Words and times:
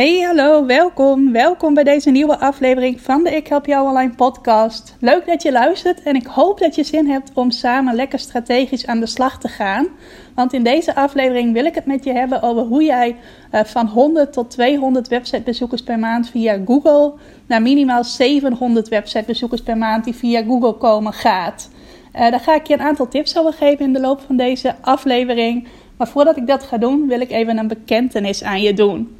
Hey, 0.00 0.20
hallo, 0.20 0.66
welkom. 0.66 1.32
Welkom 1.32 1.74
bij 1.74 1.84
deze 1.84 2.10
nieuwe 2.10 2.38
aflevering 2.38 3.00
van 3.00 3.24
de 3.24 3.30
Ik 3.30 3.46
Help 3.46 3.66
Jou 3.66 3.88
Online 3.88 4.14
podcast. 4.14 4.96
Leuk 5.00 5.26
dat 5.26 5.42
je 5.42 5.52
luistert 5.52 6.02
en 6.02 6.14
ik 6.14 6.26
hoop 6.26 6.58
dat 6.58 6.74
je 6.74 6.84
zin 6.84 7.06
hebt 7.06 7.30
om 7.34 7.50
samen 7.50 7.94
lekker 7.94 8.18
strategisch 8.18 8.86
aan 8.86 9.00
de 9.00 9.06
slag 9.06 9.38
te 9.38 9.48
gaan. 9.48 9.88
Want 10.34 10.52
in 10.52 10.62
deze 10.62 10.94
aflevering 10.94 11.52
wil 11.52 11.64
ik 11.64 11.74
het 11.74 11.86
met 11.86 12.04
je 12.04 12.12
hebben 12.12 12.42
over 12.42 12.62
hoe 12.62 12.84
jij 12.84 13.16
uh, 13.52 13.64
van 13.64 13.86
100 13.86 14.32
tot 14.32 14.50
200 14.50 15.08
websitebezoekers 15.08 15.82
per 15.82 15.98
maand 15.98 16.30
via 16.30 16.58
Google 16.64 17.12
naar 17.46 17.62
minimaal 17.62 18.04
700 18.04 18.88
websitebezoekers 18.88 19.62
per 19.62 19.76
maand 19.76 20.04
die 20.04 20.14
via 20.14 20.42
Google 20.42 20.74
komen 20.74 21.12
gaat. 21.12 21.70
Uh, 22.14 22.30
daar 22.30 22.40
ga 22.40 22.54
ik 22.54 22.66
je 22.66 22.74
een 22.74 22.80
aantal 22.80 23.08
tips 23.08 23.38
over 23.38 23.52
geven 23.52 23.84
in 23.84 23.92
de 23.92 24.00
loop 24.00 24.20
van 24.26 24.36
deze 24.36 24.74
aflevering. 24.80 25.68
Maar 25.96 26.08
voordat 26.08 26.36
ik 26.36 26.46
dat 26.46 26.62
ga 26.62 26.78
doen, 26.78 27.06
wil 27.06 27.20
ik 27.20 27.30
even 27.30 27.58
een 27.58 27.68
bekentenis 27.68 28.44
aan 28.44 28.62
je 28.62 28.74
doen. 28.74 29.18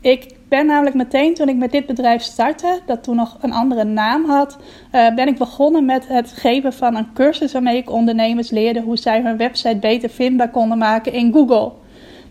Ik 0.00 0.36
ben 0.48 0.66
namelijk 0.66 0.96
meteen 0.96 1.34
toen 1.34 1.48
ik 1.48 1.56
met 1.56 1.70
dit 1.70 1.86
bedrijf 1.86 2.22
startte, 2.22 2.80
dat 2.86 3.02
toen 3.02 3.16
nog 3.16 3.36
een 3.40 3.52
andere 3.52 3.84
naam 3.84 4.24
had, 4.24 4.58
uh, 4.92 5.14
ben 5.14 5.28
ik 5.28 5.38
begonnen 5.38 5.84
met 5.84 6.08
het 6.08 6.32
geven 6.32 6.72
van 6.72 6.96
een 6.96 7.12
cursus 7.14 7.52
waarmee 7.52 7.76
ik 7.76 7.90
ondernemers 7.90 8.50
leerde 8.50 8.80
hoe 8.80 8.96
zij 8.96 9.22
hun 9.22 9.36
website 9.36 9.76
beter 9.76 10.10
vindbaar 10.10 10.50
konden 10.50 10.78
maken 10.78 11.12
in 11.12 11.32
Google. 11.32 11.72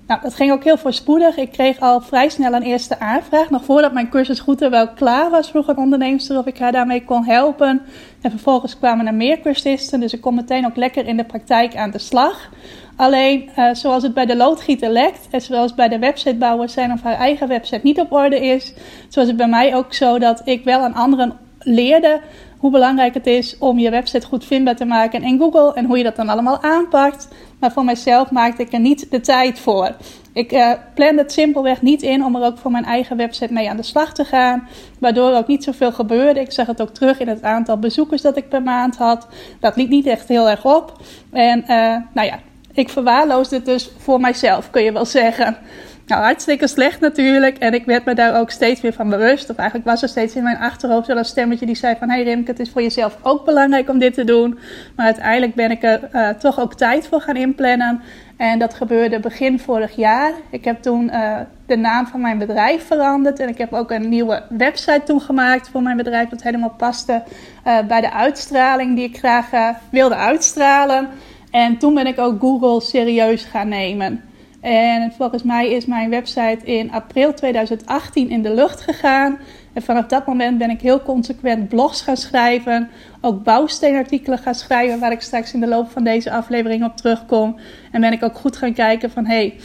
Nou, 0.08 0.22
dat 0.22 0.36
ging 0.36 0.52
ook 0.52 0.64
heel 0.64 0.78
voorspoedig. 0.78 1.38
Ik 1.38 1.52
kreeg 1.52 1.80
al 1.80 2.02
vrij 2.02 2.30
snel 2.30 2.54
een 2.54 2.62
eerste 2.62 3.00
aanvraag. 3.00 3.50
Nog 3.50 3.64
voordat 3.64 3.94
mijn 3.94 4.10
cursus 4.10 4.40
goed 4.40 4.62
en 4.62 4.70
wel 4.70 4.88
klaar 4.88 5.30
was, 5.30 5.50
vroeg 5.50 5.68
een 5.68 5.78
ondernemer 5.78 6.38
of 6.38 6.46
ik 6.46 6.58
haar 6.58 6.72
daarmee 6.72 7.04
kon 7.04 7.26
helpen. 7.26 7.82
En 8.22 8.32
vervolgens 8.32 8.78
kwamen 8.78 9.08
er 9.08 9.14
meer 9.14 9.40
cursisten, 9.40 10.00
dus 10.00 10.14
ik 10.14 10.22
kon 10.22 10.36
meteen 10.36 10.66
ook 10.66 10.76
lekker 10.76 11.08
in 11.08 11.18
de 11.18 11.24
praktijk 11.24 11.76
aan 11.76 11.92
de 11.92 11.98
slag. 11.98 12.50
Alleen, 12.98 13.50
uh, 13.58 13.74
zoals 13.74 14.04
het 14.04 14.14
bij 14.14 14.26
de 14.26 14.36
loodgieter 14.36 14.90
lekt 14.90 15.28
en 15.32 15.42
zoals 15.42 15.76
bij 15.76 15.88
de 15.88 16.00
websitebouwer 16.00 16.70
zijn 16.70 16.92
of 16.92 17.02
haar 17.02 17.18
eigen 17.18 17.48
website 17.48 17.80
niet 17.84 18.00
op 18.00 18.12
orde 18.12 18.40
is, 18.40 18.74
zo 19.10 19.22
is 19.22 19.28
het 19.28 19.38
bij 19.38 19.48
mij 19.48 19.76
ook 19.76 19.94
zo 19.94 20.20
dat 20.20 20.42
ik 20.44 20.64
wel 20.64 20.80
aan 20.80 20.94
anderen 20.94 21.38
leerde 21.60 22.22
hoe 22.58 22.72
belangrijk 22.72 23.14
het 23.14 23.28
is 23.28 23.58
om 23.58 23.80
je 23.80 23.90
website 23.90 24.28
goed 24.28 24.46
vindbaar 24.46 24.76
te 24.76 24.86
maken 24.86 25.24
in 25.24 25.40
Google 25.40 25.74
en 25.74 25.86
hoe 25.86 25.98
je 25.98 26.04
dat 26.04 26.16
dan 26.16 26.30
allemaal 26.30 26.62
aanpakt. 26.62 27.28
Maar 27.60 27.72
voor 27.72 27.86
mijzelf 27.86 28.32
maakte 28.32 28.62
ik 28.62 28.74
er 28.74 28.80
niet 28.80 29.12
de 29.12 29.20
tijd 29.20 29.60
voor. 29.60 29.96
Ik 30.34 30.52
uh, 30.52 30.72
plan 30.94 31.18
het 31.18 31.32
simpelweg 31.32 31.82
niet 31.82 32.02
in 32.02 32.24
om 32.24 32.36
er 32.36 32.44
ook 32.44 32.58
voor 32.58 32.72
mijn 32.72 32.86
eigen 32.86 33.18
website 33.18 33.54
mee 33.54 33.70
aan 33.70 33.78
de 33.78 33.84
slag 33.84 34.14
te 34.14 34.26
gaan. 34.26 34.68
Waardoor 35.00 35.34
ook 35.34 35.48
niet 35.48 35.64
zoveel 35.64 35.92
gebeurde. 35.92 36.40
Ik 36.40 36.52
zag 36.52 36.68
het 36.68 36.82
ook 36.82 36.94
terug 36.94 37.20
in 37.20 37.28
het 37.28 37.42
aantal 37.42 37.78
bezoekers 37.78 38.22
dat 38.22 38.38
ik 38.38 38.50
per 38.50 38.64
maand 38.64 38.98
had. 38.98 39.28
Dat 39.60 39.76
liep 39.76 39.90
niet 39.90 40.06
echt 40.06 40.28
heel 40.28 40.50
erg 40.50 40.66
op. 40.66 40.94
En 41.32 41.60
uh, 41.62 41.68
nou 42.14 42.28
ja, 42.28 42.40
ik 42.78 42.90
verwaarloosde 42.90 43.56
het 43.56 43.66
dus 43.66 43.92
voor 43.98 44.20
mijzelf, 44.20 44.70
kun 44.70 44.84
je 44.84 44.92
wel 44.92 45.06
zeggen. 45.06 45.58
Nou, 46.06 46.22
hartstikke 46.22 46.68
slecht 46.68 47.00
natuurlijk. 47.00 47.58
En 47.58 47.74
ik 47.74 47.86
werd 47.86 48.06
me 48.06 48.16
daar 48.16 48.40
ook 48.40 48.50
steeds 48.50 48.82
weer 48.82 48.94
van 48.94 49.10
bewust. 49.10 49.50
Of 49.50 49.56
eigenlijk 49.56 49.90
was 49.90 50.02
er 50.02 50.10
steeds 50.10 50.36
in 50.36 50.44
mijn 50.44 50.58
achterhoofd 50.58 51.08
wel 51.08 51.18
een 51.18 51.26
stemmetje 51.26 51.66
die 51.66 51.76
zei 51.76 51.96
van... 52.00 52.10
Hé 52.10 52.16
hey 52.16 52.24
Rimke, 52.24 52.52
het 52.52 52.60
is 52.60 52.70
voor 52.70 52.82
jezelf 52.82 53.18
ook 53.22 53.46
belangrijk 53.46 53.90
om 53.90 54.00
dit 54.00 54.14
te 54.14 54.24
doen. 54.24 54.60
Maar 54.96 55.06
uiteindelijk 55.06 55.56
ben 55.56 55.72
ik 55.72 55.84
er 55.84 56.10
uh, 56.14 56.30
toch 56.30 56.60
ook 56.60 56.74
tijd 56.74 57.08
voor 57.08 57.22
gaan 57.22 57.36
inplannen. 57.36 58.02
En 58.38 58.60
dat 58.60 58.74
gebeurde 58.74 59.20
begin 59.20 59.60
vorig 59.60 59.96
jaar. 59.96 60.32
Ik 60.50 60.66
heb 60.66 60.82
toen 60.82 61.10
uh, 61.14 61.38
de 61.66 61.78
naam 61.78 62.08
van 62.08 62.22
mijn 62.22 62.38
bedrijf 62.38 62.88
veranderd. 62.88 63.40
En 63.40 63.50
ik 63.50 63.58
heb 63.58 63.74
ook 63.74 63.92
een 63.92 64.10
nieuwe 64.10 64.44
website 64.50 65.02
toen 65.06 65.22
gemaakt 65.22 65.70
voor 65.70 65.82
mijn 65.82 65.98
bedrijf. 65.98 66.30
Dat 66.30 66.44
helemaal 66.44 66.76
paste 66.78 67.24
uh, 67.68 67.80
bij 67.88 68.02
de 68.02 68.12
uitstraling 68.12 68.96
die 68.96 69.06
ik 69.06 69.18
graag 69.18 69.50
wilde 69.90 70.16
uitstralen. 70.16 71.08
En 71.52 71.78
toen 71.78 71.94
ben 71.94 72.08
ik 72.08 72.20
ook 72.20 72.40
Google 72.40 72.82
serieus 72.82 73.44
gaan 73.44 73.68
nemen. 73.68 74.24
En 74.62 75.12
volgens 75.18 75.44
mij 75.44 75.72
is 75.72 75.86
mijn 75.86 76.10
website 76.10 76.60
in 76.64 76.92
april 76.92 77.34
2018 77.34 78.30
in 78.30 78.42
de 78.42 78.54
lucht 78.54 78.82
gegaan. 78.82 79.40
En 79.74 79.82
vanaf 79.82 80.06
dat 80.06 80.26
moment 80.26 80.58
ben 80.58 80.70
ik 80.70 80.82
heel 80.82 81.02
consequent 81.02 81.70
blogs 81.70 82.02
gaan 82.02 82.18
schrijven. 82.18 82.90
Ook 83.22 83.44
bouwsteenartikelen 83.44 84.38
gaan 84.38 84.56
schrijven, 84.56 85.00
waar 85.00 85.12
ik 85.12 85.22
straks 85.22 85.54
in 85.54 85.60
de 85.60 85.68
loop 85.68 85.92
van 85.92 86.04
deze 86.04 86.32
aflevering 86.32 86.86
op 86.86 86.98
terugkom. 86.98 87.60
En 87.92 88.02
ben 88.02 88.12
ik 88.12 88.24
ook 88.24 88.36
goed 88.36 88.58
gaan 88.58 88.74
kijken 88.74 89.12
van 89.12 89.26
hey, 89.26 89.56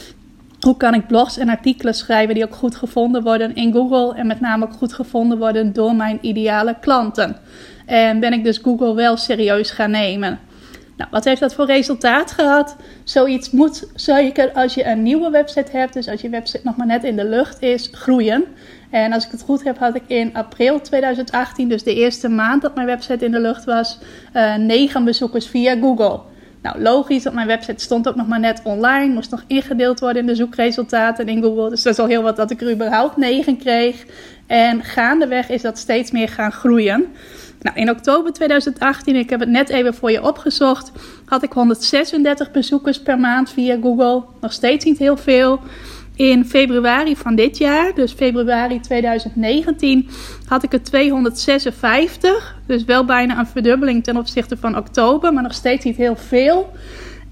hoe 0.59 0.77
kan 0.77 0.93
ik 0.93 1.07
blogs 1.07 1.37
en 1.37 1.49
artikelen 1.49 1.93
schrijven 1.93 2.35
die 2.35 2.43
ook 2.43 2.55
goed 2.55 2.75
gevonden 2.75 3.23
worden 3.23 3.55
in 3.55 3.73
Google. 3.73 4.15
En 4.15 4.27
met 4.27 4.39
name 4.39 4.65
ook 4.65 4.73
goed 4.73 4.93
gevonden 4.93 5.37
worden 5.37 5.73
door 5.73 5.95
mijn 5.95 6.17
ideale 6.21 6.75
klanten. 6.81 7.37
En 7.85 8.19
ben 8.19 8.33
ik 8.33 8.43
dus 8.43 8.57
Google 8.57 8.93
wel 8.95 9.17
serieus 9.17 9.71
gaan 9.71 9.91
nemen. 9.91 10.39
Nou, 10.97 11.09
wat 11.11 11.23
heeft 11.23 11.39
dat 11.39 11.53
voor 11.53 11.65
resultaat 11.65 12.31
gehad? 12.31 12.75
Zoiets 13.03 13.51
moet 13.51 13.87
zeker 13.95 14.51
als 14.51 14.73
je 14.73 14.85
een 14.85 15.03
nieuwe 15.03 15.29
website 15.29 15.77
hebt, 15.77 15.93
dus 15.93 16.07
als 16.07 16.21
je 16.21 16.29
website 16.29 16.61
nog 16.63 16.75
maar 16.75 16.87
net 16.87 17.03
in 17.03 17.15
de 17.15 17.25
lucht 17.25 17.61
is, 17.61 17.89
groeien. 17.91 18.43
En 18.89 19.13
als 19.13 19.25
ik 19.25 19.31
het 19.31 19.41
goed 19.41 19.63
heb, 19.63 19.77
had 19.77 19.95
ik 19.95 20.03
in 20.07 20.33
april 20.33 20.81
2018, 20.81 21.69
dus 21.69 21.83
de 21.83 21.95
eerste 21.95 22.29
maand 22.29 22.61
dat 22.61 22.75
mijn 22.75 22.87
website 22.87 23.25
in 23.25 23.31
de 23.31 23.39
lucht 23.39 23.63
was, 23.63 23.99
uh, 24.35 24.55
negen 24.55 25.03
bezoekers 25.03 25.47
via 25.47 25.75
Google. 25.79 26.19
Nou, 26.61 26.81
logisch, 26.81 27.23
dat 27.23 27.33
mijn 27.33 27.47
website 27.47 27.83
stond 27.83 28.07
ook 28.07 28.15
nog 28.15 28.27
maar 28.27 28.39
net 28.39 28.61
online, 28.63 29.13
moest 29.13 29.31
nog 29.31 29.43
ingedeeld 29.47 29.99
worden 29.99 30.21
in 30.21 30.27
de 30.27 30.35
zoekresultaten 30.35 31.27
in 31.27 31.43
Google. 31.43 31.69
Dus 31.69 31.83
dat 31.83 31.93
is 31.93 31.99
al 31.99 32.07
heel 32.07 32.21
wat 32.21 32.35
dat 32.35 32.51
ik 32.51 32.61
er 32.61 32.71
überhaupt 32.71 33.17
negen 33.17 33.57
kreeg. 33.57 34.05
En 34.47 34.83
gaandeweg 34.83 35.49
is 35.49 35.61
dat 35.61 35.77
steeds 35.77 36.11
meer 36.11 36.29
gaan 36.29 36.51
groeien. 36.51 37.05
Nou, 37.63 37.77
in 37.77 37.89
oktober 37.89 38.33
2018, 38.33 39.15
ik 39.15 39.29
heb 39.29 39.39
het 39.39 39.49
net 39.49 39.69
even 39.69 39.93
voor 39.93 40.11
je 40.11 40.23
opgezocht, 40.23 40.91
had 41.25 41.43
ik 41.43 41.51
136 41.51 42.51
bezoekers 42.51 43.01
per 43.01 43.19
maand 43.19 43.49
via 43.49 43.77
Google. 43.81 44.23
Nog 44.41 44.53
steeds 44.53 44.85
niet 44.85 44.97
heel 44.97 45.17
veel. 45.17 45.59
In 46.15 46.45
februari 46.45 47.15
van 47.15 47.35
dit 47.35 47.57
jaar, 47.57 47.93
dus 47.95 48.11
februari 48.11 48.79
2019, 48.79 50.09
had 50.47 50.63
ik 50.63 50.73
er 50.73 50.83
256. 50.83 52.55
Dus 52.65 52.83
wel 52.83 53.05
bijna 53.05 53.39
een 53.39 53.47
verdubbeling 53.47 54.03
ten 54.03 54.17
opzichte 54.17 54.57
van 54.57 54.77
oktober, 54.77 55.33
maar 55.33 55.43
nog 55.43 55.53
steeds 55.53 55.85
niet 55.85 55.97
heel 55.97 56.15
veel. 56.15 56.71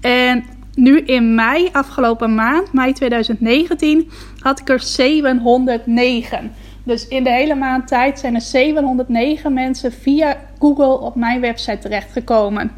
En 0.00 0.44
nu 0.74 1.00
in 1.00 1.34
mei, 1.34 1.68
afgelopen 1.72 2.34
maand, 2.34 2.72
mei 2.72 2.92
2019, 2.92 4.10
had 4.38 4.60
ik 4.60 4.68
er 4.68 4.80
709. 4.80 6.52
Dus 6.84 7.08
in 7.08 7.24
de 7.24 7.30
hele 7.30 7.54
maand 7.54 7.88
tijd 7.88 8.18
zijn 8.18 8.34
er 8.34 8.40
709 8.40 9.52
mensen 9.52 9.92
via 9.92 10.36
Google 10.58 10.98
op 11.00 11.14
mijn 11.14 11.40
website 11.40 11.78
terechtgekomen. 11.78 12.70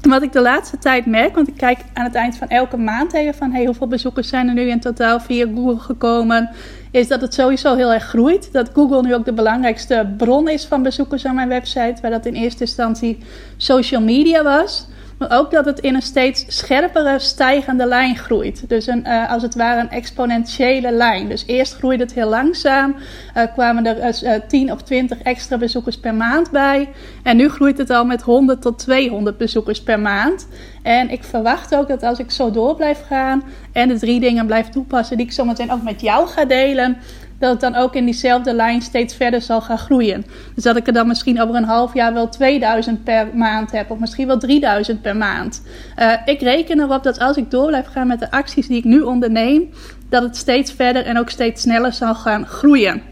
Wat 0.00 0.22
ik 0.22 0.32
de 0.32 0.40
laatste 0.40 0.78
tijd 0.78 1.06
merk, 1.06 1.34
want 1.34 1.48
ik 1.48 1.56
kijk 1.56 1.78
aan 1.92 2.04
het 2.04 2.14
eind 2.14 2.36
van 2.36 2.48
elke 2.48 2.76
maand 2.76 3.12
even 3.12 3.34
van 3.34 3.52
hey, 3.52 3.64
hoeveel 3.64 3.86
bezoekers 3.86 4.28
zijn 4.28 4.48
er 4.48 4.54
nu 4.54 4.68
in 4.68 4.80
totaal 4.80 5.20
via 5.20 5.46
Google 5.54 5.78
gekomen, 5.78 6.50
is 6.90 7.08
dat 7.08 7.20
het 7.20 7.34
sowieso 7.34 7.74
heel 7.74 7.92
erg 7.92 8.04
groeit. 8.04 8.52
Dat 8.52 8.70
Google 8.74 9.02
nu 9.02 9.14
ook 9.14 9.24
de 9.24 9.32
belangrijkste 9.32 10.14
bron 10.16 10.48
is 10.48 10.64
van 10.64 10.82
bezoekers 10.82 11.26
aan 11.26 11.34
mijn 11.34 11.48
website, 11.48 11.96
waar 12.02 12.10
dat 12.10 12.26
in 12.26 12.34
eerste 12.34 12.60
instantie 12.60 13.18
social 13.56 14.02
media 14.02 14.42
was. 14.42 14.86
Maar 15.20 15.38
ook 15.38 15.50
dat 15.50 15.64
het 15.64 15.78
in 15.78 15.94
een 15.94 16.02
steeds 16.02 16.44
scherpere 16.48 17.18
stijgende 17.18 17.86
lijn 17.86 18.16
groeit. 18.16 18.68
Dus 18.68 18.86
een, 18.86 19.04
uh, 19.06 19.30
als 19.30 19.42
het 19.42 19.54
ware 19.54 19.80
een 19.80 19.90
exponentiële 19.90 20.92
lijn. 20.92 21.28
Dus 21.28 21.44
eerst 21.46 21.74
groeide 21.74 22.02
het 22.02 22.12
heel 22.12 22.28
langzaam. 22.28 22.94
Uh, 23.36 23.42
kwamen 23.52 23.86
er 23.86 24.22
uh, 24.22 24.32
10 24.48 24.72
of 24.72 24.82
20 24.82 25.22
extra 25.22 25.58
bezoekers 25.58 25.98
per 25.98 26.14
maand 26.14 26.50
bij. 26.50 26.88
En 27.22 27.36
nu 27.36 27.48
groeit 27.48 27.78
het 27.78 27.90
al 27.90 28.04
met 28.04 28.22
100 28.22 28.62
tot 28.62 28.78
200 28.78 29.36
bezoekers 29.36 29.82
per 29.82 30.00
maand. 30.00 30.48
En 30.82 31.10
ik 31.10 31.24
verwacht 31.24 31.74
ook 31.74 31.88
dat 31.88 32.02
als 32.02 32.18
ik 32.18 32.30
zo 32.30 32.50
door 32.50 32.74
blijf 32.74 33.04
gaan 33.06 33.42
en 33.72 33.88
de 33.88 33.98
drie 33.98 34.20
dingen 34.20 34.46
blijf 34.46 34.68
toepassen 34.68 35.16
die 35.16 35.26
ik 35.26 35.32
zometeen 35.32 35.72
ook 35.72 35.82
met 35.82 36.00
jou 36.00 36.28
ga 36.28 36.44
delen, 36.44 36.96
dat 37.40 37.50
het 37.50 37.60
dan 37.60 37.74
ook 37.74 37.94
in 37.94 38.04
diezelfde 38.04 38.54
lijn 38.54 38.82
steeds 38.82 39.14
verder 39.14 39.40
zal 39.40 39.60
gaan 39.60 39.78
groeien. 39.78 40.24
Dus 40.54 40.64
dat 40.64 40.76
ik 40.76 40.86
er 40.86 40.92
dan 40.92 41.06
misschien 41.06 41.40
over 41.40 41.54
een 41.54 41.64
half 41.64 41.94
jaar 41.94 42.12
wel 42.12 42.28
2000 42.28 43.04
per 43.04 43.28
maand 43.34 43.72
heb, 43.72 43.90
of 43.90 43.98
misschien 43.98 44.26
wel 44.26 44.38
3000 44.38 45.02
per 45.02 45.16
maand. 45.16 45.62
Uh, 45.98 46.12
ik 46.24 46.40
reken 46.40 46.80
erop 46.80 47.02
dat 47.02 47.18
als 47.18 47.36
ik 47.36 47.50
door 47.50 47.66
blijf 47.66 47.86
gaan 47.86 48.06
met 48.06 48.18
de 48.18 48.30
acties 48.30 48.66
die 48.66 48.78
ik 48.78 48.84
nu 48.84 49.00
onderneem, 49.00 49.70
dat 50.08 50.22
het 50.22 50.36
steeds 50.36 50.72
verder 50.72 51.04
en 51.04 51.18
ook 51.18 51.30
steeds 51.30 51.62
sneller 51.62 51.92
zal 51.92 52.14
gaan 52.14 52.46
groeien. 52.46 53.02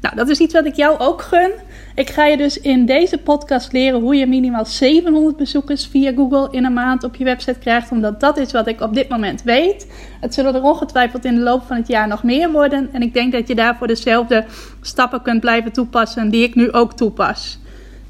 Nou, 0.00 0.16
dat 0.16 0.28
is 0.28 0.38
iets 0.38 0.54
wat 0.54 0.64
ik 0.64 0.74
jou 0.74 0.98
ook 0.98 1.22
gun. 1.22 1.52
Ik 1.94 2.10
ga 2.10 2.26
je 2.26 2.36
dus 2.36 2.60
in 2.60 2.86
deze 2.86 3.18
podcast 3.18 3.72
leren 3.72 4.00
hoe 4.00 4.14
je 4.16 4.26
minimaal 4.26 4.64
700 4.64 5.36
bezoekers 5.36 5.86
via 5.86 6.12
Google 6.12 6.48
in 6.50 6.64
een 6.64 6.72
maand 6.72 7.04
op 7.04 7.16
je 7.16 7.24
website 7.24 7.58
krijgt, 7.58 7.90
omdat 7.90 8.20
dat 8.20 8.36
is 8.36 8.52
wat 8.52 8.66
ik 8.66 8.80
op 8.80 8.94
dit 8.94 9.08
moment 9.08 9.42
weet. 9.42 9.86
Het 10.20 10.34
zullen 10.34 10.54
er 10.54 10.62
ongetwijfeld 10.62 11.24
in 11.24 11.34
de 11.34 11.40
loop 11.40 11.62
van 11.66 11.76
het 11.76 11.88
jaar 11.88 12.08
nog 12.08 12.22
meer 12.22 12.50
worden 12.50 12.88
en 12.92 13.02
ik 13.02 13.14
denk 13.14 13.32
dat 13.32 13.48
je 13.48 13.54
daarvoor 13.54 13.86
dezelfde 13.86 14.44
stappen 14.80 15.22
kunt 15.22 15.40
blijven 15.40 15.72
toepassen 15.72 16.30
die 16.30 16.42
ik 16.42 16.54
nu 16.54 16.72
ook 16.72 16.92
toepas. 16.92 17.58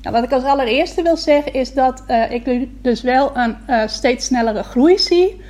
Nou, 0.03 0.15
wat 0.15 0.25
ik 0.25 0.33
als 0.33 0.45
allereerste 0.45 1.03
wil 1.03 1.17
zeggen 1.17 1.53
is 1.53 1.75
dat 1.75 2.03
uh, 2.09 2.31
ik 2.31 2.69
dus 2.83 3.03
wel 3.03 3.37
een 3.37 3.57
uh, 3.69 3.83
steeds 3.87 4.27
snellere 4.27 4.63
groei 4.63 4.99
zie. 4.99 5.41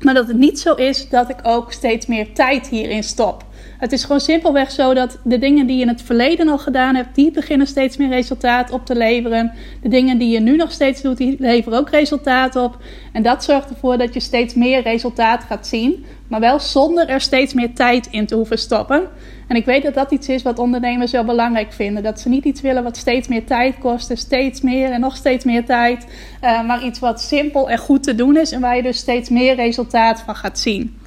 Maar 0.00 0.14
dat 0.14 0.28
het 0.28 0.36
niet 0.36 0.60
zo 0.60 0.74
is 0.74 1.08
dat 1.08 1.28
ik 1.28 1.36
ook 1.42 1.72
steeds 1.72 2.06
meer 2.06 2.32
tijd 2.32 2.68
hierin 2.68 3.02
stop. 3.02 3.44
Het 3.78 3.92
is 3.92 4.02
gewoon 4.02 4.20
simpelweg 4.20 4.70
zo 4.70 4.94
dat 4.94 5.18
de 5.24 5.38
dingen 5.38 5.66
die 5.66 5.76
je 5.76 5.82
in 5.82 5.88
het 5.88 6.02
verleden 6.02 6.48
al 6.48 6.58
gedaan 6.58 6.94
hebt, 6.94 7.14
die 7.14 7.30
beginnen 7.30 7.66
steeds 7.66 7.96
meer 7.96 8.08
resultaat 8.08 8.70
op 8.70 8.86
te 8.86 8.96
leveren. 8.96 9.52
De 9.82 9.88
dingen 9.88 10.18
die 10.18 10.28
je 10.28 10.40
nu 10.40 10.56
nog 10.56 10.72
steeds 10.72 11.02
doet, 11.02 11.16
die 11.16 11.36
leveren 11.38 11.78
ook 11.78 11.90
resultaat 11.90 12.56
op. 12.56 12.78
En 13.12 13.22
dat 13.22 13.44
zorgt 13.44 13.70
ervoor 13.70 13.98
dat 13.98 14.14
je 14.14 14.20
steeds 14.20 14.54
meer 14.54 14.82
resultaat 14.82 15.44
gaat 15.44 15.66
zien, 15.66 16.04
maar 16.30 16.40
wel 16.40 16.60
zonder 16.60 17.08
er 17.08 17.20
steeds 17.20 17.54
meer 17.54 17.74
tijd 17.74 18.06
in 18.10 18.26
te 18.26 18.34
hoeven 18.34 18.58
stoppen. 18.58 19.08
En 19.48 19.56
ik 19.56 19.64
weet 19.64 19.82
dat 19.82 19.94
dat 19.94 20.10
iets 20.10 20.28
is 20.28 20.42
wat 20.42 20.58
ondernemers 20.58 21.12
wel 21.12 21.24
belangrijk 21.24 21.72
vinden. 21.72 22.02
Dat 22.02 22.20
ze 22.20 22.28
niet 22.28 22.44
iets 22.44 22.60
willen 22.60 22.82
wat 22.82 22.96
steeds 22.96 23.28
meer 23.28 23.46
tijd 23.46 23.78
kost, 23.78 24.18
steeds 24.18 24.60
meer 24.60 24.90
en 24.90 25.00
nog 25.00 25.16
steeds 25.16 25.44
meer 25.44 25.64
tijd. 25.64 26.06
Uh, 26.42 26.66
maar 26.66 26.84
iets 26.84 26.98
wat 26.98 27.20
simpel 27.20 27.70
en 27.70 27.78
goed 27.78 28.02
te 28.02 28.14
doen 28.14 28.36
is 28.36 28.52
en 28.52 28.60
waar 28.60 28.76
je 28.76 28.82
dus 28.82 28.98
steeds 28.98 29.28
meer 29.28 29.54
resultaat 29.54 30.20
van 30.20 30.36
gaat 30.36 30.58
zien. 30.58 30.98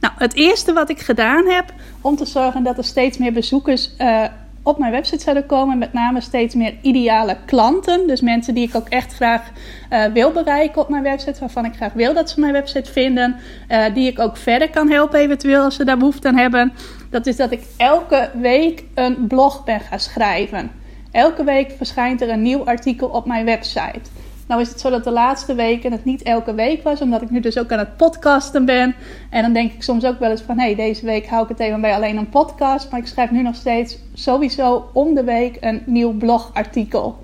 Nou, 0.00 0.14
het 0.16 0.34
eerste 0.34 0.72
wat 0.72 0.90
ik 0.90 1.00
gedaan 1.00 1.46
heb 1.46 1.72
om 2.00 2.16
te 2.16 2.26
zorgen 2.26 2.62
dat 2.62 2.78
er 2.78 2.84
steeds 2.84 3.18
meer 3.18 3.32
bezoekers 3.32 3.90
uh, 3.98 4.24
op 4.62 4.78
mijn 4.78 4.92
website 4.92 5.22
zouden 5.22 5.46
komen. 5.46 5.78
Met 5.78 5.92
name 5.92 6.20
steeds 6.20 6.54
meer 6.54 6.74
ideale 6.80 7.36
klanten. 7.46 8.06
Dus 8.06 8.20
mensen 8.20 8.54
die 8.54 8.68
ik 8.68 8.74
ook 8.74 8.88
echt 8.88 9.14
graag 9.14 9.50
uh, 9.90 10.04
wil 10.04 10.32
bereiken 10.32 10.82
op 10.82 10.88
mijn 10.88 11.02
website. 11.02 11.40
Waarvan 11.40 11.64
ik 11.64 11.74
graag 11.74 11.92
wil 11.92 12.14
dat 12.14 12.30
ze 12.30 12.40
mijn 12.40 12.52
website 12.52 12.92
vinden. 12.92 13.36
Uh, 13.68 13.84
die 13.94 14.10
ik 14.10 14.18
ook 14.18 14.36
verder 14.36 14.70
kan 14.70 14.90
helpen 14.90 15.20
eventueel 15.20 15.62
als 15.62 15.76
ze 15.76 15.84
daar 15.84 15.98
behoefte 15.98 16.28
aan 16.28 16.36
hebben. 16.36 16.72
Dat 17.10 17.26
is 17.26 17.36
dat 17.36 17.50
ik 17.50 17.62
elke 17.76 18.30
week 18.34 18.84
een 18.94 19.26
blog 19.26 19.64
ben 19.64 19.80
gaan 19.80 20.00
schrijven. 20.00 20.70
Elke 21.10 21.44
week 21.44 21.72
verschijnt 21.76 22.20
er 22.20 22.28
een 22.28 22.42
nieuw 22.42 22.64
artikel 22.64 23.08
op 23.08 23.26
mijn 23.26 23.44
website. 23.44 24.10
Nou 24.46 24.60
is 24.60 24.68
het 24.68 24.80
zo 24.80 24.90
dat 24.90 25.04
de 25.04 25.10
laatste 25.10 25.54
weken 25.54 25.92
het 25.92 26.04
niet 26.04 26.22
elke 26.22 26.54
week 26.54 26.82
was, 26.82 27.00
omdat 27.00 27.22
ik 27.22 27.30
nu 27.30 27.40
dus 27.40 27.58
ook 27.58 27.72
aan 27.72 27.78
het 27.78 27.96
podcasten 27.96 28.64
ben. 28.64 28.94
En 29.30 29.42
dan 29.42 29.52
denk 29.52 29.72
ik 29.72 29.82
soms 29.82 30.04
ook 30.04 30.18
wel 30.18 30.30
eens 30.30 30.42
van, 30.42 30.58
hé, 30.58 30.64
hey, 30.64 30.74
deze 30.74 31.06
week 31.06 31.26
hou 31.26 31.42
ik 31.42 31.48
het 31.48 31.60
even 31.60 31.80
bij 31.80 31.94
alleen 31.94 32.16
een 32.16 32.28
podcast. 32.28 32.90
Maar 32.90 33.00
ik 33.00 33.06
schrijf 33.06 33.30
nu 33.30 33.42
nog 33.42 33.54
steeds 33.54 33.98
sowieso 34.14 34.88
om 34.92 35.14
de 35.14 35.24
week 35.24 35.56
een 35.60 35.82
nieuw 35.86 36.12
blogartikel. 36.12 37.18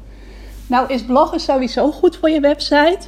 Nou 0.67 0.93
is 0.93 1.05
bloggen 1.05 1.41
sowieso 1.41 1.91
goed 1.91 2.17
voor 2.17 2.31
je 2.31 2.41
website. 2.41 2.99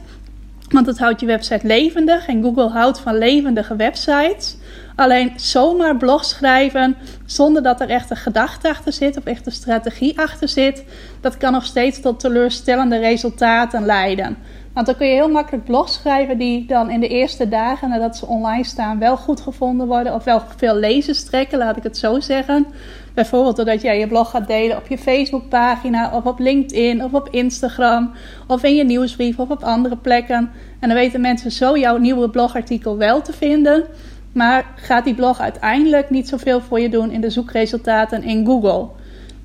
Want 0.70 0.87
het 0.87 0.99
houdt 0.99 1.20
je 1.20 1.26
website 1.26 1.67
levendig 1.67 2.26
en 2.26 2.43
Google 2.43 2.69
houdt 2.69 3.00
van 3.00 3.19
levendige 3.19 3.76
websites. 3.76 4.56
Alleen 4.96 5.32
zomaar 5.37 5.96
blog 5.96 6.25
schrijven 6.25 6.96
zonder 7.26 7.62
dat 7.62 7.81
er 7.81 7.88
echt 7.88 8.11
een 8.11 8.17
gedachte 8.17 8.69
achter 8.69 8.93
zit 8.93 9.17
of 9.17 9.25
echt 9.25 9.46
een 9.46 9.52
strategie 9.52 10.19
achter 10.19 10.49
zit, 10.49 10.84
dat 11.20 11.37
kan 11.37 11.52
nog 11.52 11.64
steeds 11.64 12.00
tot 12.00 12.20
teleurstellende 12.20 12.99
resultaten 12.99 13.84
leiden. 13.84 14.37
Want 14.72 14.87
dan 14.87 14.96
kun 14.96 15.06
je 15.06 15.14
heel 15.14 15.31
makkelijk 15.31 15.64
blogs 15.64 15.94
schrijven 15.94 16.38
die 16.38 16.67
dan 16.67 16.90
in 16.90 17.00
de 17.00 17.08
eerste 17.08 17.49
dagen 17.49 17.88
nadat 17.88 18.16
ze 18.16 18.26
online 18.26 18.64
staan 18.64 18.99
wel 18.99 19.16
goed 19.16 19.40
gevonden 19.40 19.87
worden 19.87 20.14
of 20.14 20.25
wel 20.25 20.43
veel 20.56 20.75
lezers 20.75 21.25
trekken, 21.25 21.58
laat 21.58 21.76
ik 21.76 21.82
het 21.82 21.96
zo 21.96 22.20
zeggen. 22.20 22.66
Bijvoorbeeld 23.15 23.57
doordat 23.57 23.83
jij 23.83 23.99
je 23.99 24.07
blog 24.07 24.31
gaat 24.31 24.47
delen 24.47 24.77
op 24.77 24.87
je 24.87 24.99
Facebookpagina 24.99 26.11
of 26.15 26.25
op 26.25 26.39
LinkedIn 26.39 27.05
of 27.05 27.12
op 27.12 27.29
Instagram 27.31 28.12
of 28.47 28.62
in 28.62 28.75
je 28.75 28.85
nieuwsbrief 28.85 29.39
of 29.39 29.49
op 29.49 29.62
andere 29.62 29.97
plekken. 29.97 30.51
En 30.81 30.89
dan 30.89 30.99
weten 30.99 31.21
mensen 31.21 31.51
zo 31.51 31.79
jouw 31.79 31.97
nieuwe 31.97 32.31
blogartikel 32.31 32.97
wel 32.97 33.23
te 33.23 33.33
vinden. 33.33 33.85
Maar 34.33 34.65
gaat 34.75 35.05
die 35.05 35.15
blog 35.15 35.41
uiteindelijk 35.41 36.11
niet 36.11 36.29
zoveel 36.29 36.61
voor 36.61 36.81
je 36.81 36.89
doen 36.89 37.11
in 37.11 37.21
de 37.21 37.31
zoekresultaten 37.31 38.23
in 38.23 38.47
Google? 38.47 38.87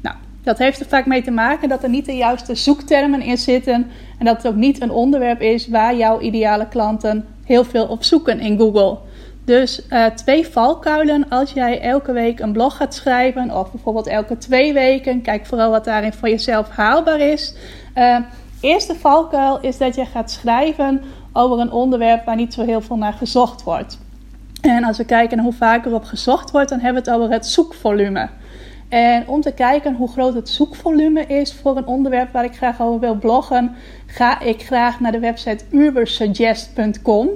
Nou, 0.01 0.15
dat 0.43 0.57
heeft 0.57 0.79
er 0.79 0.85
vaak 0.85 1.05
mee 1.05 1.23
te 1.23 1.31
maken 1.31 1.69
dat 1.69 1.83
er 1.83 1.89
niet 1.89 2.05
de 2.05 2.15
juiste 2.15 2.55
zoektermen 2.55 3.21
in 3.21 3.37
zitten. 3.37 3.87
En 4.19 4.25
dat 4.25 4.37
het 4.37 4.47
ook 4.47 4.55
niet 4.55 4.81
een 4.81 4.91
onderwerp 4.91 5.41
is 5.41 5.67
waar 5.67 5.95
jouw 5.95 6.19
ideale 6.19 6.67
klanten 6.67 7.25
heel 7.45 7.63
veel 7.63 7.85
op 7.85 8.03
zoeken 8.03 8.39
in 8.39 8.57
Google. 8.57 8.97
Dus 9.45 9.81
uh, 9.89 10.05
twee 10.05 10.47
valkuilen 10.47 11.29
als 11.29 11.51
jij 11.51 11.81
elke 11.81 12.11
week 12.11 12.39
een 12.39 12.51
blog 12.51 12.77
gaat 12.77 12.93
schrijven, 12.93 13.51
of 13.51 13.71
bijvoorbeeld 13.71 14.07
elke 14.07 14.37
twee 14.37 14.73
weken. 14.73 15.21
Kijk 15.21 15.45
vooral 15.45 15.71
wat 15.71 15.85
daarin 15.85 16.13
voor 16.13 16.29
jezelf 16.29 16.69
haalbaar 16.69 17.19
is. 17.19 17.55
Uh, 17.95 18.17
eerste 18.61 18.95
valkuil 18.95 19.59
is 19.59 19.77
dat 19.77 19.95
je 19.95 20.05
gaat 20.05 20.31
schrijven 20.31 21.01
over 21.33 21.59
een 21.59 21.71
onderwerp 21.71 22.25
waar 22.25 22.35
niet 22.35 22.53
zo 22.53 22.65
heel 22.65 22.81
veel 22.81 22.97
naar 22.97 23.13
gezocht 23.13 23.63
wordt. 23.63 23.99
En 24.61 24.83
als 24.83 24.97
we 24.97 25.05
kijken 25.05 25.37
naar 25.37 25.45
hoe 25.45 25.55
vaak 25.55 25.85
erop 25.85 26.03
gezocht 26.03 26.51
wordt, 26.51 26.69
dan 26.69 26.79
hebben 26.79 27.03
we 27.03 27.09
het 27.09 27.19
over 27.19 27.33
het 27.33 27.45
zoekvolume. 27.45 28.29
En 28.89 29.27
om 29.27 29.41
te 29.41 29.53
kijken 29.53 29.95
hoe 29.95 30.11
groot 30.11 30.33
het 30.33 30.49
zoekvolume 30.49 31.25
is 31.25 31.53
voor 31.53 31.77
een 31.77 31.85
onderwerp 31.85 32.31
waar 32.31 32.43
ik 32.43 32.55
graag 32.55 32.81
over 32.81 32.99
wil 32.99 33.15
bloggen, 33.15 33.75
ga 34.05 34.39
ik 34.39 34.65
graag 34.65 34.99
naar 34.99 35.11
de 35.11 35.19
website 35.19 35.65
ubersuggest.com. 35.71 37.29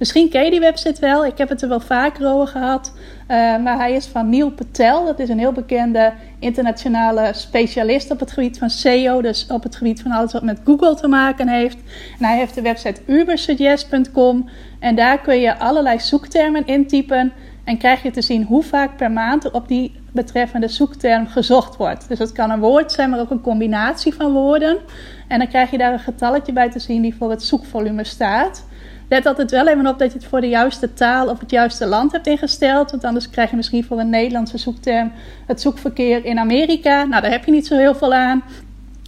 Misschien 0.00 0.28
ken 0.28 0.44
je 0.44 0.50
die 0.50 0.60
website 0.60 1.00
wel. 1.00 1.26
Ik 1.26 1.38
heb 1.38 1.48
het 1.48 1.62
er 1.62 1.68
wel 1.68 1.80
vaker 1.80 2.26
over 2.26 2.46
gehad. 2.46 2.92
Uh, 3.22 3.36
maar 3.62 3.76
hij 3.76 3.92
is 3.92 4.06
van 4.06 4.28
Neil 4.30 4.50
Patel. 4.50 5.04
Dat 5.04 5.18
is 5.18 5.28
een 5.28 5.38
heel 5.38 5.52
bekende 5.52 6.12
internationale 6.38 7.30
specialist 7.34 8.10
op 8.10 8.20
het 8.20 8.32
gebied 8.32 8.58
van 8.58 8.70
SEO. 8.70 9.22
Dus 9.22 9.46
op 9.48 9.62
het 9.62 9.76
gebied 9.76 10.02
van 10.02 10.10
alles 10.10 10.32
wat 10.32 10.42
met 10.42 10.60
Google 10.64 10.94
te 10.94 11.08
maken 11.08 11.48
heeft. 11.48 11.76
En 12.18 12.24
hij 12.24 12.36
heeft 12.36 12.54
de 12.54 12.62
website 12.62 13.00
ubersuggest.com. 13.06 14.48
En 14.78 14.94
daar 14.94 15.20
kun 15.20 15.40
je 15.40 15.58
allerlei 15.58 16.00
zoektermen 16.00 16.66
intypen. 16.66 17.32
En 17.64 17.78
krijg 17.78 18.02
je 18.02 18.10
te 18.10 18.22
zien 18.22 18.44
hoe 18.44 18.62
vaak 18.62 18.96
per 18.96 19.10
maand 19.10 19.44
er 19.44 19.54
op 19.54 19.68
die 19.68 19.92
betreffende 20.12 20.68
zoekterm 20.68 21.26
gezocht 21.26 21.76
wordt. 21.76 22.08
Dus 22.08 22.18
het 22.18 22.32
kan 22.32 22.50
een 22.50 22.60
woord 22.60 22.92
zijn, 22.92 23.10
maar 23.10 23.20
ook 23.20 23.30
een 23.30 23.40
combinatie 23.40 24.14
van 24.14 24.32
woorden. 24.32 24.78
En 25.28 25.38
dan 25.38 25.48
krijg 25.48 25.70
je 25.70 25.78
daar 25.78 25.92
een 25.92 25.98
getalletje 25.98 26.52
bij 26.52 26.70
te 26.70 26.78
zien 26.78 27.02
die 27.02 27.14
voor 27.14 27.30
het 27.30 27.42
zoekvolume 27.42 28.04
staat. 28.04 28.68
Let 29.10 29.26
altijd 29.26 29.50
wel 29.50 29.68
even 29.68 29.86
op 29.86 29.98
dat 29.98 30.12
je 30.12 30.18
het 30.18 30.26
voor 30.26 30.40
de 30.40 30.48
juiste 30.48 30.92
taal 30.92 31.28
of 31.28 31.40
het 31.40 31.50
juiste 31.50 31.86
land 31.86 32.12
hebt 32.12 32.26
ingesteld. 32.26 32.90
Want 32.90 33.04
anders 33.04 33.30
krijg 33.30 33.50
je 33.50 33.56
misschien 33.56 33.84
voor 33.84 33.98
een 33.98 34.10
Nederlandse 34.10 34.58
zoekterm 34.58 35.12
het 35.46 35.60
zoekverkeer 35.60 36.24
in 36.24 36.38
Amerika. 36.38 37.04
Nou, 37.04 37.22
daar 37.22 37.30
heb 37.30 37.44
je 37.44 37.50
niet 37.50 37.66
zo 37.66 37.76
heel 37.76 37.94
veel 37.94 38.14
aan. 38.14 38.42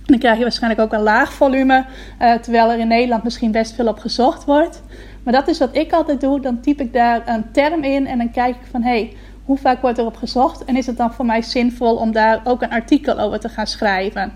Dan 0.05 0.19
krijg 0.19 0.37
je 0.37 0.43
waarschijnlijk 0.43 0.83
ook 0.83 0.93
een 0.93 1.03
laag 1.03 1.33
volume, 1.33 1.85
uh, 2.21 2.35
terwijl 2.35 2.71
er 2.71 2.79
in 2.79 2.89
Nederland 2.89 3.23
misschien 3.23 3.51
best 3.51 3.75
veel 3.75 3.87
op 3.87 3.99
gezocht 3.99 4.45
wordt. 4.45 4.83
Maar 5.23 5.33
dat 5.33 5.49
is 5.49 5.59
wat 5.59 5.77
ik 5.77 5.93
altijd 5.93 6.21
doe. 6.21 6.41
Dan 6.41 6.61
typ 6.61 6.81
ik 6.81 6.93
daar 6.93 7.29
een 7.29 7.53
term 7.53 7.83
in 7.83 8.07
en 8.07 8.19
dan 8.19 8.31
kijk 8.31 8.55
ik 8.55 8.67
van 8.71 8.83
hé, 8.83 8.89
hey, 8.89 9.17
hoe 9.45 9.59
vaak 9.59 9.81
wordt 9.81 9.99
erop 9.99 10.17
gezocht? 10.17 10.65
En 10.65 10.77
is 10.77 10.87
het 10.87 10.97
dan 10.97 11.13
voor 11.13 11.27
mij 11.27 11.43
zinvol 11.43 11.97
om 11.97 12.13
daar 12.13 12.41
ook 12.45 12.63
een 12.63 12.71
artikel 12.71 13.19
over 13.19 13.41
te 13.41 13.49
gaan 13.49 13.67
schrijven? 13.67 14.33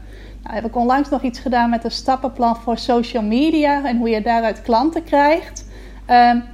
Nou, 0.47 0.59
heb 0.59 0.67
ik 0.67 0.77
onlangs 0.77 1.09
nog 1.09 1.23
iets 1.23 1.39
gedaan 1.39 1.71
met 1.71 1.85
een 1.85 1.91
stappenplan 1.91 2.57
voor 2.57 2.79
social 2.79 3.23
media 3.23 3.85
en 3.85 3.97
hoe 3.97 4.09
je 4.09 4.23
daaruit 4.23 4.63
klanten 4.63 5.05
krijgt. 5.05 5.67
Um, 6.11 6.45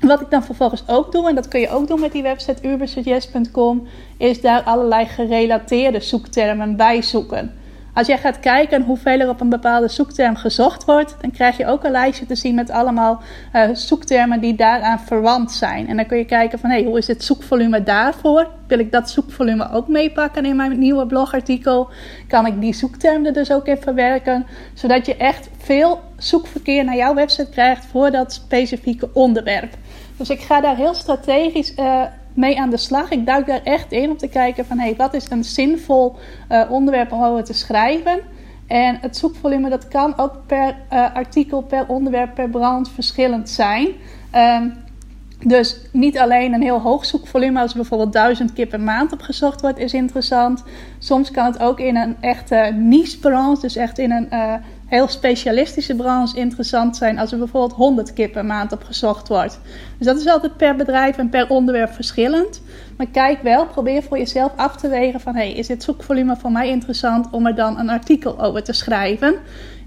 wat 0.00 0.20
ik 0.20 0.30
dan 0.30 0.44
vervolgens 0.44 0.88
ook 0.88 1.12
doe, 1.12 1.28
en 1.28 1.34
dat 1.34 1.48
kun 1.48 1.60
je 1.60 1.70
ook 1.70 1.88
doen 1.88 2.00
met 2.00 2.12
die 2.12 2.22
website 2.22 2.68
ubersuggest.com, 2.68 3.86
is 4.16 4.40
daar 4.40 4.62
allerlei 4.62 5.06
gerelateerde 5.06 6.00
zoektermen 6.00 6.76
bij 6.76 7.02
zoeken. 7.02 7.54
Als 7.94 8.06
jij 8.06 8.18
gaat 8.18 8.40
kijken 8.40 8.82
hoeveel 8.82 9.20
er 9.20 9.28
op 9.28 9.40
een 9.40 9.48
bepaalde 9.48 9.88
zoekterm 9.88 10.36
gezocht 10.36 10.84
wordt, 10.84 11.16
dan 11.20 11.30
krijg 11.30 11.56
je 11.56 11.66
ook 11.66 11.84
een 11.84 11.90
lijstje 11.90 12.26
te 12.26 12.34
zien 12.34 12.54
met 12.54 12.70
allemaal 12.70 13.20
uh, 13.52 13.68
zoektermen 13.72 14.40
die 14.40 14.54
daaraan 14.54 15.00
verwant 15.00 15.52
zijn. 15.52 15.88
En 15.88 15.96
dan 15.96 16.06
kun 16.06 16.18
je 16.18 16.24
kijken 16.24 16.58
van 16.58 16.70
hey, 16.70 16.84
hoe 16.84 16.98
is 16.98 17.06
het 17.06 17.24
zoekvolume 17.24 17.82
daarvoor? 17.82 18.48
Wil 18.66 18.78
ik 18.78 18.92
dat 18.92 19.10
zoekvolume 19.10 19.70
ook 19.70 19.88
meepakken 19.88 20.44
in 20.44 20.56
mijn 20.56 20.78
nieuwe 20.78 21.06
blogartikel? 21.06 21.88
Kan 22.28 22.46
ik 22.46 22.60
die 22.60 22.74
zoektermen 22.74 23.32
dus 23.32 23.52
ook 23.52 23.66
even 23.66 23.82
verwerken? 23.82 24.46
Zodat 24.74 25.06
je 25.06 25.16
echt 25.16 25.48
veel 25.58 26.00
zoekverkeer 26.16 26.84
naar 26.84 26.96
jouw 26.96 27.14
website 27.14 27.50
krijgt 27.50 27.86
voor 27.86 28.10
dat 28.10 28.32
specifieke 28.32 29.08
onderwerp. 29.12 29.74
Dus 30.16 30.30
ik 30.30 30.40
ga 30.40 30.60
daar 30.60 30.76
heel 30.76 30.94
strategisch 30.94 31.74
uh, 31.76 32.02
mee 32.40 32.60
aan 32.60 32.70
de 32.70 32.76
slag. 32.76 33.10
Ik 33.10 33.26
duik 33.26 33.46
daar 33.46 33.62
echt 33.64 33.92
in 33.92 34.10
om 34.10 34.16
te 34.16 34.28
kijken 34.28 34.66
van 34.66 34.78
hey, 34.78 34.94
wat 34.96 35.14
is 35.14 35.30
een 35.30 35.44
zinvol 35.44 36.16
uh, 36.48 36.70
onderwerp 36.70 37.12
om 37.12 37.22
over 37.22 37.44
te 37.44 37.52
schrijven. 37.52 38.20
En 38.66 38.98
het 39.00 39.16
zoekvolume 39.16 39.68
dat 39.68 39.88
kan 39.88 40.18
ook 40.18 40.32
per 40.46 40.76
uh, 40.92 41.14
artikel, 41.14 41.62
per 41.62 41.84
onderwerp, 41.86 42.34
per 42.34 42.48
brand 42.48 42.90
verschillend 42.90 43.48
zijn. 43.48 43.88
Um, 44.34 44.72
dus 45.46 45.80
niet 45.92 46.18
alleen 46.18 46.52
een 46.52 46.62
heel 46.62 46.80
hoog 46.80 47.04
zoekvolume, 47.04 47.60
als 47.60 47.74
bijvoorbeeld 47.74 48.12
duizend 48.12 48.52
keer 48.52 48.66
per 48.66 48.80
maand 48.80 49.12
opgezocht 49.12 49.60
wordt, 49.60 49.78
is 49.78 49.94
interessant. 49.94 50.64
Soms 50.98 51.30
kan 51.30 51.44
het 51.44 51.58
ook 51.58 51.80
in 51.80 51.96
een 51.96 52.16
echte 52.20 52.72
niche 52.76 53.18
branche, 53.18 53.60
dus 53.60 53.76
echt 53.76 53.98
in 53.98 54.12
een 54.12 54.28
uh, 54.32 54.54
heel 54.90 55.08
specialistische 55.08 55.94
branches 55.94 56.34
interessant 56.34 56.96
zijn 56.96 57.18
als 57.18 57.32
er 57.32 57.38
bijvoorbeeld 57.38 57.78
100 57.78 58.12
keer 58.12 58.28
per 58.28 58.44
maand 58.44 58.72
op 58.72 58.82
gezocht 58.82 59.28
wordt. 59.28 59.60
Dus 59.98 60.06
dat 60.06 60.18
is 60.18 60.26
altijd 60.26 60.56
per 60.56 60.76
bedrijf 60.76 61.18
en 61.18 61.28
per 61.28 61.48
onderwerp 61.48 61.92
verschillend. 61.92 62.62
Maar 62.96 63.06
kijk 63.06 63.42
wel, 63.42 63.66
probeer 63.66 64.02
voor 64.02 64.18
jezelf 64.18 64.52
af 64.56 64.76
te 64.76 64.88
wegen 64.88 65.20
van 65.20 65.34
hey, 65.34 65.52
is 65.52 65.66
dit 65.66 65.82
zoekvolume 65.82 66.36
voor 66.36 66.52
mij 66.52 66.68
interessant 66.68 67.26
om 67.30 67.46
er 67.46 67.54
dan 67.54 67.78
een 67.78 67.90
artikel 67.90 68.42
over 68.42 68.62
te 68.62 68.72
schrijven? 68.72 69.34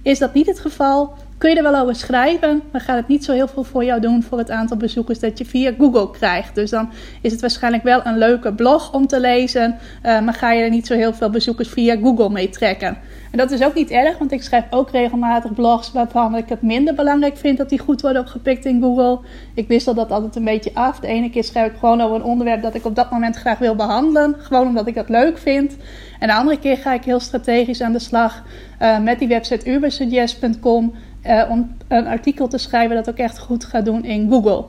Is 0.02 0.20
dat 0.20 0.34
niet 0.34 0.48
het 0.48 0.60
geval? 0.60 1.14
Kun 1.44 1.52
je 1.52 1.58
er 1.58 1.72
wel 1.72 1.82
over 1.82 1.96
schrijven, 1.96 2.62
maar 2.72 2.82
gaat 2.82 2.96
het 2.96 3.08
niet 3.08 3.24
zo 3.24 3.34
heel 3.34 3.48
veel 3.48 3.64
voor 3.64 3.84
jou 3.84 4.02
doen 4.02 4.24
voor 4.24 4.38
het 4.38 4.52
aantal 4.52 4.78
bezoekers 4.78 5.20
dat 5.20 5.38
je 5.38 5.46
via 5.46 5.74
Google 5.78 6.12
krijgt. 6.12 6.56
Dus 6.56 6.70
dan 6.70 6.90
is 7.22 7.32
het 7.32 7.42
waarschijnlijk 7.42 7.84
wel 7.84 8.06
een 8.06 8.18
leuke 8.18 8.54
blog 8.54 8.94
om 8.94 9.08
te 9.08 9.20
lezen, 9.20 9.78
uh, 10.06 10.22
maar 10.22 10.34
ga 10.34 10.52
je 10.52 10.64
er 10.64 10.70
niet 10.70 10.88
zo 10.88 10.94
heel 10.94 11.14
veel 11.14 11.30
bezoekers 11.30 11.70
via 11.70 11.96
Google 11.96 12.30
mee 12.30 12.50
trekken. 12.50 12.98
En 13.32 13.38
dat 13.38 13.52
is 13.52 13.64
ook 13.64 13.74
niet 13.74 13.90
erg, 13.92 14.18
want 14.18 14.32
ik 14.32 14.44
schrijf 14.44 14.64
ook 14.70 14.92
regelmatig 14.92 15.54
blogs 15.54 15.92
waarvan 15.92 16.36
ik 16.36 16.50
het 16.50 16.62
minder 16.62 16.94
belangrijk 16.96 17.38
vind 17.38 17.58
dat 17.58 17.70
die 17.70 17.80
goed 17.80 18.02
worden 18.02 18.22
opgepikt 18.22 18.66
in 18.66 18.82
Google. 18.82 19.20
Ik 19.54 19.68
wissel 19.68 19.94
dat 19.94 20.12
altijd 20.12 20.36
een 20.36 20.44
beetje 20.44 20.72
af. 20.74 21.00
De 21.00 21.08
ene 21.08 21.30
keer 21.30 21.44
schrijf 21.44 21.72
ik 21.72 21.78
gewoon 21.80 22.02
over 22.02 22.16
een 22.16 22.24
onderwerp 22.24 22.62
dat 22.62 22.76
ik 22.76 22.86
op 22.86 22.96
dat 22.96 23.12
moment 23.12 23.36
graag 23.36 23.58
wil 23.58 23.76
behandelen, 23.76 24.36
gewoon 24.38 24.68
omdat 24.68 24.88
ik 24.88 24.96
dat 24.96 25.10
leuk 25.10 25.38
vind. 25.38 25.76
En 26.20 26.28
de 26.28 26.34
andere 26.34 26.60
keer 26.60 26.78
ga 26.78 26.94
ik 26.94 27.04
heel 27.04 27.20
strategisch 27.20 27.82
aan 27.82 27.92
de 27.92 28.00
slag 28.00 28.44
uh, 28.82 29.00
met 29.00 29.20
die 29.20 29.28
website 29.28 29.70
ubersuggest.com. 29.72 30.94
Uh, 31.28 31.44
om 31.50 31.78
een 31.88 32.08
artikel 32.08 32.48
te 32.48 32.58
schrijven 32.58 32.96
dat 32.96 33.10
ook 33.10 33.18
echt 33.18 33.40
goed 33.40 33.66
gaat 33.66 33.86
doen 33.86 34.06
in 34.06 34.30
Google. 34.30 34.66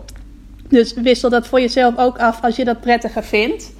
Dus 0.69 0.95
wissel 0.95 1.31
dat 1.31 1.47
voor 1.47 1.61
jezelf 1.61 1.99
ook 1.99 2.19
af 2.19 2.43
als 2.43 2.57
je 2.57 2.65
dat 2.65 2.81
prettiger 2.81 3.25
vindt. 3.25 3.73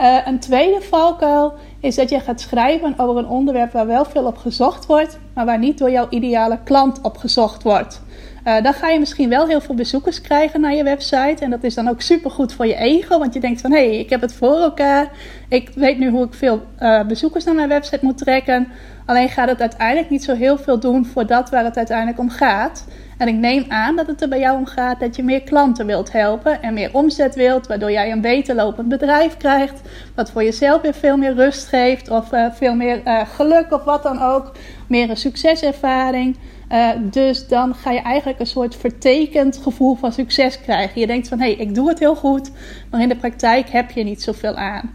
Uh, 0.00 0.16
een 0.26 0.38
tweede 0.38 0.80
valkuil 0.80 1.54
is 1.80 1.94
dat 1.94 2.10
je 2.10 2.20
gaat 2.20 2.40
schrijven 2.40 2.94
over 2.96 3.16
een 3.16 3.28
onderwerp 3.28 3.72
waar 3.72 3.86
wel 3.86 4.04
veel 4.04 4.24
op 4.24 4.36
gezocht 4.36 4.86
wordt, 4.86 5.18
maar 5.34 5.44
waar 5.44 5.58
niet 5.58 5.78
door 5.78 5.90
jouw 5.90 6.06
ideale 6.10 6.58
klant 6.64 7.00
op 7.00 7.16
gezocht 7.16 7.62
wordt. 7.62 8.02
Uh, 8.44 8.62
dan 8.62 8.72
ga 8.72 8.88
je 8.88 8.98
misschien 8.98 9.28
wel 9.28 9.46
heel 9.46 9.60
veel 9.60 9.74
bezoekers 9.74 10.20
krijgen 10.20 10.60
naar 10.60 10.74
je 10.74 10.82
website. 10.82 11.36
En 11.44 11.50
dat 11.50 11.64
is 11.64 11.74
dan 11.74 11.88
ook 11.88 12.00
super 12.00 12.30
goed 12.30 12.52
voor 12.52 12.66
je 12.66 12.74
ego. 12.74 13.18
Want 13.18 13.34
je 13.34 13.40
denkt 13.40 13.60
van 13.60 13.72
hé, 13.72 13.88
hey, 13.88 13.98
ik 13.98 14.10
heb 14.10 14.20
het 14.20 14.34
voor 14.34 14.56
elkaar. 14.56 15.10
Ik 15.48 15.70
weet 15.74 15.98
nu 15.98 16.10
hoe 16.10 16.24
ik 16.24 16.34
veel 16.34 16.62
uh, 16.80 17.02
bezoekers 17.06 17.44
naar 17.44 17.54
mijn 17.54 17.68
website 17.68 18.04
moet 18.04 18.18
trekken. 18.18 18.68
Alleen 19.06 19.28
gaat 19.28 19.48
het 19.48 19.60
uiteindelijk 19.60 20.10
niet 20.10 20.24
zo 20.24 20.34
heel 20.34 20.58
veel 20.58 20.80
doen 20.80 21.06
voor 21.06 21.26
dat 21.26 21.50
waar 21.50 21.64
het 21.64 21.76
uiteindelijk 21.76 22.18
om 22.18 22.30
gaat. 22.30 22.86
En 23.18 23.28
ik 23.28 23.34
neem 23.34 23.64
aan 23.68 23.96
dat 23.96 24.06
het 24.06 24.22
er 24.22 24.28
bij 24.28 24.38
jou 24.38 24.58
om 24.58 24.66
gaat 24.66 25.00
dat 25.00 25.16
je 25.16 25.22
meer 25.22 25.42
klanten 25.42 25.86
wilt 25.86 26.12
helpen 26.12 26.62
en 26.62 26.74
meer 26.74 26.90
omzet 26.92 27.34
wilt, 27.34 27.66
waardoor 27.66 27.90
jij 27.90 28.12
een 28.12 28.20
beter 28.20 28.54
lopend 28.54 28.88
bedrijf 28.88 29.36
krijgt, 29.36 29.80
wat 30.14 30.30
voor 30.30 30.44
jezelf 30.44 30.82
weer 30.82 30.94
veel 30.94 31.16
meer 31.16 31.34
rust 31.34 31.66
geeft 31.66 32.10
of 32.10 32.32
uh, 32.32 32.46
veel 32.52 32.74
meer 32.74 33.00
geluk 33.36 33.72
of 33.72 33.84
wat 33.84 34.02
dan 34.02 34.22
ook, 34.22 34.52
meer 34.88 35.10
een 35.10 35.16
succeservaring. 35.16 36.36
Uh, 36.72 36.90
dus 37.00 37.48
dan 37.48 37.74
ga 37.74 37.90
je 37.90 38.00
eigenlijk 38.00 38.40
een 38.40 38.46
soort 38.46 38.76
vertekend 38.76 39.56
gevoel 39.56 39.94
van 39.94 40.12
succes 40.12 40.60
krijgen. 40.60 41.00
Je 41.00 41.06
denkt 41.06 41.28
van 41.28 41.38
hé, 41.38 41.44
hey, 41.44 41.54
ik 41.54 41.74
doe 41.74 41.88
het 41.88 41.98
heel 41.98 42.16
goed, 42.16 42.50
maar 42.90 43.00
in 43.00 43.08
de 43.08 43.16
praktijk 43.16 43.68
heb 43.68 43.90
je 43.90 44.04
niet 44.04 44.22
zoveel 44.22 44.54
aan. 44.54 44.94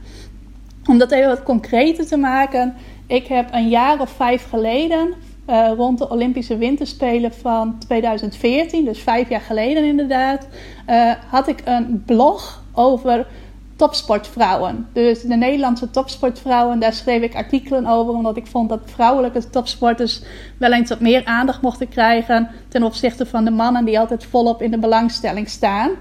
Om 0.85 0.97
dat 0.97 1.11
even 1.11 1.27
wat 1.27 1.43
concreter 1.43 2.07
te 2.07 2.17
maken, 2.17 2.75
ik 3.07 3.27
heb 3.27 3.53
een 3.53 3.69
jaar 3.69 3.99
of 3.99 4.09
vijf 4.09 4.49
geleden, 4.49 5.13
uh, 5.49 5.71
rond 5.75 5.97
de 5.97 6.09
Olympische 6.09 6.57
Winterspelen 6.57 7.33
van 7.33 7.79
2014, 7.79 8.85
dus 8.85 8.99
vijf 8.99 9.29
jaar 9.29 9.41
geleden 9.41 9.83
inderdaad, 9.83 10.47
uh, 10.89 11.13
had 11.27 11.47
ik 11.47 11.61
een 11.65 12.03
blog 12.05 12.63
over 12.73 13.27
topsportvrouwen. 13.79 14.87
Dus 14.93 15.21
de 15.21 15.35
Nederlandse 15.35 15.89
topsportvrouwen, 15.89 16.79
daar 16.79 16.93
schreef 16.93 17.21
ik 17.21 17.35
artikelen 17.35 17.85
over, 17.85 18.13
omdat 18.13 18.37
ik 18.37 18.47
vond 18.47 18.69
dat 18.69 18.79
vrouwelijke 18.85 19.49
topsporters 19.49 20.21
wel 20.57 20.71
eens 20.71 20.89
wat 20.89 20.99
meer 20.99 21.25
aandacht 21.25 21.61
mochten 21.61 21.89
krijgen 21.89 22.49
ten 22.67 22.83
opzichte 22.83 23.25
van 23.25 23.45
de 23.45 23.51
mannen 23.51 23.85
die 23.85 23.99
altijd 23.99 24.25
volop 24.25 24.61
in 24.61 24.71
de 24.71 24.79
belangstelling 24.79 25.49
staan. 25.49 25.91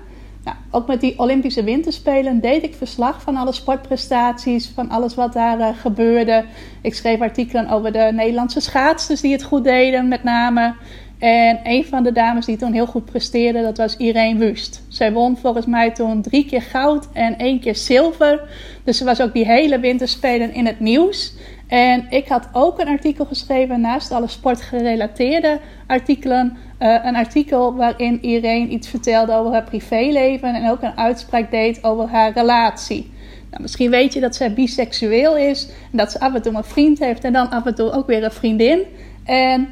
Nou, 0.45 0.57
ook 0.71 0.87
met 0.87 1.01
die 1.01 1.19
Olympische 1.19 1.65
Winterspelen 1.65 2.41
deed 2.41 2.63
ik 2.63 2.75
verslag 2.75 3.23
van 3.23 3.37
alle 3.37 3.53
sportprestaties, 3.53 4.71
van 4.75 4.91
alles 4.91 5.15
wat 5.15 5.33
daar 5.33 5.59
uh, 5.59 5.69
gebeurde. 5.81 6.45
Ik 6.83 6.95
schreef 6.95 7.21
artikelen 7.21 7.69
over 7.69 7.93
de 7.93 8.11
Nederlandse 8.13 8.61
schaatsers 8.61 9.21
die 9.21 9.33
het 9.33 9.43
goed 9.43 9.65
deden, 9.65 10.09
met 10.09 10.23
name. 10.23 10.75
En 11.19 11.61
een 11.63 11.85
van 11.85 12.03
de 12.03 12.13
dames 12.13 12.47
die 12.47 12.57
toen 12.57 12.73
heel 12.73 12.87
goed 12.87 13.05
presteerde, 13.05 13.63
dat 13.63 13.77
was 13.77 13.97
Irene 13.97 14.39
Wust. 14.39 14.83
Zij 14.89 15.13
won 15.13 15.37
volgens 15.37 15.67
mij 15.67 15.91
toen 15.91 16.23
drie 16.23 16.47
keer 16.47 16.63
goud 16.63 17.09
en 17.13 17.39
één 17.39 17.61
keer 17.61 17.77
zilver. 17.77 18.49
Dus 18.85 18.99
ze 18.99 19.05
was 19.05 19.21
ook 19.21 19.33
die 19.33 19.47
hele 19.47 19.79
winterspelen 19.79 20.55
in 20.55 20.67
het 20.67 20.81
nieuws. 20.81 21.35
En 21.69 22.07
ik 22.11 22.29
had 22.29 22.49
ook 22.53 22.79
een 22.79 22.89
artikel 22.89 23.25
geschreven, 23.25 23.81
naast 23.81 24.13
alle 24.13 24.29
sportgerelateerde 24.29 25.61
artikelen, 25.87 26.57
uh, 26.81 26.99
een 27.05 27.17
artikel 27.17 27.75
waarin 27.75 28.23
Irene 28.23 28.69
iets 28.69 28.89
vertelde 28.89 29.33
over 29.33 29.53
haar 29.53 29.65
privéleven 29.65 30.55
en 30.55 30.71
ook 30.71 30.83
een 30.83 30.97
uitspraak 30.97 31.51
deed 31.51 31.85
over 31.85 32.09
haar 32.09 32.33
relatie. 32.33 33.11
Nou, 33.51 33.63
misschien 33.63 33.91
weet 33.91 34.13
je 34.13 34.21
dat 34.21 34.37
zij 34.37 34.55
biseksueel 34.55 35.37
is 35.37 35.69
en 35.93 35.99
dat 35.99 36.13
ze 36.13 36.21
af 36.21 36.35
en 36.35 36.43
toe 36.43 36.55
een 36.55 36.65
vriend 36.65 36.99
heeft 36.99 37.25
en 37.25 37.33
dan 37.33 37.51
af 37.51 37.67
en 37.67 37.75
toe 37.75 37.93
ook 37.93 38.07
weer 38.07 38.25
een 38.25 38.31
vriendin. 38.31 38.81
En 39.25 39.69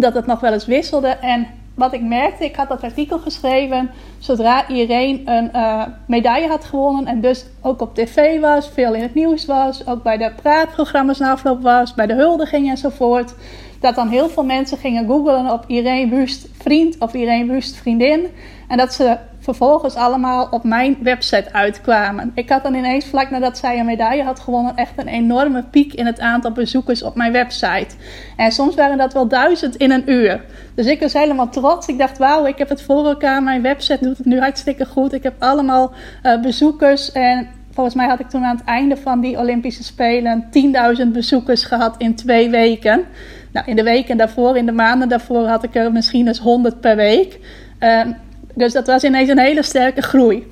dat 0.00 0.14
het 0.14 0.26
nog 0.26 0.40
wel 0.40 0.52
eens 0.52 0.66
wisselde. 0.66 1.08
En 1.08 1.46
wat 1.74 1.92
ik 1.92 2.02
merkte, 2.02 2.44
ik 2.44 2.56
had 2.56 2.68
dat 2.68 2.82
artikel 2.82 3.18
geschreven 3.18 3.90
zodra 4.18 4.68
Irene 4.68 5.20
een 5.24 5.50
uh, 5.54 5.82
medaille 6.06 6.48
had 6.48 6.64
gewonnen 6.64 7.06
en 7.06 7.20
dus 7.20 7.44
ook 7.60 7.80
op 7.80 7.94
tv 7.94 8.40
was, 8.40 8.68
veel 8.68 8.94
in 8.94 9.02
het 9.02 9.14
nieuws 9.14 9.46
was, 9.46 9.86
ook 9.86 10.02
bij 10.02 10.16
de 10.16 10.32
praatprogramma's 10.42 11.18
na 11.18 11.30
afloop 11.30 11.62
was, 11.62 11.94
bij 11.94 12.06
de 12.06 12.14
huldiging 12.14 12.70
enzovoort. 12.70 13.34
Dat 13.80 13.94
dan 13.94 14.08
heel 14.08 14.28
veel 14.28 14.44
mensen 14.44 14.78
gingen 14.78 15.06
googlen 15.06 15.52
op 15.52 15.64
Irene 15.66 16.14
Wust 16.16 16.48
vriend 16.52 16.98
of 16.98 17.14
Irene 17.14 17.52
Wust 17.52 17.76
vriendin. 17.76 18.26
En 18.68 18.76
dat 18.76 18.92
ze 18.92 19.16
vervolgens 19.54 19.94
allemaal 19.94 20.48
op 20.50 20.64
mijn 20.64 20.96
website 21.02 21.52
uitkwamen. 21.52 22.30
Ik 22.34 22.48
had 22.48 22.62
dan 22.62 22.74
ineens 22.74 23.04
vlak 23.06 23.30
nadat 23.30 23.58
zij 23.58 23.78
een 23.78 23.86
medaille 23.86 24.22
had 24.22 24.40
gewonnen 24.40 24.76
echt 24.76 24.92
een 24.96 25.08
enorme 25.08 25.62
piek 25.62 25.92
in 25.94 26.06
het 26.06 26.20
aantal 26.20 26.52
bezoekers 26.52 27.02
op 27.02 27.14
mijn 27.14 27.32
website. 27.32 27.94
En 28.36 28.52
soms 28.52 28.74
waren 28.74 28.98
dat 28.98 29.12
wel 29.12 29.28
duizend 29.28 29.76
in 29.76 29.90
een 29.90 30.10
uur. 30.10 30.44
Dus 30.74 30.86
ik 30.86 31.00
was 31.00 31.12
helemaal 31.12 31.48
trots. 31.48 31.86
Ik 31.86 31.98
dacht, 31.98 32.18
wauw, 32.18 32.46
ik 32.46 32.58
heb 32.58 32.68
het 32.68 32.82
voor 32.82 33.06
elkaar. 33.06 33.42
Mijn 33.42 33.62
website 33.62 34.04
doet 34.04 34.16
het 34.16 34.26
nu 34.26 34.40
hartstikke 34.40 34.86
goed. 34.86 35.12
Ik 35.12 35.22
heb 35.22 35.34
allemaal 35.38 35.92
uh, 36.22 36.40
bezoekers 36.40 37.12
en 37.12 37.48
volgens 37.70 37.96
mij 37.96 38.06
had 38.06 38.20
ik 38.20 38.28
toen 38.28 38.44
aan 38.44 38.56
het 38.56 38.64
einde 38.64 38.96
van 38.96 39.20
die 39.20 39.38
Olympische 39.38 39.84
Spelen 39.84 40.48
10.000 41.02 41.08
bezoekers 41.12 41.64
gehad 41.64 41.94
in 41.98 42.14
twee 42.14 42.50
weken. 42.50 43.04
Nou, 43.52 43.66
in 43.66 43.76
de 43.76 43.82
weken 43.82 44.16
daarvoor, 44.16 44.56
in 44.56 44.66
de 44.66 44.72
maanden 44.72 45.08
daarvoor, 45.08 45.46
had 45.46 45.64
ik 45.64 45.74
er 45.74 45.92
misschien 45.92 46.26
eens 46.26 46.38
100 46.38 46.80
per 46.80 46.96
week. 46.96 47.38
Uh, 47.80 48.00
dus 48.58 48.72
dat 48.72 48.86
was 48.86 49.04
ineens 49.04 49.28
een 49.28 49.38
hele 49.38 49.62
sterke 49.62 50.02
groei. 50.02 50.46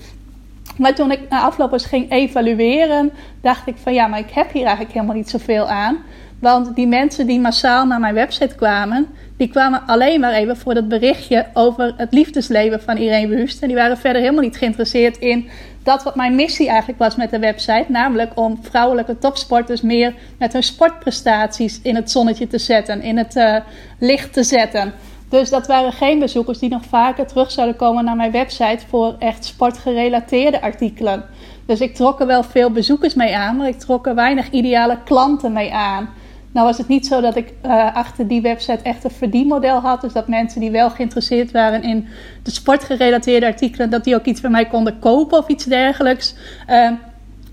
Maar 0.79 0.95
toen 0.95 1.11
ik 1.11 1.21
na 1.29 1.41
afloop 1.41 1.73
eens 1.73 1.85
ging 1.85 2.11
evalueren, 2.11 3.13
dacht 3.41 3.67
ik 3.67 3.77
van 3.83 3.95
ja, 3.95 4.07
maar 4.07 4.19
ik 4.19 4.31
heb 4.31 4.53
hier 4.53 4.65
eigenlijk 4.65 4.95
helemaal 4.95 5.17
niet 5.17 5.31
zoveel 5.31 5.69
aan. 5.69 5.97
Want 6.41 6.75
die 6.75 6.87
mensen 6.87 7.27
die 7.27 7.41
massaal 7.41 7.87
naar 7.87 8.01
mijn 8.01 8.15
website 8.15 8.55
kwamen, 8.55 9.07
die 9.37 9.49
kwamen 9.49 9.83
alleen 9.87 10.21
maar 10.21 10.33
even 10.33 10.57
voor 10.57 10.75
dat 10.75 10.89
berichtje 10.89 11.47
over 11.53 11.95
het 11.97 12.13
liefdesleven 12.13 12.83
van 12.83 12.97
Irene 12.97 13.37
Wust. 13.37 13.63
En 13.63 13.69
die 13.69 13.77
waren 13.77 13.99
verder 13.99 14.21
helemaal 14.23 14.43
niet 14.43 14.57
geïnteresseerd 14.57 15.19
in 15.19 15.49
dat 15.83 16.03
wat 16.03 16.17
mijn 16.17 16.35
missie 16.35 16.69
eigenlijk 16.69 16.99
was 16.99 17.17
met 17.17 17.31
de 17.31 17.39
website. 17.39 17.85
Namelijk 17.89 18.31
om 18.35 18.59
vrouwelijke 18.63 19.19
topsporters 19.19 19.81
meer 19.81 20.15
met 20.39 20.53
hun 20.53 20.63
sportprestaties 20.63 21.81
in 21.83 21.95
het 21.95 22.11
zonnetje 22.11 22.47
te 22.47 22.59
zetten, 22.59 23.03
in 23.03 23.17
het 23.17 23.37
uh, 23.37 23.57
licht 23.99 24.33
te 24.33 24.43
zetten. 24.43 24.93
Dus 25.28 25.50
dat 25.50 25.66
waren 25.66 25.92
geen 25.92 26.18
bezoekers 26.18 26.59
die 26.59 26.71
nog 26.71 26.85
vaker 26.85 27.26
terug 27.26 27.50
zouden 27.50 27.76
komen 27.76 28.04
naar 28.04 28.16
mijn 28.16 28.33
website 28.33 28.87
voor 28.88 29.14
echt 29.18 29.45
sportgerelateerde 29.45 30.62
artikelen. 30.62 31.25
Dus 31.66 31.80
ik 31.80 31.95
trok 31.95 32.21
er 32.21 32.26
wel 32.26 32.42
veel 32.42 32.71
bezoekers 32.71 33.14
mee 33.14 33.37
aan, 33.37 33.56
maar 33.56 33.68
ik 33.68 33.78
trok 33.78 34.06
er 34.06 34.14
weinig 34.14 34.50
ideale 34.50 34.99
klanten 35.04 35.52
mee 35.52 35.73
aan. 35.73 36.09
Nou 36.52 36.66
was 36.66 36.78
het 36.78 36.88
niet 36.88 37.06
zo 37.06 37.21
dat 37.21 37.37
ik 37.37 37.52
uh, 37.66 37.95
achter 37.95 38.28
die 38.28 38.40
website 38.40 38.83
echt 38.83 39.04
een 39.04 39.11
verdienmodel 39.11 39.80
had. 39.80 40.00
Dus 40.00 40.12
dat 40.12 40.28
mensen 40.28 40.61
die 40.61 40.71
wel 40.71 40.90
geïnteresseerd 40.90 41.50
waren 41.50 41.83
in 41.83 42.09
de 42.42 42.50
sportgerelateerde 42.50 43.47
artikelen, 43.47 43.90
dat 43.90 44.04
die 44.04 44.14
ook 44.14 44.25
iets 44.25 44.40
van 44.40 44.50
mij 44.50 44.66
konden 44.66 44.99
kopen 44.99 45.38
of 45.38 45.49
iets 45.49 45.64
dergelijks. 45.64 46.35
Uh, 46.68 46.90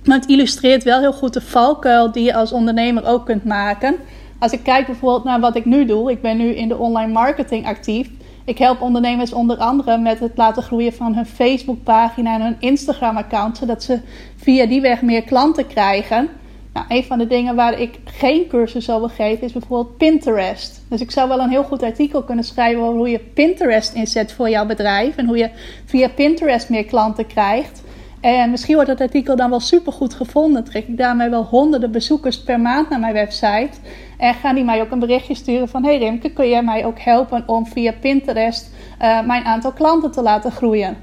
maar 0.04 0.18
het 0.18 0.30
illustreert 0.30 0.84
wel 0.84 1.00
heel 1.00 1.14
goed 1.14 1.34
de 1.34 1.42
valkuil 1.42 2.12
die 2.12 2.24
je 2.24 2.34
als 2.34 2.52
ondernemer 2.52 3.06
ook 3.06 3.26
kunt 3.26 3.44
maken. 3.46 3.96
Als 4.44 4.52
ik 4.52 4.64
kijk 4.64 4.86
bijvoorbeeld 4.86 5.24
naar 5.24 5.40
wat 5.40 5.56
ik 5.56 5.66
nu 5.66 5.86
doe, 5.86 6.12
ik 6.12 6.22
ben 6.22 6.38
nu 6.38 6.50
in 6.56 6.68
de 6.68 6.78
online 6.78 7.12
marketing 7.12 7.66
actief. 7.66 8.10
Ik 8.46 8.58
help 8.58 8.82
ondernemers 8.82 9.34
onder 9.34 9.58
andere 9.58 9.98
met 9.98 10.20
het 10.20 10.32
laten 10.36 10.64
groeien 10.64 10.94
van 10.94 11.16
hun 11.16 11.26
Facebookpagina 11.26 12.34
en 12.34 12.42
hun 12.42 12.56
Instagram-account, 12.60 13.58
zodat 13.58 13.84
ze 13.84 14.00
via 14.36 14.66
die 14.66 14.82
weg 14.82 15.02
meer 15.02 15.24
klanten 15.24 15.68
krijgen. 15.68 16.30
Nou, 16.74 16.86
een 16.90 17.04
van 17.04 17.18
de 17.18 17.28
dingen 17.28 17.56
waar 17.56 17.80
ik 17.80 18.00
geen 18.04 18.48
cursus 18.48 18.90
over 18.90 19.10
geef 19.10 19.40
is 19.40 19.52
bijvoorbeeld 19.52 19.98
Pinterest. 19.98 20.82
Dus 20.90 21.02
ik 21.02 21.12
zou 21.12 21.28
wel 21.28 21.40
een 21.40 21.50
heel 21.50 21.64
goed 21.64 21.84
artikel 21.84 22.24
kunnen 22.24 22.46
schrijven 22.46 22.84
over 22.84 22.98
hoe 22.98 23.10
je 23.10 23.20
Pinterest 23.20 23.94
inzet 23.94 24.32
voor 24.32 24.50
jouw 24.50 24.66
bedrijf 24.66 25.16
en 25.16 25.26
hoe 25.26 25.38
je 25.38 25.50
via 25.86 26.10
Pinterest 26.10 26.70
meer 26.70 26.86
klanten 26.86 27.28
krijgt. 27.28 27.83
En 28.24 28.50
misschien 28.50 28.76
wordt 28.76 28.90
het 28.90 29.02
artikel 29.02 29.36
dan 29.36 29.50
wel 29.50 29.60
supergoed 29.60 30.14
gevonden. 30.14 30.64
Trek 30.64 30.88
ik 30.88 30.98
daarmee 30.98 31.30
wel 31.30 31.44
honderden 31.44 31.92
bezoekers 31.92 32.44
per 32.44 32.60
maand 32.60 32.90
naar 32.90 33.00
mijn 33.00 33.14
website. 33.14 33.70
En 34.18 34.34
gaan 34.34 34.56
die 34.56 34.64
mij 34.64 34.82
ook 34.82 34.92
een 34.92 35.00
berichtje 35.00 35.36
sturen 35.36 35.70
van... 35.70 35.84
Hey 35.84 35.98
Rimke, 35.98 36.30
kun 36.32 36.50
jij 36.50 36.64
mij 36.64 36.86
ook 36.86 37.00
helpen 37.00 37.44
om 37.46 37.66
via 37.66 37.94
Pinterest 38.02 38.70
uh, 39.02 39.26
mijn 39.26 39.44
aantal 39.44 39.72
klanten 39.72 40.12
te 40.12 40.22
laten 40.22 40.52
groeien? 40.52 40.98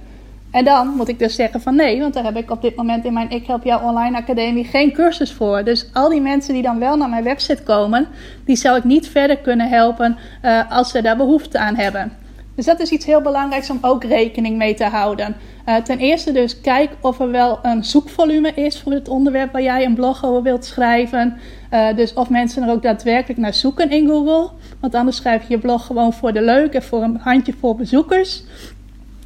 En 0.51 0.65
dan 0.65 0.89
moet 0.89 1.09
ik 1.09 1.19
dus 1.19 1.35
zeggen 1.35 1.61
van 1.61 1.75
nee, 1.75 2.01
want 2.01 2.15
daar 2.15 2.25
heb 2.25 2.37
ik 2.37 2.51
op 2.51 2.63
dit 2.63 2.77
moment 2.77 3.05
in 3.05 3.13
mijn 3.13 3.31
Ik 3.31 3.47
Help 3.47 3.65
Jou 3.65 3.85
Online 3.85 4.17
Academie 4.17 4.65
geen 4.65 4.93
cursus 4.93 5.33
voor. 5.33 5.65
Dus 5.65 5.91
al 5.93 6.09
die 6.09 6.21
mensen 6.21 6.55
die 6.55 6.63
dan 6.63 6.79
wel 6.79 6.97
naar 6.97 7.09
mijn 7.09 7.25
website 7.25 7.63
komen, 7.63 8.07
die 8.45 8.57
zou 8.57 8.77
ik 8.77 8.85
niet 8.85 9.09
verder 9.09 9.39
kunnen 9.39 9.69
helpen 9.69 10.17
uh, 10.45 10.71
als 10.71 10.91
ze 10.91 11.03
daar 11.03 11.17
behoefte 11.17 11.59
aan 11.59 11.75
hebben. 11.77 12.13
Dus 12.55 12.65
dat 12.65 12.81
is 12.81 12.91
iets 12.91 13.07
heel 13.07 13.21
belangrijks 13.21 13.71
om 13.71 13.79
ook 13.81 14.05
rekening 14.05 14.57
mee 14.57 14.75
te 14.75 14.85
houden. 14.85 15.37
Uh, 15.69 15.77
ten 15.77 15.99
eerste 15.99 16.33
dus 16.33 16.61
kijk 16.61 16.91
of 17.01 17.21
er 17.21 17.31
wel 17.31 17.59
een 17.63 17.85
zoekvolume 17.85 18.53
is 18.55 18.81
voor 18.81 18.93
het 18.93 19.09
onderwerp 19.09 19.53
waar 19.53 19.63
jij 19.63 19.85
een 19.85 19.95
blog 19.95 20.25
over 20.25 20.43
wilt 20.43 20.65
schrijven. 20.65 21.37
Uh, 21.73 21.97
dus 21.97 22.15
of 22.15 22.31
mensen 22.31 22.63
er 22.63 22.71
ook 22.71 22.83
daadwerkelijk 22.83 23.41
naar 23.41 23.55
zoeken 23.55 23.91
in 23.91 24.07
Google. 24.09 24.51
Want 24.81 24.95
anders 24.95 25.17
schrijf 25.17 25.43
je 25.43 25.55
je 25.55 25.59
blog 25.59 25.87
gewoon 25.87 26.13
voor 26.13 26.33
de 26.33 26.43
leuk 26.43 26.75
en 26.75 26.83
voor 26.83 27.03
een 27.03 27.17
handjevol 27.17 27.75
bezoekers. 27.75 28.43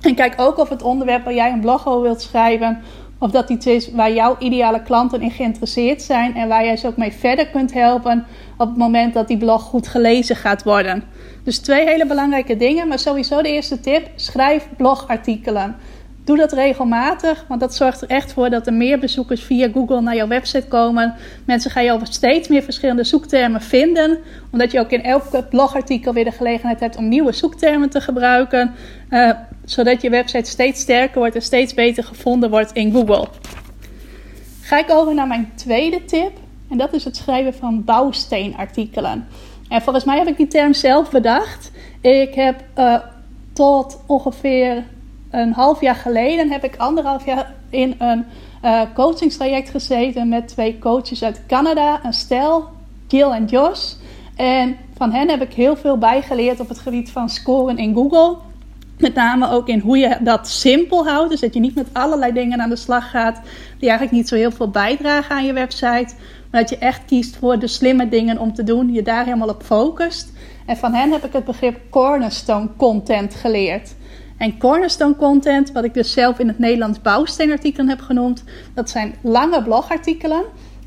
En 0.01 0.15
kijk 0.15 0.35
ook 0.37 0.59
of 0.59 0.69
het 0.69 0.83
onderwerp 0.83 1.25
waar 1.25 1.35
jij 1.35 1.53
een 1.53 1.61
blog 1.61 1.87
over 1.87 2.03
wilt 2.03 2.23
schrijven, 2.23 2.83
of 3.19 3.31
dat 3.31 3.51
iets 3.51 3.67
is 3.67 3.91
waar 3.91 4.13
jouw 4.13 4.37
ideale 4.39 4.83
klanten 4.83 5.23
in 5.23 5.31
geïnteresseerd 5.31 6.03
zijn 6.03 6.35
en 6.35 6.49
waar 6.49 6.65
jij 6.65 6.77
ze 6.77 6.87
ook 6.87 6.97
mee 6.97 7.13
verder 7.13 7.49
kunt 7.49 7.73
helpen 7.73 8.27
op 8.57 8.69
het 8.69 8.77
moment 8.77 9.15
dat 9.15 9.29
die 9.29 9.39
blog 9.39 9.63
goed 9.63 9.89
gelezen 9.89 10.37
gaat 10.37 10.63
worden. 10.63 11.05
Dus 11.45 11.59
twee 11.59 11.87
hele 11.87 12.07
belangrijke 12.07 12.57
dingen, 12.57 12.89
maar 12.89 12.99
sowieso 12.99 13.43
de 13.43 13.49
eerste 13.49 13.81
tip: 13.81 14.09
schrijf 14.15 14.69
blogartikelen. 14.77 15.77
Doe 16.25 16.37
dat 16.37 16.53
regelmatig, 16.53 17.45
want 17.49 17.61
dat 17.61 17.75
zorgt 17.75 18.03
er 18.03 18.09
echt 18.09 18.33
voor 18.33 18.51
dat 18.51 18.67
er 18.67 18.73
meer 18.73 18.99
bezoekers 18.99 19.43
via 19.43 19.69
Google 19.73 20.01
naar 20.01 20.17
jouw 20.17 20.27
website 20.27 20.67
komen. 20.67 21.15
Mensen 21.45 21.71
gaan 21.71 21.85
je 21.85 21.93
over 21.93 22.07
steeds 22.07 22.49
meer 22.49 22.63
verschillende 22.63 23.05
zoektermen 23.05 23.61
vinden, 23.61 24.19
omdat 24.51 24.73
je 24.73 24.81
ook 24.81 24.91
in 24.91 25.03
elk 25.03 25.49
blogartikel 25.51 26.13
weer 26.13 26.25
de 26.25 26.31
gelegenheid 26.31 26.81
hebt 26.81 26.97
om 26.97 27.09
nieuwe 27.09 27.33
zoektermen 27.33 27.91
te 27.91 28.01
gebruiken, 28.01 28.75
uh, 29.11 29.31
zodat 29.65 30.03
je 30.03 30.11
website 30.11 30.51
steeds 30.51 30.81
sterker 30.81 31.19
wordt 31.19 31.35
en 31.35 31.43
steeds 31.43 31.75
beter 31.75 32.05
gevonden 32.05 32.51
wordt 32.51 32.73
in 32.73 32.93
Google. 32.93 33.29
Ga 34.61 34.79
ik 34.79 34.91
over 34.91 35.15
naar 35.15 35.27
mijn 35.27 35.53
tweede 35.55 36.05
tip, 36.05 36.33
en 36.71 36.79
dat 36.79 36.93
is 36.93 37.05
het 37.05 37.17
schrijven 37.17 37.55
van 37.55 37.85
bouwsteenartikelen. 37.85 39.27
En 39.69 39.83
volgens 39.83 40.05
mij 40.05 40.19
heb 40.19 40.27
ik 40.27 40.37
die 40.37 40.47
term 40.47 40.75
zelf 40.75 41.11
bedacht. 41.11 41.71
Ik 42.01 42.35
heb 42.35 42.65
uh, 42.79 42.97
tot 43.53 44.01
ongeveer 44.07 44.85
een 45.35 45.53
half 45.53 45.81
jaar 45.81 45.95
geleden 45.95 46.51
heb 46.51 46.65
ik 46.65 46.77
anderhalf 46.77 47.27
jaar 47.27 47.53
in 47.71 47.95
een 47.99 48.25
uh, 48.65 48.83
coachingstraject 48.95 49.71
gezeten 49.71 50.29
met 50.29 50.49
twee 50.49 50.79
coaches 50.79 51.25
uit 51.25 51.43
Canada, 51.47 52.01
een 52.03 52.13
stel, 52.13 52.69
Jill 53.09 53.31
en 53.31 53.45
Josh. 53.45 53.93
En 54.37 54.77
van 54.97 55.13
hen 55.13 55.31
heb 55.31 55.43
ik 55.43 55.53
heel 55.53 55.77
veel 55.77 55.99
bijgeleerd 55.99 56.61
op 56.61 56.69
het 56.69 56.79
gebied 56.79 57.11
van 57.11 57.29
scoren 57.29 57.79
in 57.79 57.95
Google. 57.95 58.37
Met 58.99 59.15
name 59.15 59.51
ook 59.51 59.69
in 59.69 59.79
hoe 59.79 59.99
je 59.99 60.17
dat 60.21 60.49
simpel 60.49 61.07
houdt. 61.07 61.31
Dus 61.31 61.41
dat 61.41 61.55
je 61.55 61.61
niet 61.61 61.75
met 61.75 61.89
allerlei 61.93 62.33
dingen 62.33 62.61
aan 62.61 62.69
de 62.69 62.77
slag 62.77 63.11
gaat 63.11 63.41
die 63.79 63.89
eigenlijk 63.89 64.19
niet 64.19 64.29
zo 64.29 64.35
heel 64.35 64.51
veel 64.51 64.71
bijdragen 64.71 65.37
aan 65.37 65.45
je 65.45 65.53
website. 65.53 66.15
Maar 66.51 66.61
dat 66.61 66.71
je 66.71 66.79
echt 66.79 67.05
kiest 67.05 67.37
voor 67.37 67.59
de 67.59 67.67
slimme 67.67 68.09
dingen 68.09 68.39
om 68.39 68.55
te 68.55 68.65
doen. 68.65 68.93
Je 68.93 69.03
daar 69.03 69.25
helemaal 69.25 69.49
op 69.49 69.63
focust. 69.63 70.33
En 70.67 70.77
van 70.77 70.93
hen 70.93 71.13
heb 71.13 71.25
ik 71.25 71.33
het 71.33 71.45
begrip 71.45 71.81
cornerstone 71.91 72.69
content 72.77 73.35
geleerd. 73.35 73.95
En 74.37 74.59
cornerstone 74.59 75.17
content, 75.17 75.73
wat 75.73 75.85
ik 75.85 75.95
dus 75.95 76.13
zelf 76.13 76.39
in 76.39 76.49
het 76.49 76.59
Nederlands 76.59 77.01
bouwsteenartikelen 77.01 77.89
heb 77.89 78.01
genoemd, 78.01 78.45
dat 78.75 78.91
zijn 78.91 79.15
lange 79.21 79.63
blogartikelen. 79.63 80.43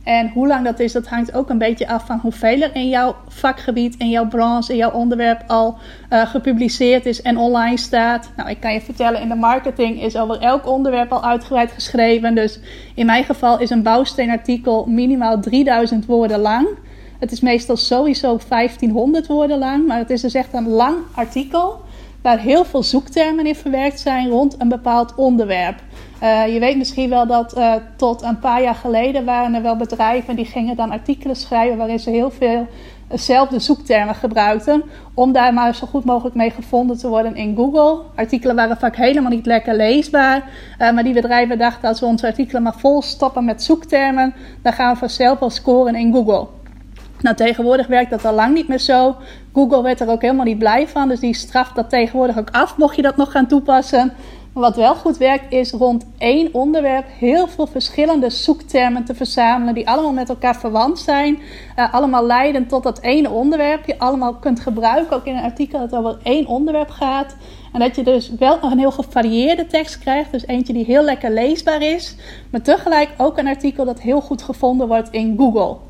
En 0.08 0.30
hoe 0.30 0.48
lang 0.48 0.66
dat 0.66 0.80
is, 0.80 0.92
dat 0.92 1.08
hangt 1.08 1.34
ook 1.34 1.50
een 1.50 1.58
beetje 1.58 1.88
af 1.88 2.06
van 2.06 2.20
hoeveel 2.22 2.62
er 2.62 2.76
in 2.76 2.90
jouw 2.90 3.16
vakgebied, 3.28 3.96
in 3.98 4.10
jouw 4.10 4.28
branche, 4.28 4.72
in 4.72 4.78
jouw 4.78 4.92
onderwerp 4.92 5.44
al 5.48 5.78
uh, 6.10 6.26
gepubliceerd 6.26 7.06
is 7.06 7.22
en 7.22 7.38
online 7.38 7.78
staat. 7.78 8.30
Nou, 8.36 8.50
ik 8.50 8.60
kan 8.60 8.74
je 8.74 8.82
vertellen, 8.82 9.22
in 9.22 9.30
de 9.30 9.36
marketing 9.36 10.02
is 10.02 10.18
over 10.18 10.42
elk 10.42 10.68
onderwerp 10.68 11.12
al 11.12 11.24
uitgebreid 11.24 11.72
geschreven. 11.72 12.36
Dus 12.36 12.60
in 12.96 13.06
mijn 13.06 13.24
geval 13.24 13.60
is 13.60 13.70
een 13.70 13.84
bouwsteenartikel 13.84 14.86
minimaal 14.86 15.40
3000 15.40 16.06
woorden 16.06 16.40
lang. 16.40 16.68
Het 17.20 17.32
is 17.32 17.42
meestal 17.42 17.78
sowieso 17.78 18.40
1500 18.50 19.28
woorden 19.28 19.58
lang, 19.58 19.88
maar 19.88 19.98
het 19.98 20.10
is 20.10 20.22
dus 20.22 20.34
echt 20.34 20.54
een 20.54 20.68
lang 20.68 20.96
artikel 21.16 21.82
waar 22.28 22.40
heel 22.40 22.66
veel 22.66 22.84
zoektermen 22.84 23.46
in 23.46 23.56
verwerkt 23.56 24.00
zijn 24.00 24.30
rond 24.30 24.56
een 24.58 24.70
bepaald 24.70 25.16
onderwerp. 25.16 25.80
Uh, 26.24 26.54
je 26.54 26.60
weet 26.60 26.78
misschien 26.78 27.10
wel 27.10 27.28
dat 27.28 27.58
uh, 27.58 27.74
tot 27.96 28.22
een 28.22 28.40
paar 28.40 28.62
jaar 28.62 28.76
geleden 28.76 29.26
waren 29.26 29.54
er 29.54 29.62
wel 29.62 29.76
bedrijven 29.76 30.36
die 30.36 30.46
gingen 30.46 30.76
dan 30.76 30.92
artikelen 30.92 31.36
schrijven 31.36 31.78
waarin 31.78 32.00
ze 32.00 32.10
heel 32.10 32.32
veel 32.32 32.68
dezelfde 33.08 33.60
zoektermen 33.60 34.16
gebruikten. 34.16 34.84
Om 35.14 35.32
daar 35.32 35.54
maar 35.54 35.76
zo 35.76 35.88
goed 35.88 36.06
mogelijk 36.06 36.36
mee 36.36 36.50
gevonden 36.50 36.98
te 36.98 37.08
worden 37.08 37.36
in 37.36 37.56
Google. 37.56 38.02
Artikelen 38.16 38.56
waren 38.56 38.78
vaak 38.78 38.96
helemaal 38.96 39.32
niet 39.32 39.46
lekker 39.46 39.76
leesbaar. 39.76 40.50
Maar 40.78 41.04
die 41.04 41.14
bedrijven 41.14 41.58
dachten 41.58 41.90
als 41.90 42.00
we 42.00 42.06
onze 42.06 42.28
artikelen 42.28 42.64
maar 42.64 42.78
vol 42.78 43.02
stoppen 43.02 43.46
met 43.46 43.64
zoektermen, 43.64 44.34
dan 44.62 44.74
gaan 44.74 44.94
we 44.94 45.00
vanzelf 45.00 45.40
wel 45.40 45.50
scoren 45.50 45.96
in 45.96 46.14
Google. 46.14 46.57
Nou, 47.22 47.36
tegenwoordig 47.36 47.88
werkt 47.88 48.10
dat 48.10 48.26
al 48.26 48.34
lang 48.34 48.54
niet 48.54 48.68
meer 48.68 48.80
zo. 48.80 49.16
Google 49.54 49.82
werd 49.82 50.00
er 50.00 50.10
ook 50.10 50.22
helemaal 50.22 50.46
niet 50.46 50.60
blij 50.60 50.88
van, 50.88 51.08
dus 51.08 51.20
die 51.20 51.34
straft 51.34 51.76
dat 51.76 51.90
tegenwoordig 51.90 52.38
ook 52.38 52.50
af, 52.52 52.78
mocht 52.78 52.96
je 52.96 53.02
dat 53.02 53.18
nog 53.18 53.32
gaan 53.32 53.48
toepassen. 53.48 54.14
Maar 54.58 54.66
wat 54.66 54.76
wel 54.76 54.96
goed 54.96 55.18
werkt, 55.18 55.54
is 55.54 55.72
rond 55.72 56.06
één 56.18 56.54
onderwerp 56.54 57.06
heel 57.08 57.48
veel 57.48 57.68
verschillende 57.68 58.30
zoektermen 58.30 59.04
te 59.04 59.16
verzamelen, 59.16 59.74
die 59.74 59.88
allemaal 59.88 60.14
met 60.14 60.30
elkaar 60.30 60.56
verwant 60.56 61.00
zijn. 61.00 61.40
Uh, 61.80 61.94
allemaal 61.94 62.26
leiden 62.26 62.68
tot 62.68 62.84
dat 62.84 63.02
ene 63.02 63.30
onderwerp. 63.30 63.86
Je 63.86 64.00
allemaal 64.00 64.34
kunt 64.34 64.60
gebruiken, 64.60 65.16
ook 65.16 65.26
in 65.26 65.36
een 65.36 65.44
artikel 65.44 65.80
dat 65.80 65.96
over 65.96 66.18
één 66.24 66.46
onderwerp 66.46 66.90
gaat. 66.90 67.36
En 67.74 67.80
dat 67.80 67.96
je 67.96 68.04
dus 68.04 68.32
wel 68.40 68.58
een 68.62 68.80
heel 68.80 68.92
gevarieerde 68.92 69.68
tekst 69.68 70.00
krijgt. 70.00 70.32
Dus 70.32 70.48
eentje 70.48 70.74
die 70.74 70.86
heel 70.86 71.04
lekker 71.04 71.32
leesbaar 71.32 71.82
is. 71.82 72.16
Maar 72.52 72.62
tegelijk 72.62 73.10
ook 73.18 73.38
een 73.38 73.48
artikel 73.48 73.86
dat 73.86 74.00
heel 74.00 74.22
goed 74.22 74.42
gevonden 74.42 74.88
wordt 74.88 75.10
in 75.12 75.36
Google. 75.38 75.87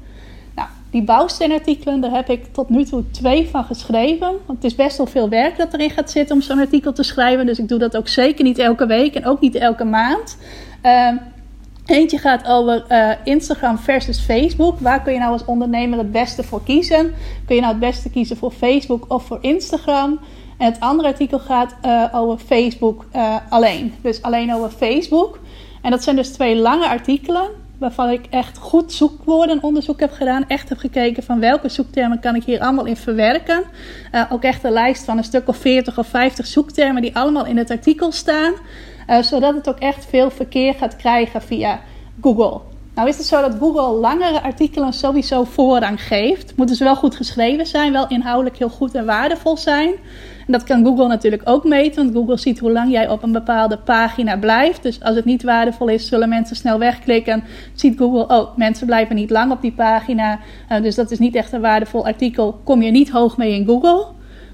Die 0.92 1.04
bouwsteenartikelen, 1.04 2.02
daar 2.02 2.12
heb 2.12 2.30
ik 2.30 2.54
tot 2.54 2.70
nu 2.70 2.84
toe 2.84 3.04
twee 3.12 3.48
van 3.48 3.64
geschreven. 3.64 4.28
Want 4.46 4.62
het 4.62 4.64
is 4.64 4.76
best 4.76 4.98
wel 4.98 5.06
veel 5.06 5.30
werk 5.30 5.58
dat 5.58 5.74
erin 5.74 5.90
gaat 5.90 6.12
zitten 6.12 6.36
om 6.36 6.42
zo'n 6.42 6.60
artikel 6.60 6.94
te 6.94 7.04
schrijven. 7.04 7.46
Dus 7.46 7.60
ik 7.60 7.68
doe 7.68 7.80
dat 7.80 7.98
ook 7.98 8.08
zeker 8.08 8.44
niet 8.44 8.58
elke 8.58 8.86
week 8.86 9.16
en 9.16 9.26
ook 9.26 9.42
niet 9.42 9.56
elke 9.56 9.84
maand. 9.84 10.38
Uh, 10.84 11.12
eentje 11.86 12.18
gaat 12.18 12.48
over 12.48 12.86
uh, 12.90 13.12
Instagram 13.24 13.78
versus 13.78 14.20
Facebook. 14.20 14.80
Waar 14.80 15.02
kun 15.02 15.14
je 15.14 15.20
nou 15.20 15.32
als 15.32 15.46
ondernemer 15.46 15.98
het 15.98 16.12
beste 16.12 16.44
voor 16.44 16.64
kiezen? 16.64 17.14
Kun 17.46 17.56
je 17.56 17.62
nou 17.62 17.74
het 17.74 17.82
beste 17.82 18.10
kiezen 18.10 18.38
voor 18.38 18.52
Facebook 18.52 19.06
of 19.08 19.24
voor 19.24 19.38
Instagram? 19.42 20.20
En 20.58 20.66
het 20.66 20.80
andere 20.80 21.08
artikel 21.08 21.40
gaat 21.40 21.76
uh, 21.86 22.04
over 22.12 22.38
Facebook 22.38 23.06
uh, 23.16 23.36
alleen. 23.50 23.94
Dus 24.02 24.22
alleen 24.22 24.54
over 24.54 24.70
Facebook. 24.70 25.40
En 25.82 25.92
dat 25.92 26.04
zijn 26.04 26.16
dus 26.16 26.30
twee 26.30 26.56
lange 26.56 26.88
artikelen 26.88 27.48
waarvan 27.80 28.10
ik 28.10 28.26
echt 28.30 28.58
goed 28.58 28.94
zoekwoordenonderzoek 28.94 30.00
heb 30.00 30.12
gedaan. 30.12 30.48
Echt 30.48 30.70
heb 30.70 30.78
gekeken 30.78 31.24
van 31.24 31.40
welke 31.40 31.70
zoektermen 31.70 32.20
kan 32.20 32.36
ik 32.36 32.44
hier 32.44 32.60
allemaal 32.60 32.86
in 32.86 32.98
verwerken. 32.98 33.64
Uh, 34.12 34.24
ook 34.32 34.44
echt 34.44 34.64
een 34.64 34.72
lijst 34.72 35.06
van 35.06 35.18
een 35.18 35.24
stuk 35.24 35.48
of 35.48 35.58
40 35.58 35.98
of 35.98 36.08
50 36.08 36.46
zoektermen 36.46 37.02
die 37.02 37.16
allemaal 37.16 37.46
in 37.46 37.58
het 37.58 37.72
artikel 37.72 38.12
staan. 38.12 38.54
Uh, 39.10 39.22
zodat 39.22 39.56
het 39.56 39.70
ook 39.70 39.80
echt 39.80 40.06
veel 40.06 40.30
verkeer 40.30 40.74
gaat 40.74 40.96
krijgen 40.96 41.42
via 41.42 41.80
Google. 42.22 42.77
Nou 42.98 43.10
is 43.10 43.18
het 43.18 43.26
zo 43.26 43.42
dat 43.42 43.56
Google 43.60 44.00
langere 44.00 44.42
artikelen 44.42 44.94
sowieso 44.94 45.44
voorrang 45.44 46.04
geeft. 46.04 46.54
Moeten 46.56 46.76
ze 46.76 46.84
wel 46.84 46.96
goed 46.96 47.16
geschreven 47.16 47.66
zijn, 47.66 47.92
wel 47.92 48.08
inhoudelijk 48.08 48.58
heel 48.58 48.70
goed 48.70 48.96
en 48.96 49.06
waardevol 49.06 49.58
zijn. 49.58 49.90
En 50.46 50.54
dat 50.54 50.64
kan 50.64 50.86
Google 50.86 51.08
natuurlijk 51.08 51.42
ook 51.46 51.64
meten, 51.64 52.04
want 52.04 52.16
Google 52.16 52.38
ziet 52.38 52.60
hoe 52.60 52.72
lang 52.72 52.92
jij 52.92 53.10
op 53.10 53.24
een 53.24 53.32
bepaalde 53.32 53.78
pagina 53.78 54.38
blijft. 54.38 54.84
Dus 54.84 55.04
als 55.04 55.16
het 55.16 55.26
niet 55.26 55.44
waardevol 55.44 55.88
is, 55.88 56.08
zullen 56.08 56.30
mensen 56.30 56.56
snel 56.56 56.80
wegklikken. 56.80 57.44
Ziet 57.74 57.98
Google, 57.98 58.36
oh, 58.36 58.58
mensen 58.58 58.86
blijven 58.86 59.16
niet 59.16 59.30
lang 59.30 59.52
op 59.52 59.62
die 59.62 59.74
pagina. 59.74 60.40
Uh, 60.72 60.82
dus 60.82 60.96
dat 60.96 61.12
is 61.12 61.20
niet 61.20 61.36
echt 61.36 61.52
een 61.52 61.62
waardevol 61.62 62.06
artikel. 62.06 62.60
Kom 62.64 62.82
je 62.82 62.92
niet 62.92 63.10
hoog 63.10 63.38
mee 63.38 63.54
in 63.54 63.66
Google. 63.66 64.06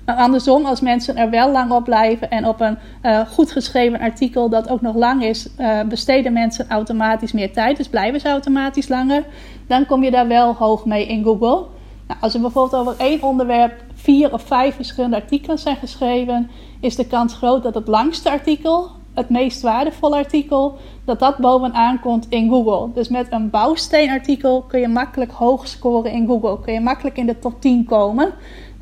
Maar 0.05 0.15
andersom, 0.15 0.65
als 0.65 0.81
mensen 0.81 1.17
er 1.17 1.29
wel 1.29 1.51
lang 1.51 1.71
op 1.71 1.83
blijven 1.83 2.29
en 2.29 2.47
op 2.47 2.61
een 2.61 2.77
uh, 3.03 3.19
goed 3.19 3.51
geschreven 3.51 3.99
artikel 3.99 4.49
dat 4.49 4.69
ook 4.69 4.81
nog 4.81 4.95
lang 4.95 5.23
is, 5.23 5.49
uh, 5.57 5.81
besteden 5.81 6.33
mensen 6.33 6.69
automatisch 6.69 7.31
meer 7.31 7.53
tijd. 7.53 7.77
Dus 7.77 7.87
blijven 7.87 8.19
ze 8.19 8.27
automatisch 8.27 8.87
langer. 8.87 9.23
Dan 9.67 9.85
kom 9.85 10.03
je 10.03 10.11
daar 10.11 10.27
wel 10.27 10.53
hoog 10.53 10.85
mee 10.85 11.07
in 11.07 11.23
Google. 11.23 11.65
Nou, 12.07 12.19
als 12.21 12.33
er 12.33 12.41
bijvoorbeeld 12.41 12.81
over 12.81 12.95
één 12.97 13.23
onderwerp 13.23 13.83
vier 13.93 14.33
of 14.33 14.41
vijf 14.41 14.75
verschillende 14.75 15.15
artikelen 15.15 15.59
zijn 15.59 15.75
geschreven, 15.75 16.49
is 16.79 16.95
de 16.95 17.07
kans 17.07 17.33
groot 17.33 17.63
dat 17.63 17.75
het 17.75 17.87
langste 17.87 18.29
artikel, 18.29 18.89
het 19.13 19.29
meest 19.29 19.61
waardevolle 19.61 20.15
artikel, 20.15 20.77
dat 21.05 21.19
dat 21.19 21.37
bovenaan 21.37 21.99
komt 21.99 22.25
in 22.29 22.49
Google. 22.49 22.93
Dus 22.93 23.07
met 23.07 23.27
een 23.29 23.49
bouwsteenartikel 23.49 24.61
kun 24.61 24.79
je 24.79 24.87
makkelijk 24.87 25.31
hoog 25.31 25.67
scoren 25.67 26.11
in 26.11 26.27
Google. 26.27 26.59
Kun 26.61 26.73
je 26.73 26.79
makkelijk 26.79 27.17
in 27.17 27.25
de 27.25 27.39
top 27.39 27.61
10 27.61 27.85
komen. 27.85 28.33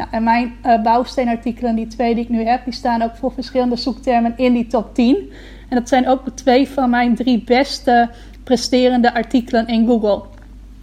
Nou, 0.01 0.13
en 0.13 0.23
mijn 0.23 0.53
uh, 0.65 0.81
bouwsteenartikelen, 0.81 1.75
die 1.75 1.87
twee 1.87 2.15
die 2.15 2.23
ik 2.23 2.29
nu 2.29 2.43
heb, 2.43 2.63
die 2.63 2.73
staan 2.73 3.01
ook 3.01 3.15
voor 3.15 3.31
verschillende 3.31 3.75
zoektermen 3.75 4.33
in 4.37 4.53
die 4.53 4.67
top 4.67 4.95
10. 4.95 5.31
En 5.69 5.77
dat 5.77 5.89
zijn 5.89 6.07
ook 6.07 6.21
twee 6.35 6.67
van 6.67 6.89
mijn 6.89 7.15
drie 7.15 7.43
beste 7.43 8.09
presterende 8.43 9.13
artikelen 9.13 9.67
in 9.67 9.87
Google. 9.87 10.21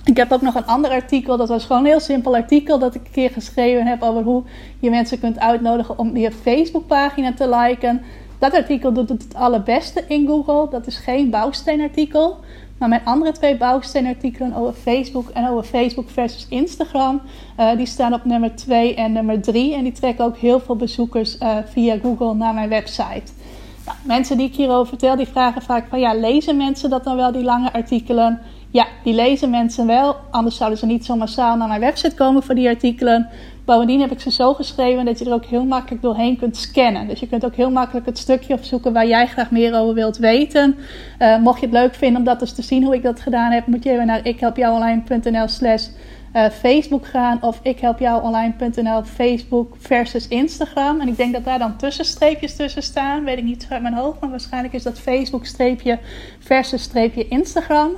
Ik 0.05 0.17
heb 0.17 0.33
ook 0.33 0.43
nog 0.43 0.55
een 0.55 0.67
ander 0.67 0.91
artikel, 0.91 1.37
dat 1.37 1.49
was 1.49 1.65
gewoon 1.65 1.83
een 1.83 1.89
heel 1.89 2.01
simpel 2.01 2.35
artikel 2.35 2.79
dat 2.79 2.95
ik 2.95 3.01
een 3.05 3.13
keer 3.13 3.31
geschreven 3.31 3.87
heb 3.87 4.03
over 4.03 4.23
hoe 4.23 4.43
je 4.79 4.91
mensen 4.91 5.21
kunt 5.21 5.39
uitnodigen 5.39 5.99
om 5.99 6.17
je 6.17 6.33
Facebookpagina 6.33 7.33
te 7.35 7.49
liken. 7.49 8.03
Dat 8.39 8.55
artikel 8.55 8.93
doet 8.93 9.09
het 9.09 9.23
het 9.23 9.35
allerbeste 9.35 10.05
in 10.09 10.27
Google. 10.27 10.69
Dat 10.71 10.87
is 10.87 10.97
geen 10.97 11.31
bouwsteenartikel. 11.31 12.37
Maar 12.79 12.89
mijn 12.89 13.05
andere 13.05 13.33
twee 13.33 13.57
bouwsteenartikelen 13.57 14.55
over 14.55 14.73
Facebook 14.73 15.29
en 15.29 15.49
over 15.49 15.65
Facebook 15.65 16.11
versus 16.11 16.47
Instagram, 16.49 17.21
uh, 17.61 17.77
die 17.77 17.87
staan 17.87 18.15
op 18.15 18.25
nummer 18.25 18.57
2 18.57 18.95
en 18.95 19.13
nummer 19.13 19.43
3. 19.43 19.75
En 19.75 19.83
die 19.83 19.93
trekken 19.93 20.25
ook 20.25 20.37
heel 20.37 20.61
veel 20.61 20.77
bezoekers 20.77 21.39
uh, 21.39 21.57
via 21.65 21.99
Google 22.03 22.35
naar 22.35 22.55
mijn 22.55 22.69
website. 22.69 23.33
Nou, 23.87 23.99
mensen 24.03 24.37
die 24.37 24.47
ik 24.47 24.55
hierover 24.55 24.87
vertel, 24.87 25.17
die 25.17 25.27
vragen 25.27 25.63
vaak 25.63 25.87
van 25.89 26.01
ja, 26.01 26.15
lezen 26.15 26.57
mensen 26.57 26.91
dat 26.91 27.05
dan 27.05 27.17
wel, 27.17 27.33
die 27.33 27.45
lange 27.45 27.73
artikelen? 27.73 28.41
Ja, 28.71 28.87
die 29.05 29.15
lezen 29.15 29.51
mensen 29.51 29.87
wel, 29.87 30.17
anders 30.31 30.57
zouden 30.57 30.79
ze 30.79 30.87
niet 30.87 31.05
zo 31.05 31.17
massaal 31.17 31.57
naar 31.57 31.69
mijn 31.69 31.81
website 31.81 32.15
komen 32.15 32.43
voor 32.43 32.55
die 32.55 32.69
artikelen. 32.69 33.29
Bovendien 33.69 34.01
heb 34.01 34.11
ik 34.11 34.21
ze 34.21 34.31
zo 34.31 34.55
geschreven 34.55 35.05
dat 35.05 35.19
je 35.19 35.25
er 35.25 35.33
ook 35.33 35.45
heel 35.45 35.65
makkelijk 35.65 36.03
doorheen 36.03 36.37
kunt 36.37 36.57
scannen. 36.57 37.09
Dus 37.09 37.21
je 37.21 37.29
kunt 37.29 37.45
ook 37.45 37.55
heel 37.55 37.71
makkelijk 37.71 38.07
het 38.07 38.19
stukje 38.19 38.55
opzoeken 38.55 38.93
waar 38.93 39.07
jij 39.07 39.27
graag 39.27 39.51
meer 39.51 39.75
over 39.75 39.95
wilt 39.95 40.17
weten. 40.17 40.77
Uh, 41.19 41.39
mocht 41.39 41.61
je 41.61 41.67
het 41.67 41.75
leuk 41.75 41.95
vinden 41.95 42.19
om 42.19 42.25
dat 42.25 42.41
eens 42.41 42.53
te 42.53 42.63
zien 42.63 42.85
hoe 42.85 42.95
ik 42.95 43.03
dat 43.03 43.21
gedaan 43.21 43.53
heb, 43.53 43.67
moet 43.67 43.85
je 43.85 43.91
even 43.91 44.07
naar 44.07 44.27
ikhelpjouonline.nl 44.27 45.49
slash 45.49 45.87
uh, 46.35 46.47
Facebook 46.49 47.07
gaan 47.07 47.39
of 47.43 47.61
ikhelpjouonline.nl 47.63 49.03
Facebook 49.03 49.77
versus 49.79 50.29
Instagram. 50.29 51.01
En 51.01 51.09
ik 51.09 51.17
denk 51.17 51.33
dat 51.33 51.45
daar 51.45 51.59
dan 51.59 51.77
tussenstreepjes 51.77 52.57
tussen 52.57 52.83
staan. 52.83 53.25
Weet 53.25 53.39
ik 53.39 53.45
niet 53.45 53.67
uit 53.69 53.83
mijn 53.83 53.95
hoofd, 53.95 54.21
maar 54.21 54.31
waarschijnlijk 54.31 54.75
is 54.75 54.83
dat 54.83 55.01
Facebook 55.01 55.47
streepje 55.47 55.99
versus 56.39 56.83
streepje 56.83 57.29
Instagram. 57.29 57.91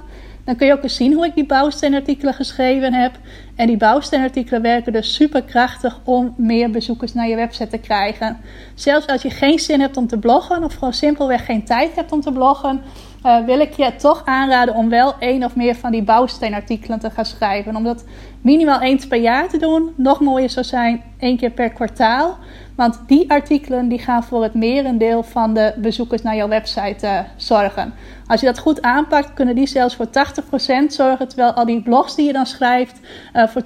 Dan 0.45 0.57
kun 0.57 0.67
je 0.67 0.73
ook 0.73 0.83
eens 0.83 0.97
zien 0.97 1.13
hoe 1.13 1.27
ik 1.27 1.35
die 1.35 1.47
bouwsteenartikelen 1.47 2.35
geschreven 2.35 2.93
heb. 2.93 3.13
En 3.61 3.67
die 3.67 3.77
bouwsteenartikelen 3.77 4.63
werken 4.63 4.93
dus 4.93 5.15
super 5.15 5.43
krachtig 5.43 6.01
om 6.05 6.35
meer 6.37 6.71
bezoekers 6.71 7.15
naar 7.15 7.29
je 7.29 7.37
website 7.37 7.69
te 7.69 7.79
krijgen. 7.79 8.37
Zelfs 8.75 9.07
als 9.07 9.23
je 9.23 9.31
geen 9.31 9.59
zin 9.59 9.81
hebt 9.81 9.97
om 9.97 10.07
te 10.07 10.19
bloggen 10.19 10.65
of 10.65 10.75
gewoon 10.75 10.93
simpelweg 10.93 11.45
geen 11.45 11.65
tijd 11.65 11.95
hebt 11.95 12.13
om 12.13 12.21
te 12.21 12.33
bloggen, 12.33 12.83
uh, 13.27 13.45
wil 13.45 13.61
ik 13.61 13.73
je 13.73 13.97
toch 13.97 14.23
aanraden 14.25 14.75
om 14.75 14.89
wel 14.89 15.15
één 15.19 15.45
of 15.45 15.57
meer 15.57 15.75
van 15.75 15.93
die 15.93 16.03
bouwsteenartikelen 16.03 16.99
te 16.99 17.11
gaan 17.11 17.25
schrijven. 17.25 17.77
Om 17.77 17.85
dat 17.85 18.05
minimaal 18.41 18.81
eens 18.81 19.07
per 19.07 19.21
jaar 19.21 19.49
te 19.49 19.59
doen. 19.59 19.93
Nog 19.97 20.21
mooier 20.21 20.51
zou 20.51 20.67
zijn 20.67 21.03
één 21.19 21.37
keer 21.37 21.51
per 21.51 21.71
kwartaal. 21.71 22.39
Want 22.75 23.03
die 23.07 23.31
artikelen 23.31 23.89
die 23.89 23.99
gaan 23.99 24.25
voor 24.25 24.43
het 24.43 24.55
merendeel 24.55 25.23
van 25.23 25.55
de 25.55 25.75
bezoekers 25.77 26.23
naar 26.23 26.37
jouw 26.37 26.49
website 26.49 27.07
uh, 27.07 27.21
zorgen. 27.37 27.95
Als 28.27 28.41
je 28.41 28.47
dat 28.47 28.59
goed 28.59 28.83
aanpakt, 28.83 29.35
kunnen 29.35 29.55
die 29.55 29.67
zelfs 29.67 29.97
voor 29.97 30.07
80% 30.07 30.11
zorgen. 30.87 31.29
Terwijl 31.29 31.53
al 31.53 31.65
die 31.65 31.83
blogs 31.83 32.15
die 32.15 32.27
je 32.27 32.33
dan 32.33 32.47
schrijft 32.47 33.01
uh, 33.35 33.49
voor 33.51 33.63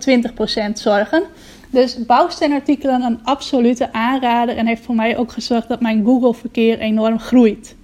20% 0.68 0.72
zorgen. 0.72 1.22
Dus 1.70 2.06
bouwsteenartikelen 2.06 3.02
een 3.02 3.20
absolute 3.24 3.92
aanrader. 3.92 4.56
En 4.56 4.66
heeft 4.66 4.84
voor 4.84 4.94
mij 4.94 5.16
ook 5.16 5.32
gezorgd 5.32 5.68
dat 5.68 5.80
mijn 5.80 6.04
Google-verkeer 6.04 6.78
enorm 6.78 7.18
groeit. 7.18 7.76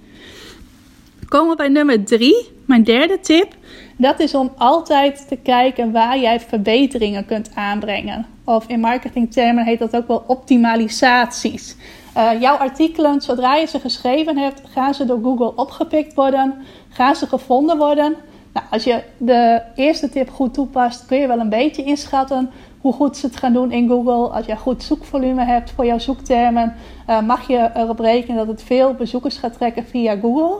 Komen 1.27 1.49
we 1.49 1.55
bij 1.55 1.67
nummer 1.67 2.03
3, 2.03 2.47
mijn 2.65 2.83
derde 2.83 3.19
tip. 3.19 3.55
Dat 3.97 4.19
is 4.19 4.35
om 4.35 4.51
altijd 4.57 5.27
te 5.27 5.35
kijken 5.35 5.91
waar 5.91 6.19
jij 6.19 6.39
verbeteringen 6.39 7.25
kunt 7.25 7.51
aanbrengen. 7.55 8.25
Of 8.43 8.67
in 8.67 8.79
marketingtermen 8.79 9.65
heet 9.65 9.79
dat 9.79 9.95
ook 9.95 10.07
wel 10.07 10.23
optimalisaties. 10.27 11.75
Uh, 12.17 12.41
jouw 12.41 12.55
artikelen, 12.55 13.21
zodra 13.21 13.55
je 13.55 13.65
ze 13.65 13.79
geschreven 13.79 14.37
hebt, 14.37 14.61
gaan 14.73 14.93
ze 14.93 15.05
door 15.05 15.19
Google 15.23 15.55
opgepikt 15.55 16.13
worden. 16.13 16.53
Gaan 16.89 17.15
ze 17.15 17.27
gevonden 17.27 17.77
worden. 17.77 18.15
Nou, 18.53 18.65
als 18.69 18.83
je 18.83 19.03
de 19.17 19.61
eerste 19.75 20.09
tip 20.09 20.29
goed 20.29 20.53
toepast, 20.53 21.05
kun 21.05 21.17
je 21.17 21.27
wel 21.27 21.39
een 21.39 21.49
beetje 21.49 21.83
inschatten 21.83 22.49
hoe 22.81 22.93
goed 22.93 23.17
ze 23.17 23.25
het 23.25 23.35
gaan 23.35 23.53
doen 23.53 23.71
in 23.71 23.87
Google. 23.87 24.35
Als 24.35 24.45
je 24.45 24.55
goed 24.55 24.83
zoekvolume 24.83 25.43
hebt 25.43 25.71
voor 25.71 25.85
jouw 25.85 25.99
zoektermen, 25.99 26.75
uh, 27.09 27.21
mag 27.21 27.47
je 27.47 27.69
erop 27.73 27.99
rekenen 27.99 28.37
dat 28.37 28.47
het 28.47 28.63
veel 28.63 28.93
bezoekers 28.93 29.37
gaat 29.37 29.53
trekken 29.53 29.85
via 29.85 30.15
Google. 30.15 30.59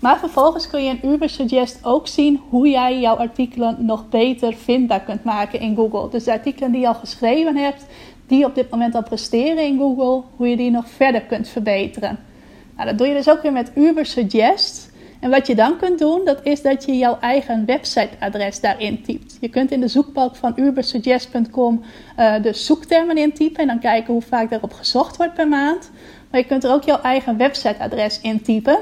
Maar 0.00 0.18
vervolgens 0.18 0.68
kun 0.68 0.84
je 0.84 0.96
in 1.00 1.10
Ubersuggest 1.10 1.78
ook 1.82 2.06
zien 2.08 2.40
hoe 2.48 2.68
jij 2.68 3.00
jouw 3.00 3.16
artikelen 3.16 3.76
nog 3.78 4.08
beter 4.08 4.54
vindbaar 4.54 5.00
kunt 5.00 5.24
maken 5.24 5.60
in 5.60 5.76
Google. 5.76 6.10
Dus 6.10 6.24
de 6.24 6.32
artikelen 6.32 6.72
die 6.72 6.80
je 6.80 6.88
al 6.88 6.94
geschreven 6.94 7.56
hebt, 7.56 7.86
die 8.26 8.44
op 8.44 8.54
dit 8.54 8.70
moment 8.70 8.94
al 8.94 9.02
presteren 9.02 9.66
in 9.66 9.78
Google, 9.78 10.22
hoe 10.36 10.48
je 10.48 10.56
die 10.56 10.70
nog 10.70 10.88
verder 10.88 11.20
kunt 11.20 11.48
verbeteren. 11.48 12.18
Nou, 12.76 12.88
dat 12.88 12.98
doe 12.98 13.06
je 13.06 13.14
dus 13.14 13.30
ook 13.30 13.42
weer 13.42 13.52
met 13.52 13.72
Ubersuggest. 13.74 14.92
En 15.24 15.30
wat 15.30 15.46
je 15.46 15.54
dan 15.54 15.76
kunt 15.76 15.98
doen, 15.98 16.24
dat 16.24 16.40
is 16.42 16.62
dat 16.62 16.84
je 16.84 16.96
jouw 16.96 17.18
eigen 17.20 17.64
websiteadres 17.64 18.60
daarin 18.60 19.02
typt. 19.02 19.36
Je 19.40 19.48
kunt 19.48 19.70
in 19.70 19.80
de 19.80 19.88
zoekbalk 19.88 20.36
van 20.36 20.52
ubersuggest.com 20.56 21.82
uh, 22.18 22.42
de 22.42 22.52
zoektermen 22.52 23.16
intypen 23.16 23.60
en 23.60 23.66
dan 23.66 23.78
kijken 23.78 24.12
hoe 24.12 24.22
vaak 24.22 24.50
daarop 24.50 24.72
gezocht 24.72 25.16
wordt 25.16 25.34
per 25.34 25.48
maand. 25.48 25.90
Maar 26.30 26.40
je 26.40 26.46
kunt 26.46 26.64
er 26.64 26.72
ook 26.72 26.82
jouw 26.82 27.00
eigen 27.00 27.36
websiteadres 27.36 28.20
intypen. 28.20 28.78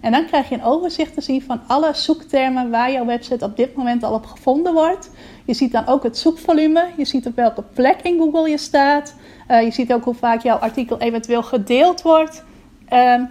En 0.00 0.12
dan 0.12 0.26
krijg 0.26 0.48
je 0.48 0.54
een 0.54 0.64
overzicht 0.64 1.14
te 1.14 1.20
zien 1.20 1.42
van 1.42 1.60
alle 1.66 1.90
zoektermen 1.94 2.70
waar 2.70 2.92
jouw 2.92 3.06
website 3.06 3.44
op 3.44 3.56
dit 3.56 3.74
moment 3.74 4.02
al 4.02 4.14
op 4.14 4.26
gevonden 4.26 4.72
wordt. 4.72 5.10
Je 5.44 5.54
ziet 5.54 5.72
dan 5.72 5.86
ook 5.86 6.02
het 6.02 6.18
zoekvolume. 6.18 6.86
Je 6.96 7.04
ziet 7.04 7.26
op 7.26 7.36
welke 7.36 7.62
plek 7.74 8.02
in 8.02 8.18
Google 8.18 8.50
je 8.50 8.58
staat. 8.58 9.14
Uh, 9.50 9.62
je 9.62 9.70
ziet 9.70 9.92
ook 9.92 10.04
hoe 10.04 10.14
vaak 10.14 10.42
jouw 10.42 10.56
artikel 10.56 10.98
eventueel 10.98 11.42
gedeeld 11.42 12.02
wordt. 12.02 12.44
Uh, 12.92 13.22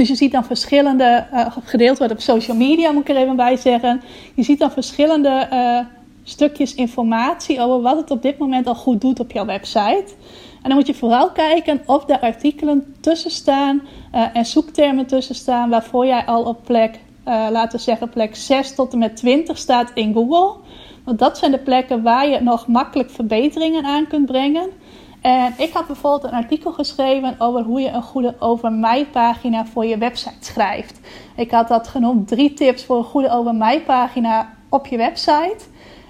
dus 0.00 0.08
je 0.08 0.14
ziet 0.14 0.32
dan 0.32 0.44
verschillende, 0.44 1.26
uh, 1.32 1.46
gedeeld 1.64 1.98
wordt 1.98 2.12
op 2.12 2.20
social 2.20 2.56
media 2.56 2.90
moet 2.90 3.08
ik 3.08 3.16
er 3.16 3.22
even 3.22 3.36
bij 3.36 3.56
zeggen. 3.56 4.02
Je 4.34 4.42
ziet 4.42 4.58
dan 4.58 4.70
verschillende 4.70 5.48
uh, 5.52 5.78
stukjes 6.22 6.74
informatie 6.74 7.60
over 7.60 7.80
wat 7.80 7.96
het 7.96 8.10
op 8.10 8.22
dit 8.22 8.38
moment 8.38 8.66
al 8.66 8.74
goed 8.74 9.00
doet 9.00 9.20
op 9.20 9.32
jouw 9.32 9.44
website. 9.44 10.04
En 10.62 10.68
dan 10.68 10.74
moet 10.74 10.86
je 10.86 10.94
vooral 10.94 11.30
kijken 11.30 11.82
of 11.86 12.08
er 12.08 12.20
artikelen 12.20 12.94
tussen 13.00 13.30
staan 13.30 13.82
uh, 14.14 14.36
en 14.36 14.46
zoektermen 14.46 15.06
tussen 15.06 15.34
staan 15.34 15.70
waarvoor 15.70 16.06
jij 16.06 16.24
al 16.24 16.42
op 16.42 16.64
plek, 16.64 16.98
laten 17.24 17.78
we 17.78 17.84
zeggen, 17.84 18.08
plek 18.08 18.36
6 18.36 18.74
tot 18.74 18.92
en 18.92 18.98
met 18.98 19.16
20 19.16 19.58
staat 19.58 19.90
in 19.94 20.12
Google. 20.12 20.54
Want 21.04 21.18
dat 21.18 21.38
zijn 21.38 21.50
de 21.50 21.58
plekken 21.58 22.02
waar 22.02 22.28
je 22.28 22.40
nog 22.40 22.66
makkelijk 22.66 23.10
verbeteringen 23.10 23.84
aan 23.84 24.06
kunt 24.06 24.26
brengen. 24.26 24.68
En 25.20 25.54
ik 25.56 25.72
had 25.72 25.86
bijvoorbeeld 25.86 26.32
een 26.32 26.38
artikel 26.38 26.72
geschreven 26.72 27.34
over 27.38 27.62
hoe 27.62 27.80
je 27.80 27.88
een 27.88 28.02
goede 28.02 28.34
over 28.38 28.72
mij 28.72 29.06
pagina 29.06 29.66
voor 29.66 29.86
je 29.86 29.98
website 29.98 30.34
schrijft. 30.40 31.00
Ik 31.36 31.50
had 31.50 31.68
dat 31.68 31.88
genoemd 31.88 32.28
drie 32.28 32.54
tips 32.54 32.84
voor 32.84 32.96
een 32.96 33.04
goede 33.04 33.30
over 33.30 33.54
mij 33.54 33.80
pagina 33.80 34.52
op 34.68 34.86
je 34.86 34.96
website. 34.96 35.58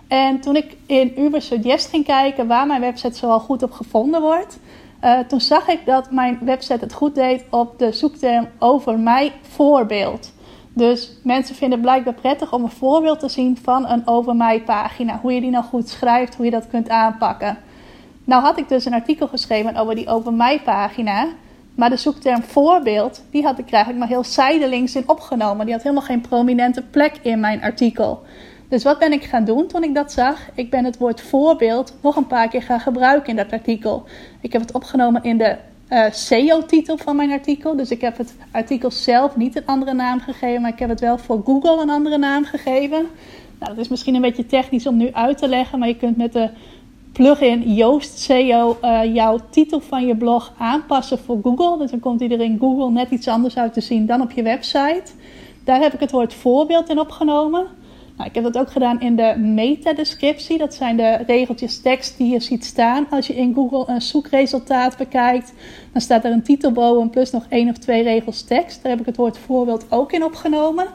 En 0.08 0.40
toen 0.40 0.56
ik 0.56 0.76
in 0.86 1.20
Uber 1.20 1.42
Suggest 1.42 1.88
ging 1.88 2.04
kijken 2.04 2.46
waar 2.46 2.66
mijn 2.66 2.80
website 2.80 3.18
zoal 3.18 3.40
goed 3.40 3.62
op 3.62 3.72
gevonden 3.72 4.20
wordt, 4.20 4.58
uh, 5.04 5.18
toen 5.18 5.40
zag 5.40 5.68
ik 5.68 5.86
dat 5.86 6.10
mijn 6.10 6.38
website 6.40 6.84
het 6.84 6.92
goed 6.92 7.14
deed 7.14 7.44
op 7.50 7.78
de 7.78 7.92
zoekterm 7.92 8.48
over 8.58 8.98
mij 8.98 9.32
voorbeeld. 9.42 10.32
Dus 10.72 11.12
mensen 11.22 11.54
vinden 11.54 11.78
het 11.78 11.88
blijkbaar 11.88 12.14
prettig 12.14 12.52
om 12.52 12.62
een 12.62 12.70
voorbeeld 12.70 13.20
te 13.20 13.28
zien 13.28 13.58
van 13.62 13.88
een 13.88 14.06
over 14.06 14.36
mij 14.36 14.62
pagina. 14.62 15.18
Hoe 15.22 15.32
je 15.32 15.40
die 15.40 15.50
nou 15.50 15.64
goed 15.64 15.88
schrijft, 15.88 16.34
hoe 16.34 16.44
je 16.44 16.50
dat 16.50 16.68
kunt 16.68 16.88
aanpakken. 16.88 17.58
Nou 18.30 18.42
had 18.42 18.58
ik 18.58 18.68
dus 18.68 18.84
een 18.84 18.94
artikel 18.94 19.28
geschreven 19.28 19.76
over 19.76 19.94
die 19.94 20.08
over 20.08 20.32
mij 20.32 20.60
pagina. 20.60 21.28
Maar 21.74 21.90
de 21.90 21.96
zoekterm 21.96 22.42
voorbeeld, 22.42 23.22
die 23.30 23.42
had 23.42 23.58
ik 23.58 23.70
eigenlijk 23.70 23.98
maar 23.98 24.08
heel 24.08 24.24
zijdelings 24.24 24.94
in 24.94 25.08
opgenomen. 25.08 25.64
Die 25.64 25.74
had 25.74 25.82
helemaal 25.82 26.04
geen 26.04 26.20
prominente 26.20 26.82
plek 26.82 27.18
in 27.22 27.40
mijn 27.40 27.62
artikel. 27.62 28.22
Dus 28.68 28.82
wat 28.82 28.98
ben 28.98 29.12
ik 29.12 29.24
gaan 29.24 29.44
doen 29.44 29.66
toen 29.66 29.82
ik 29.82 29.94
dat 29.94 30.12
zag? 30.12 30.38
Ik 30.54 30.70
ben 30.70 30.84
het 30.84 30.98
woord 30.98 31.20
voorbeeld 31.20 31.94
nog 32.02 32.16
een 32.16 32.26
paar 32.26 32.48
keer 32.48 32.62
gaan 32.62 32.80
gebruiken 32.80 33.30
in 33.30 33.36
dat 33.36 33.52
artikel. 33.52 34.04
Ik 34.40 34.52
heb 34.52 34.62
het 34.62 34.72
opgenomen 34.72 35.22
in 35.22 35.38
de 35.38 35.56
uh, 35.88 36.04
SEO-titel 36.10 36.96
van 36.96 37.16
mijn 37.16 37.30
artikel. 37.30 37.76
Dus 37.76 37.90
ik 37.90 38.00
heb 38.00 38.16
het 38.16 38.34
artikel 38.50 38.90
zelf 38.90 39.36
niet 39.36 39.56
een 39.56 39.66
andere 39.66 39.92
naam 39.92 40.20
gegeven, 40.20 40.62
maar 40.62 40.72
ik 40.72 40.78
heb 40.78 40.88
het 40.88 41.00
wel 41.00 41.18
voor 41.18 41.42
Google 41.44 41.82
een 41.82 41.90
andere 41.90 42.18
naam 42.18 42.44
gegeven. 42.44 43.06
Nou, 43.58 43.74
dat 43.74 43.84
is 43.84 43.88
misschien 43.88 44.14
een 44.14 44.20
beetje 44.20 44.46
technisch 44.46 44.86
om 44.86 44.96
nu 44.96 45.12
uit 45.12 45.38
te 45.38 45.48
leggen, 45.48 45.78
maar 45.78 45.88
je 45.88 45.96
kunt 45.96 46.16
met 46.16 46.32
de 46.32 46.50
plugin 47.20 47.74
Yoast 47.74 48.18
SEO 48.18 48.78
uh, 48.82 49.14
jouw 49.14 49.38
titel 49.50 49.80
van 49.80 50.06
je 50.06 50.16
blog 50.16 50.52
aanpassen 50.58 51.18
voor 51.18 51.38
Google. 51.42 51.78
Dus 51.78 51.90
dan 51.90 52.00
komt 52.00 52.20
er 52.20 52.40
in 52.40 52.58
Google 52.58 52.90
net 52.90 53.10
iets 53.10 53.28
anders 53.28 53.56
uit 53.56 53.72
te 53.72 53.80
zien 53.80 54.06
dan 54.06 54.20
op 54.20 54.30
je 54.30 54.42
website. 54.42 55.12
Daar 55.64 55.80
heb 55.80 55.94
ik 55.94 56.00
het 56.00 56.10
woord 56.10 56.34
voorbeeld 56.34 56.88
in 56.88 56.98
opgenomen. 56.98 57.66
Nou, 58.16 58.28
ik 58.28 58.34
heb 58.34 58.44
dat 58.44 58.58
ook 58.58 58.70
gedaan 58.70 59.00
in 59.00 59.16
de 59.16 59.34
meta-descriptie. 59.38 60.58
Dat 60.58 60.74
zijn 60.74 60.96
de 60.96 61.16
regeltjes 61.26 61.80
tekst 61.80 62.16
die 62.16 62.32
je 62.32 62.40
ziet 62.40 62.64
staan. 62.64 63.06
Als 63.10 63.26
je 63.26 63.36
in 63.36 63.54
Google 63.54 63.84
een 63.86 64.02
zoekresultaat 64.02 64.96
bekijkt, 64.96 65.52
dan 65.92 66.00
staat 66.00 66.24
er 66.24 66.32
een 66.32 66.42
titelboom 66.42 67.10
plus 67.10 67.30
nog 67.30 67.46
één 67.48 67.68
of 67.68 67.76
twee 67.76 68.02
regels 68.02 68.42
tekst. 68.42 68.82
Daar 68.82 68.92
heb 68.92 69.00
ik 69.00 69.06
het 69.06 69.16
woord 69.16 69.38
voorbeeld 69.38 69.86
ook 69.90 70.12
in 70.12 70.24
opgenomen. 70.24 70.86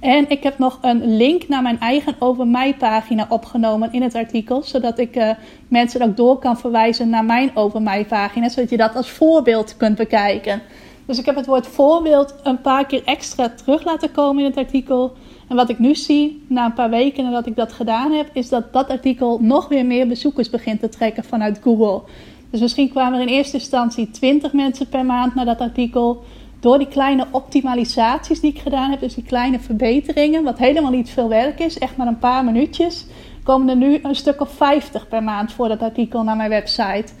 En 0.00 0.30
ik 0.30 0.42
heb 0.42 0.58
nog 0.58 0.78
een 0.80 1.16
link 1.16 1.48
naar 1.48 1.62
mijn 1.62 1.80
eigen 1.80 2.14
over 2.18 2.46
mij 2.46 2.74
pagina 2.74 3.26
opgenomen 3.28 3.92
in 3.92 4.02
het 4.02 4.14
artikel, 4.14 4.62
zodat 4.62 4.98
ik 4.98 5.16
uh, 5.16 5.30
mensen 5.68 6.02
ook 6.02 6.16
door 6.16 6.38
kan 6.38 6.58
verwijzen 6.58 7.08
naar 7.08 7.24
mijn 7.24 7.50
over 7.54 7.82
mij 7.82 8.04
pagina, 8.04 8.48
zodat 8.48 8.70
je 8.70 8.76
dat 8.76 8.96
als 8.96 9.10
voorbeeld 9.10 9.76
kunt 9.76 9.96
bekijken. 9.96 10.62
Dus 11.06 11.18
ik 11.18 11.24
heb 11.24 11.36
het 11.36 11.46
woord 11.46 11.66
voorbeeld 11.66 12.34
een 12.42 12.60
paar 12.60 12.86
keer 12.86 13.02
extra 13.04 13.48
terug 13.48 13.84
laten 13.84 14.12
komen 14.12 14.44
in 14.44 14.50
het 14.50 14.58
artikel. 14.58 15.12
En 15.48 15.56
wat 15.56 15.68
ik 15.68 15.78
nu 15.78 15.94
zie, 15.94 16.44
na 16.48 16.64
een 16.64 16.72
paar 16.72 16.90
weken 16.90 17.24
nadat 17.24 17.46
ik 17.46 17.56
dat 17.56 17.72
gedaan 17.72 18.12
heb, 18.12 18.30
is 18.32 18.48
dat 18.48 18.72
dat 18.72 18.88
artikel 18.88 19.38
nog 19.40 19.68
weer 19.68 19.86
meer 19.86 20.06
bezoekers 20.08 20.50
begint 20.50 20.80
te 20.80 20.88
trekken 20.88 21.24
vanuit 21.24 21.60
Google. 21.62 22.02
Dus 22.50 22.60
misschien 22.60 22.90
kwamen 22.90 23.20
er 23.20 23.26
in 23.26 23.34
eerste 23.34 23.56
instantie 23.56 24.10
20 24.10 24.52
mensen 24.52 24.88
per 24.88 25.04
maand 25.04 25.34
naar 25.34 25.44
dat 25.44 25.60
artikel. 25.60 26.24
Door 26.60 26.78
die 26.78 26.88
kleine 26.88 27.26
optimalisaties 27.30 28.40
die 28.40 28.52
ik 28.52 28.60
gedaan 28.60 28.90
heb, 28.90 29.00
dus 29.00 29.14
die 29.14 29.24
kleine 29.24 29.60
verbeteringen, 29.60 30.44
wat 30.44 30.58
helemaal 30.58 30.90
niet 30.90 31.10
veel 31.10 31.28
werk 31.28 31.60
is, 31.60 31.78
echt 31.78 31.96
maar 31.96 32.06
een 32.06 32.18
paar 32.18 32.44
minuutjes, 32.44 33.06
komen 33.42 33.68
er 33.68 33.76
nu 33.76 33.98
een 34.02 34.14
stuk 34.14 34.40
of 34.40 34.50
50 34.50 35.08
per 35.08 35.22
maand 35.22 35.52
voor 35.52 35.68
dat 35.68 35.82
artikel 35.82 36.22
naar 36.22 36.36
mijn 36.36 36.50
website. 36.50 37.12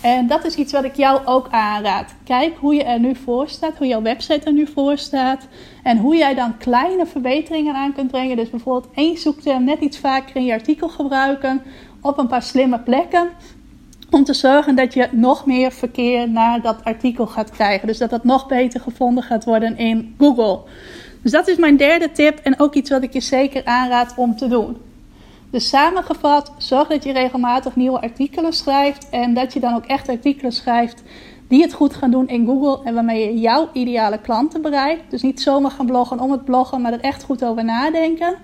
En 0.00 0.26
dat 0.26 0.44
is 0.44 0.54
iets 0.54 0.72
wat 0.72 0.84
ik 0.84 0.96
jou 0.96 1.20
ook 1.24 1.48
aanraad. 1.50 2.14
Kijk 2.24 2.56
hoe 2.56 2.74
je 2.74 2.84
er 2.84 3.00
nu 3.00 3.14
voor 3.14 3.48
staat, 3.48 3.76
hoe 3.76 3.86
jouw 3.86 4.02
website 4.02 4.46
er 4.46 4.52
nu 4.52 4.66
voor 4.66 4.98
staat. 4.98 5.48
En 5.82 5.98
hoe 5.98 6.16
jij 6.16 6.34
dan 6.34 6.56
kleine 6.56 7.06
verbeteringen 7.06 7.74
aan 7.74 7.92
kunt 7.92 8.10
brengen. 8.10 8.36
Dus 8.36 8.50
bijvoorbeeld 8.50 8.94
één 8.94 9.16
zoekterm 9.16 9.64
net 9.64 9.80
iets 9.80 9.98
vaker 9.98 10.36
in 10.36 10.44
je 10.44 10.52
artikel 10.52 10.88
gebruiken. 10.88 11.62
Op 12.00 12.18
een 12.18 12.26
paar 12.26 12.42
slimme 12.42 12.78
plekken. 12.78 13.28
Om 14.10 14.24
te 14.24 14.34
zorgen 14.34 14.76
dat 14.76 14.94
je 14.94 15.08
nog 15.10 15.46
meer 15.46 15.72
verkeer 15.72 16.30
naar 16.30 16.60
dat 16.60 16.84
artikel 16.84 17.26
gaat 17.26 17.50
krijgen. 17.50 17.86
Dus 17.86 17.98
dat 17.98 18.10
dat 18.10 18.24
nog 18.24 18.46
beter 18.46 18.80
gevonden 18.80 19.24
gaat 19.24 19.44
worden 19.44 19.76
in 19.76 20.14
Google. 20.18 20.60
Dus 21.22 21.32
dat 21.32 21.48
is 21.48 21.56
mijn 21.56 21.76
derde 21.76 22.12
tip 22.12 22.38
en 22.38 22.60
ook 22.60 22.74
iets 22.74 22.90
wat 22.90 23.02
ik 23.02 23.12
je 23.12 23.20
zeker 23.20 23.64
aanraad 23.64 24.14
om 24.16 24.36
te 24.36 24.48
doen. 24.48 24.76
Dus 25.50 25.68
samengevat, 25.68 26.52
zorg 26.58 26.88
dat 26.88 27.04
je 27.04 27.12
regelmatig 27.12 27.76
nieuwe 27.76 28.00
artikelen 28.00 28.52
schrijft 28.52 29.08
en 29.10 29.34
dat 29.34 29.52
je 29.52 29.60
dan 29.60 29.74
ook 29.74 29.86
echt 29.86 30.08
artikelen 30.08 30.52
schrijft 30.52 31.02
die 31.48 31.62
het 31.62 31.72
goed 31.72 31.94
gaan 31.94 32.10
doen 32.10 32.28
in 32.28 32.46
Google 32.46 32.84
en 32.84 32.94
waarmee 32.94 33.24
je 33.24 33.40
jouw 33.40 33.68
ideale 33.72 34.18
klanten 34.18 34.62
bereikt. 34.62 35.10
Dus 35.10 35.22
niet 35.22 35.40
zomaar 35.40 35.70
gaan 35.70 35.86
bloggen 35.86 36.20
om 36.20 36.30
het 36.30 36.44
bloggen, 36.44 36.80
maar 36.80 36.92
er 36.92 37.00
echt 37.00 37.22
goed 37.22 37.44
over 37.44 37.64
nadenken. 37.64 38.34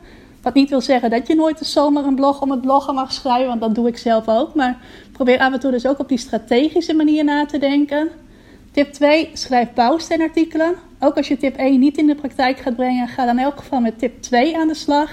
Wat 0.43 0.55
niet 0.55 0.71
wil 0.71 0.81
zeggen 0.81 1.11
dat 1.11 1.27
je 1.27 1.35
nooit 1.35 1.59
zomaar 1.59 2.05
een 2.05 2.15
blog 2.15 2.43
om 2.43 2.51
het 2.51 2.61
bloggen 2.61 2.95
mag 2.95 3.13
schrijven, 3.13 3.49
want 3.49 3.61
dat 3.61 3.75
doe 3.75 3.89
ik 3.89 3.99
zelf 3.99 4.29
ook. 4.29 4.55
Maar 4.55 4.79
probeer 5.15 5.39
af 5.39 5.53
en 5.53 5.61
toe 5.61 5.71
dus 5.71 5.87
ook 5.87 5.99
op 5.99 6.09
die 6.09 6.19
strategische 6.19 6.95
manier 6.95 7.25
na 7.25 7.47
te 7.47 7.59
denken. 7.59 8.09
Tip 8.73 8.93
2, 8.93 9.31
schrijf 9.33 9.73
bouwsteenartikelen. 9.75 10.75
Ook 11.01 11.17
als 11.17 11.29
je 11.29 11.37
tip 11.37 11.57
1 11.57 11.81
niet 11.81 11.99
in 11.99 12.07
de 12.07 12.15
praktijk 12.15 12.59
gaat 12.59 12.77
brengen, 12.77 13.09
ga 13.09 13.25
dan 13.25 13.39
in 13.39 13.45
elk 13.45 13.59
geval 13.59 13.81
met 13.81 13.99
tip 13.99 14.23
2 14.23 14.57
aan 14.57 14.69
de 14.69 14.75
slag. 14.75 15.11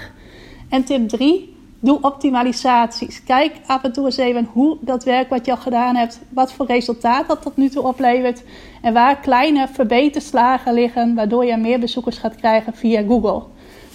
En 0.68 0.84
tip 0.84 1.08
3, 1.08 1.52
Doe 1.84 1.98
optimalisaties. 2.00 3.24
Kijk 3.24 3.52
af 3.66 3.82
en 3.82 3.92
toe 3.92 4.04
eens 4.04 4.16
even 4.16 4.48
hoe 4.52 4.76
dat 4.80 5.04
werk 5.04 5.28
wat 5.28 5.46
je 5.46 5.50
al 5.50 5.56
gedaan 5.56 5.96
hebt, 5.96 6.20
wat 6.28 6.52
voor 6.52 6.66
resultaat 6.66 7.28
dat 7.28 7.42
tot 7.42 7.56
nu 7.56 7.68
toe 7.68 7.82
oplevert. 7.82 8.42
En 8.82 8.92
waar 8.92 9.20
kleine 9.20 9.68
verbeterslagen 9.72 10.74
liggen, 10.74 11.14
waardoor 11.14 11.44
je 11.44 11.56
meer 11.56 11.80
bezoekers 11.80 12.18
gaat 12.18 12.36
krijgen 12.36 12.74
via 12.74 13.02
Google. 13.02 13.42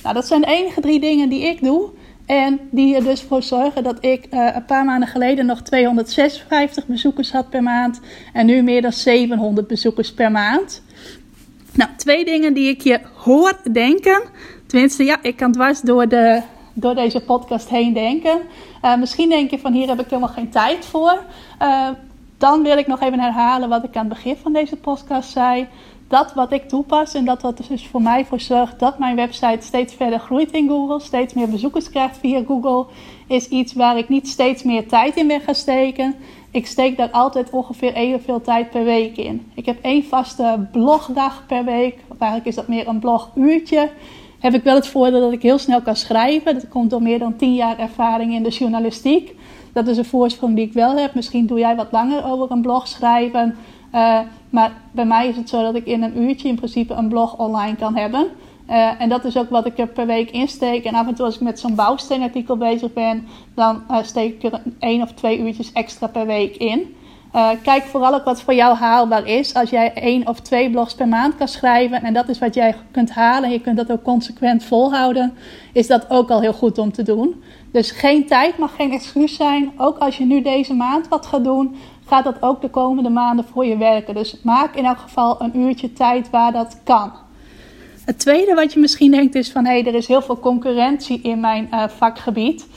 Nou, 0.03 0.15
dat 0.15 0.27
zijn 0.27 0.41
de 0.41 0.47
enige 0.47 0.81
drie 0.81 0.99
dingen 0.99 1.29
die 1.29 1.41
ik 1.41 1.63
doe. 1.63 1.89
En 2.27 2.59
die 2.71 2.95
er 2.95 3.03
dus 3.03 3.21
voor 3.21 3.43
zorgen 3.43 3.83
dat 3.83 3.97
ik 4.05 4.27
uh, 4.31 4.49
een 4.55 4.65
paar 4.65 4.85
maanden 4.85 5.07
geleden 5.07 5.45
nog 5.45 5.61
256 5.61 6.85
bezoekers 6.85 7.31
had 7.31 7.49
per 7.49 7.63
maand. 7.63 7.99
En 8.33 8.45
nu 8.45 8.61
meer 8.61 8.81
dan 8.81 8.93
700 8.93 9.67
bezoekers 9.67 10.13
per 10.13 10.31
maand. 10.31 10.83
Nou, 11.73 11.89
twee 11.97 12.25
dingen 12.25 12.53
die 12.53 12.69
ik 12.69 12.81
je 12.81 12.99
hoor 13.15 13.53
denken. 13.71 14.21
Tenminste, 14.65 15.03
ja, 15.03 15.17
ik 15.21 15.35
kan 15.35 15.51
dwars 15.51 15.81
door 15.81 16.07
de 16.07 16.41
door 16.79 16.95
deze 16.95 17.19
podcast 17.19 17.69
heen 17.69 17.93
denken. 17.93 18.41
Uh, 18.83 18.97
misschien 18.97 19.29
denk 19.29 19.51
je 19.51 19.59
van 19.59 19.73
hier 19.73 19.87
heb 19.87 19.99
ik 19.99 20.09
helemaal 20.09 20.33
geen 20.33 20.49
tijd 20.49 20.85
voor. 20.85 21.23
Uh, 21.61 21.89
dan 22.37 22.63
wil 22.63 22.77
ik 22.77 22.87
nog 22.87 23.01
even 23.01 23.19
herhalen 23.19 23.69
wat 23.69 23.83
ik 23.83 23.95
aan 23.95 24.05
het 24.05 24.13
begin 24.13 24.35
van 24.35 24.53
deze 24.53 24.75
podcast 24.75 25.31
zei. 25.31 25.67
Dat 26.07 26.33
wat 26.33 26.51
ik 26.51 26.69
toepas 26.69 27.13
en 27.13 27.25
dat 27.25 27.41
wat 27.41 27.57
dus 27.69 27.87
voor 27.87 28.01
mij 28.01 28.25
voor 28.25 28.39
zorgt 28.39 28.79
dat 28.79 28.99
mijn 28.99 29.15
website 29.15 29.65
steeds 29.65 29.93
verder 29.93 30.19
groeit 30.19 30.51
in 30.51 30.67
Google, 30.67 30.99
steeds 30.99 31.33
meer 31.33 31.49
bezoekers 31.49 31.89
krijgt 31.89 32.17
via 32.17 32.43
Google, 32.47 32.85
is 33.27 33.47
iets 33.47 33.73
waar 33.73 33.97
ik 33.97 34.09
niet 34.09 34.27
steeds 34.27 34.63
meer 34.63 34.87
tijd 34.87 35.15
in 35.15 35.27
ben 35.27 35.41
gaan 35.41 35.55
steken. 35.55 36.15
Ik 36.51 36.67
steek 36.67 36.97
daar 36.97 37.11
altijd 37.11 37.49
ongeveer 37.49 37.93
evenveel 37.93 38.41
tijd 38.41 38.69
per 38.69 38.83
week 38.83 39.17
in. 39.17 39.51
Ik 39.53 39.65
heb 39.65 39.77
één 39.81 40.03
vaste 40.03 40.67
blogdag 40.71 41.43
per 41.47 41.65
week. 41.65 41.95
Eigenlijk 42.09 42.49
is 42.49 42.55
dat 42.55 42.67
meer 42.67 42.87
een 42.87 42.99
bloguurtje 42.99 43.89
heb 44.39 44.53
ik 44.53 44.63
wel 44.63 44.75
het 44.75 44.87
voordeel 44.87 45.19
dat 45.19 45.31
ik 45.31 45.41
heel 45.41 45.57
snel 45.57 45.81
kan 45.81 45.95
schrijven. 45.95 46.53
Dat 46.53 46.67
komt 46.67 46.89
door 46.89 47.01
meer 47.01 47.19
dan 47.19 47.35
tien 47.35 47.55
jaar 47.55 47.79
ervaring 47.79 48.33
in 48.33 48.43
de 48.43 48.49
journalistiek. 48.49 49.35
Dat 49.73 49.87
is 49.87 49.97
een 49.97 50.05
voorsprong 50.05 50.55
die 50.55 50.65
ik 50.65 50.73
wel 50.73 50.97
heb. 50.97 51.13
Misschien 51.13 51.45
doe 51.45 51.59
jij 51.59 51.75
wat 51.75 51.91
langer 51.91 52.25
over 52.25 52.51
een 52.51 52.61
blog 52.61 52.87
schrijven. 52.87 53.55
Uh, 53.97 54.19
maar 54.49 54.71
bij 54.91 55.05
mij 55.05 55.27
is 55.27 55.35
het 55.35 55.49
zo 55.49 55.61
dat 55.61 55.75
ik 55.75 55.85
in 55.85 56.03
een 56.03 56.21
uurtje 56.21 56.47
in 56.47 56.55
principe 56.55 56.93
een 56.93 57.09
blog 57.09 57.37
online 57.37 57.75
kan 57.75 57.95
hebben. 57.95 58.27
Uh, 58.69 59.01
en 59.01 59.09
dat 59.09 59.25
is 59.25 59.37
ook 59.37 59.49
wat 59.49 59.65
ik 59.65 59.77
er 59.77 59.87
per 59.87 60.05
week 60.05 60.31
insteek. 60.31 60.83
En 60.83 60.95
af 60.95 61.07
en 61.07 61.15
toe 61.15 61.25
als 61.25 61.35
ik 61.35 61.41
met 61.41 61.59
zo'n 61.59 61.75
bouwsteenartikel 61.75 62.57
bezig 62.57 62.93
ben, 62.93 63.27
dan 63.55 63.83
uh, 63.91 63.97
steek 64.03 64.43
ik 64.43 64.53
er 64.53 64.61
één 64.79 65.01
of 65.01 65.11
twee 65.11 65.39
uurtjes 65.39 65.71
extra 65.71 66.07
per 66.07 66.25
week 66.25 66.55
in. 66.55 66.95
Kijk 67.63 67.83
vooral 67.83 68.13
ook 68.13 68.23
wat 68.23 68.41
voor 68.41 68.53
jou 68.53 68.75
haalbaar 68.75 69.25
is. 69.25 69.53
Als 69.53 69.69
jij 69.69 69.93
één 69.93 70.27
of 70.27 70.39
twee 70.39 70.69
blogs 70.69 70.95
per 70.95 71.07
maand 71.07 71.35
kan 71.35 71.47
schrijven 71.47 72.03
en 72.03 72.13
dat 72.13 72.29
is 72.29 72.39
wat 72.39 72.53
jij 72.53 72.75
kunt 72.91 73.11
halen, 73.11 73.51
je 73.51 73.61
kunt 73.61 73.77
dat 73.77 73.91
ook 73.91 74.03
consequent 74.03 74.63
volhouden, 74.63 75.33
is 75.73 75.87
dat 75.87 76.09
ook 76.09 76.29
al 76.29 76.41
heel 76.41 76.53
goed 76.53 76.77
om 76.77 76.91
te 76.91 77.03
doen. 77.03 77.43
Dus 77.71 77.91
geen 77.91 78.25
tijd 78.25 78.57
mag 78.57 78.75
geen 78.75 78.91
excuus 78.91 79.35
zijn. 79.35 79.71
Ook 79.77 79.97
als 79.97 80.17
je 80.17 80.25
nu 80.25 80.41
deze 80.41 80.73
maand 80.73 81.07
wat 81.07 81.25
gaat 81.25 81.43
doen, 81.43 81.75
gaat 82.07 82.23
dat 82.23 82.41
ook 82.41 82.61
de 82.61 82.69
komende 82.69 83.09
maanden 83.09 83.45
voor 83.45 83.65
je 83.65 83.77
werken. 83.77 84.15
Dus 84.15 84.41
maak 84.43 84.75
in 84.75 84.85
elk 84.85 84.97
geval 84.97 85.41
een 85.41 85.57
uurtje 85.57 85.93
tijd 85.93 86.29
waar 86.29 86.51
dat 86.51 86.79
kan. 86.83 87.11
Het 88.05 88.19
tweede 88.19 88.53
wat 88.53 88.73
je 88.73 88.79
misschien 88.79 89.11
denkt 89.11 89.35
is 89.35 89.51
van 89.51 89.65
hé, 89.65 89.71
hey, 89.71 89.85
er 89.85 89.95
is 89.95 90.07
heel 90.07 90.21
veel 90.21 90.39
concurrentie 90.39 91.21
in 91.21 91.39
mijn 91.39 91.67
uh, 91.73 91.87
vakgebied. 91.87 92.67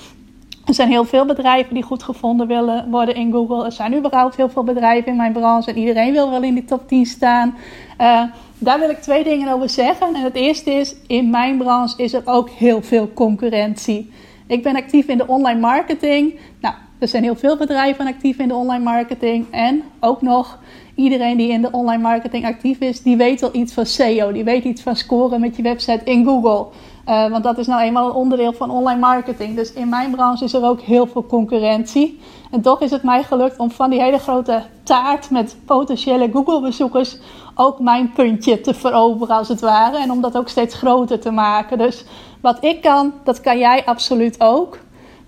Er 0.67 0.75
zijn 0.75 0.89
heel 0.89 1.05
veel 1.05 1.27
bedrijven 1.27 1.75
die 1.75 1.83
goed 1.83 2.03
gevonden 2.03 2.47
willen 2.47 2.91
worden 2.91 3.15
in 3.15 3.33
Google. 3.33 3.65
Er 3.65 3.73
zijn 3.73 3.97
überhaupt 3.97 4.37
heel 4.37 4.49
veel 4.49 4.65
bedrijven 4.65 5.11
in 5.11 5.17
mijn 5.17 5.33
branche 5.33 5.71
en 5.71 5.79
iedereen 5.79 6.13
wil 6.13 6.31
wel 6.31 6.43
in 6.43 6.55
die 6.55 6.65
top 6.65 6.89
10 6.89 7.07
staan. 7.07 7.55
Uh, 8.01 8.23
daar 8.59 8.79
wil 8.79 8.91
ik 8.91 9.01
twee 9.01 9.25
dingen 9.25 9.53
over 9.53 9.69
zeggen. 9.69 10.15
En 10.15 10.23
het 10.23 10.35
eerste 10.35 10.71
is, 10.71 10.95
in 11.07 11.31
mijn 11.31 11.59
branche 11.59 12.03
is 12.03 12.13
er 12.13 12.23
ook 12.25 12.51
heel 12.51 12.83
veel 12.83 13.13
concurrentie. 13.13 14.13
Ik 14.47 14.63
ben 14.63 14.77
actief 14.77 15.07
in 15.07 15.19
de 15.19 15.27
online 15.27 15.61
marketing. 15.61 16.39
Nou, 16.61 16.75
er 17.01 17.09
zijn 17.09 17.23
heel 17.23 17.37
veel 17.37 17.57
bedrijven 17.57 18.07
actief 18.07 18.39
in 18.39 18.49
de 18.49 18.55
online 18.55 18.85
marketing. 18.85 19.47
En 19.51 19.83
ook 20.01 20.23
nog 20.23 20.59
iedereen 20.95 21.37
die 21.37 21.51
in 21.51 21.63
de 21.63 21.71
online 21.71 22.03
marketing 22.03 22.45
actief 22.45 22.79
is, 22.79 23.03
die 23.03 23.17
weet 23.17 23.43
al 23.43 23.51
iets 23.53 23.73
van 23.73 23.87
SEO. 23.87 24.33
Die 24.33 24.45
weet 24.45 24.65
iets 24.65 24.83
van 24.83 24.97
scoren 24.97 25.41
met 25.41 25.57
je 25.57 25.63
website 25.63 26.05
in 26.05 26.25
Google. 26.25 26.67
Uh, 27.07 27.31
want 27.31 27.45
dat 27.45 27.59
is 27.59 27.67
nou 27.67 27.83
eenmaal 27.83 28.09
een 28.09 28.15
onderdeel 28.15 28.53
van 28.53 28.71
online 28.71 29.01
marketing. 29.01 29.57
Dus 29.57 29.73
in 29.73 29.89
mijn 29.89 30.11
branche 30.11 30.45
is 30.45 30.53
er 30.53 30.65
ook 30.65 30.81
heel 30.81 31.07
veel 31.07 31.27
concurrentie. 31.27 32.21
En 32.51 32.61
toch 32.61 32.81
is 32.81 32.91
het 32.91 33.03
mij 33.03 33.23
gelukt 33.23 33.59
om 33.59 33.71
van 33.71 33.91
die 33.91 34.03
hele 34.03 34.19
grote 34.19 34.63
taart 34.83 35.31
met 35.31 35.57
potentiële 35.65 36.31
Google-bezoekers 36.33 37.19
ook 37.55 37.79
mijn 37.79 38.13
puntje 38.13 38.61
te 38.61 38.75
veroveren, 38.75 39.37
als 39.37 39.49
het 39.49 39.61
ware. 39.61 39.99
En 39.99 40.11
om 40.11 40.21
dat 40.21 40.37
ook 40.37 40.49
steeds 40.49 40.75
groter 40.75 41.21
te 41.21 41.31
maken. 41.31 41.79
Dus 41.79 42.05
wat 42.41 42.65
ik 42.65 42.83
kan, 42.83 43.13
dat 43.25 43.41
kan 43.41 43.59
jij 43.59 43.85
absoluut 43.85 44.41
ook. 44.41 44.79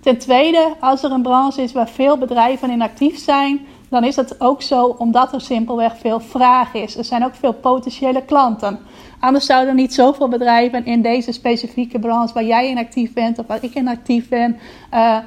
Ten 0.03 0.17
tweede, 0.17 0.73
als 0.79 1.03
er 1.03 1.11
een 1.11 1.21
branche 1.21 1.61
is 1.61 1.71
waar 1.71 1.89
veel 1.89 2.17
bedrijven 2.17 2.69
in 2.69 2.81
actief 2.81 3.19
zijn, 3.19 3.65
dan 3.89 4.03
is 4.03 4.15
het 4.15 4.41
ook 4.41 4.61
zo 4.61 4.85
omdat 4.85 5.33
er 5.33 5.41
simpelweg 5.41 5.97
veel 5.97 6.19
vraag 6.19 6.73
is. 6.73 6.97
Er 6.97 7.03
zijn 7.03 7.25
ook 7.25 7.35
veel 7.35 7.53
potentiële 7.53 8.23
klanten. 8.25 8.79
Anders 9.19 9.45
zouden 9.45 9.69
er 9.69 9.75
niet 9.75 9.93
zoveel 9.93 10.27
bedrijven 10.27 10.85
in 10.85 11.01
deze 11.01 11.31
specifieke 11.31 11.99
branche 11.99 12.33
waar 12.33 12.43
jij 12.43 12.69
in 12.69 12.77
actief 12.77 13.13
bent 13.13 13.39
of 13.39 13.47
waar 13.47 13.63
ik 13.63 13.73
in 13.73 13.87
actief 13.87 14.29
ben, 14.29 14.57
uh, 14.93 15.17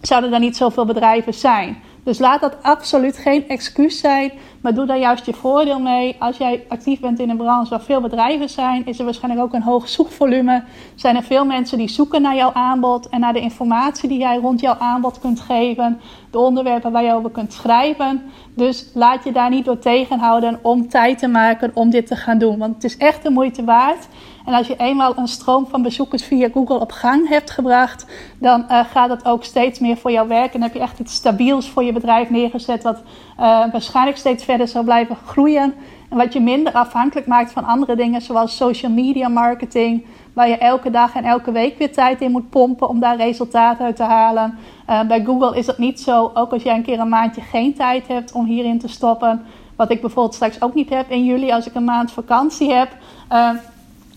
zouden 0.00 0.32
er 0.32 0.40
niet 0.40 0.56
zoveel 0.56 0.84
bedrijven 0.84 1.34
zijn. 1.34 1.76
Dus 2.04 2.18
laat 2.18 2.40
dat 2.40 2.62
absoluut 2.62 3.16
geen 3.16 3.48
excuus 3.48 3.98
zijn, 3.98 4.32
maar 4.60 4.74
doe 4.74 4.86
daar 4.86 4.98
juist 4.98 5.26
je 5.26 5.32
voordeel 5.32 5.80
mee. 5.80 6.16
Als 6.18 6.36
jij 6.36 6.64
actief 6.68 7.00
bent 7.00 7.18
in 7.18 7.30
een 7.30 7.36
branche 7.36 7.70
waar 7.70 7.80
veel 7.80 8.00
bedrijven 8.00 8.48
zijn, 8.48 8.86
is 8.86 8.98
er 8.98 9.04
waarschijnlijk 9.04 9.42
ook 9.44 9.54
een 9.54 9.62
hoog 9.62 9.88
zoekvolume. 9.88 10.62
Zijn 10.94 11.16
er 11.16 11.22
veel 11.22 11.44
mensen 11.44 11.78
die 11.78 11.88
zoeken 11.88 12.22
naar 12.22 12.36
jouw 12.36 12.52
aanbod 12.52 13.08
en 13.08 13.20
naar 13.20 13.32
de 13.32 13.40
informatie 13.40 14.08
die 14.08 14.18
jij 14.18 14.36
rond 14.36 14.60
jouw 14.60 14.76
aanbod 14.78 15.18
kunt 15.18 15.40
geven, 15.40 16.00
de 16.30 16.38
onderwerpen 16.38 16.92
waar 16.92 17.04
je 17.04 17.14
over 17.14 17.30
kunt 17.30 17.52
schrijven. 17.52 18.22
Dus 18.54 18.90
laat 18.94 19.24
je 19.24 19.32
daar 19.32 19.50
niet 19.50 19.64
door 19.64 19.78
tegenhouden 19.78 20.58
om 20.62 20.88
tijd 20.88 21.18
te 21.18 21.28
maken 21.28 21.70
om 21.74 21.90
dit 21.90 22.06
te 22.06 22.16
gaan 22.16 22.38
doen, 22.38 22.58
want 22.58 22.74
het 22.74 22.84
is 22.84 22.96
echt 22.96 23.22
de 23.22 23.30
moeite 23.30 23.64
waard. 23.64 24.08
En 24.46 24.54
als 24.54 24.66
je 24.66 24.76
eenmaal 24.76 25.16
een 25.16 25.28
stroom 25.28 25.66
van 25.66 25.82
bezoekers 25.82 26.24
via 26.24 26.48
Google 26.52 26.80
op 26.80 26.92
gang 26.92 27.28
hebt 27.28 27.50
gebracht, 27.50 28.06
dan 28.38 28.64
uh, 28.68 28.80
gaat 28.92 29.10
het 29.10 29.24
ook 29.24 29.44
steeds 29.44 29.78
meer 29.78 29.96
voor 29.96 30.10
jou 30.10 30.28
werken. 30.28 30.54
En 30.54 30.62
heb 30.62 30.74
je 30.74 30.80
echt 30.80 30.98
iets 30.98 31.14
stabiels 31.14 31.70
voor 31.70 31.84
je 31.84 31.92
bedrijf 31.92 32.30
neergezet, 32.30 32.82
wat 32.82 32.96
uh, 32.96 33.64
waarschijnlijk 33.72 34.16
steeds 34.16 34.44
verder 34.44 34.68
zal 34.68 34.82
blijven 34.82 35.16
groeien. 35.26 35.74
En 36.10 36.16
wat 36.16 36.32
je 36.32 36.40
minder 36.40 36.72
afhankelijk 36.72 37.26
maakt 37.26 37.52
van 37.52 37.64
andere 37.64 37.96
dingen, 37.96 38.22
zoals 38.22 38.56
social 38.56 38.92
media 38.92 39.28
marketing, 39.28 40.06
waar 40.32 40.48
je 40.48 40.58
elke 40.58 40.90
dag 40.90 41.14
en 41.14 41.24
elke 41.24 41.52
week 41.52 41.78
weer 41.78 41.92
tijd 41.92 42.20
in 42.20 42.30
moet 42.30 42.50
pompen 42.50 42.88
om 42.88 43.00
daar 43.00 43.16
resultaten 43.16 43.84
uit 43.84 43.96
te 43.96 44.02
halen. 44.02 44.58
Uh, 44.90 45.02
bij 45.02 45.24
Google 45.24 45.58
is 45.58 45.66
dat 45.66 45.78
niet 45.78 46.00
zo, 46.00 46.30
ook 46.34 46.52
als 46.52 46.62
jij 46.62 46.74
een 46.74 46.82
keer 46.82 46.98
een 46.98 47.08
maandje 47.08 47.40
geen 47.40 47.74
tijd 47.74 48.08
hebt 48.08 48.32
om 48.32 48.44
hierin 48.44 48.78
te 48.78 48.88
stoppen 48.88 49.44
Wat 49.76 49.90
ik 49.90 50.00
bijvoorbeeld 50.00 50.34
straks 50.34 50.62
ook 50.62 50.74
niet 50.74 50.90
heb 50.90 51.10
in 51.10 51.24
juli 51.24 51.52
als 51.52 51.66
ik 51.66 51.74
een 51.74 51.84
maand 51.84 52.12
vakantie 52.12 52.72
heb. 52.72 52.88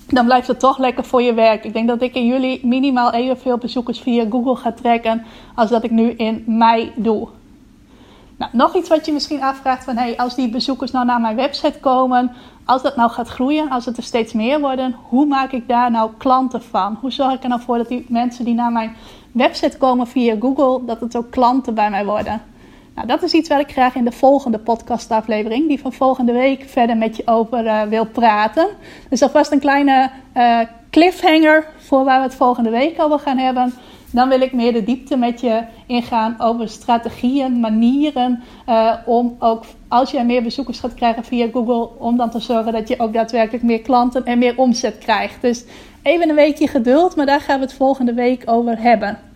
Dan 0.07 0.25
blijft 0.25 0.47
het 0.47 0.59
toch 0.59 0.77
lekker 0.77 1.03
voor 1.03 1.21
je 1.21 1.33
werk. 1.33 1.63
Ik 1.63 1.73
denk 1.73 1.87
dat 1.87 2.01
ik 2.01 2.15
in 2.15 2.25
juli 2.25 2.59
minimaal 2.63 3.13
evenveel 3.13 3.57
bezoekers 3.57 3.99
via 3.99 4.25
Google 4.29 4.55
ga 4.55 4.71
trekken 4.71 5.25
als 5.55 5.69
dat 5.69 5.83
ik 5.83 5.91
nu 5.91 6.09
in 6.09 6.43
mei 6.47 6.91
doe. 6.95 7.27
Nou, 8.37 8.51
nog 8.51 8.75
iets 8.75 8.89
wat 8.89 9.05
je 9.05 9.13
misschien 9.13 9.43
afvraagt 9.43 9.83
van 9.83 9.97
hey, 9.97 10.17
als 10.17 10.35
die 10.35 10.49
bezoekers 10.49 10.91
nou 10.91 11.05
naar 11.05 11.21
mijn 11.21 11.35
website 11.35 11.79
komen, 11.79 12.31
als 12.65 12.81
dat 12.81 12.95
nou 12.95 13.09
gaat 13.09 13.27
groeien, 13.27 13.69
als 13.69 13.85
het 13.85 13.97
er 13.97 14.03
steeds 14.03 14.33
meer 14.33 14.59
worden, 14.59 14.95
hoe 15.09 15.25
maak 15.25 15.51
ik 15.51 15.67
daar 15.67 15.91
nou 15.91 16.11
klanten 16.17 16.63
van? 16.63 16.97
Hoe 17.01 17.11
zorg 17.11 17.33
ik 17.33 17.43
er 17.43 17.49
nou 17.49 17.61
voor 17.61 17.77
dat 17.77 17.87
die 17.87 18.05
mensen 18.09 18.45
die 18.45 18.53
naar 18.53 18.71
mijn 18.71 18.95
website 19.31 19.77
komen 19.77 20.07
via 20.07 20.35
Google, 20.39 20.85
dat 20.85 20.99
het 20.99 21.15
ook 21.15 21.31
klanten 21.31 21.73
bij 21.73 21.89
mij 21.89 22.05
worden? 22.05 22.41
Nou, 22.95 23.07
dat 23.07 23.23
is 23.23 23.33
iets 23.33 23.49
waar 23.49 23.59
ik 23.59 23.71
graag 23.71 23.95
in 23.95 24.03
de 24.03 24.11
volgende 24.11 24.59
podcastaflevering, 24.59 25.67
die 25.67 25.79
van 25.79 25.93
volgende 25.93 26.31
week, 26.31 26.63
verder 26.67 26.97
met 26.97 27.15
je 27.15 27.23
over 27.25 27.65
uh, 27.65 27.81
wil 27.81 28.05
praten. 28.05 28.67
Dus 29.09 29.21
alvast 29.21 29.51
een 29.51 29.59
kleine 29.59 30.09
uh, 30.37 30.59
cliffhanger 30.89 31.67
voor 31.77 32.03
waar 32.03 32.17
we 32.17 32.25
het 32.25 32.35
volgende 32.35 32.69
week 32.69 33.01
over 33.01 33.19
gaan 33.19 33.37
hebben. 33.37 33.73
Dan 34.11 34.29
wil 34.29 34.41
ik 34.41 34.53
meer 34.53 34.73
de 34.73 34.83
diepte 34.83 35.17
met 35.17 35.41
je 35.41 35.63
ingaan 35.87 36.35
over 36.37 36.69
strategieën, 36.69 37.59
manieren 37.59 38.43
uh, 38.69 38.93
om 39.05 39.35
ook 39.39 39.63
als 39.87 40.11
je 40.11 40.23
meer 40.23 40.43
bezoekers 40.43 40.79
gaat 40.79 40.93
krijgen 40.93 41.23
via 41.23 41.47
Google, 41.51 41.89
om 41.99 42.17
dan 42.17 42.29
te 42.29 42.39
zorgen 42.39 42.73
dat 42.73 42.87
je 42.87 42.99
ook 42.99 43.13
daadwerkelijk 43.13 43.63
meer 43.63 43.81
klanten 43.81 44.25
en 44.25 44.37
meer 44.37 44.57
omzet 44.57 44.97
krijgt. 44.97 45.41
Dus 45.41 45.63
even 46.03 46.29
een 46.29 46.35
weekje 46.35 46.67
geduld, 46.67 47.15
maar 47.15 47.25
daar 47.25 47.41
gaan 47.41 47.59
we 47.59 47.65
het 47.65 47.73
volgende 47.73 48.13
week 48.13 48.43
over 48.45 48.81
hebben. 48.81 49.32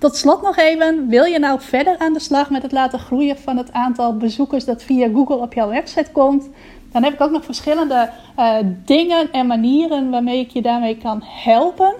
Tot 0.00 0.16
slot 0.16 0.42
nog 0.42 0.56
even, 0.56 1.08
wil 1.08 1.24
je 1.24 1.38
nou 1.38 1.60
verder 1.60 1.98
aan 1.98 2.12
de 2.12 2.20
slag 2.20 2.50
met 2.50 2.62
het 2.62 2.72
laten 2.72 2.98
groeien 2.98 3.38
van 3.38 3.56
het 3.56 3.72
aantal 3.72 4.16
bezoekers 4.16 4.64
dat 4.64 4.82
via 4.82 5.08
Google 5.12 5.36
op 5.36 5.52
jouw 5.52 5.68
website 5.68 6.10
komt? 6.12 6.48
Dan 6.92 7.02
heb 7.02 7.12
ik 7.12 7.20
ook 7.20 7.30
nog 7.30 7.44
verschillende 7.44 8.10
uh, 8.38 8.56
dingen 8.84 9.32
en 9.32 9.46
manieren 9.46 10.10
waarmee 10.10 10.38
ik 10.40 10.50
je 10.50 10.62
daarmee 10.62 10.96
kan 10.96 11.22
helpen. 11.24 11.94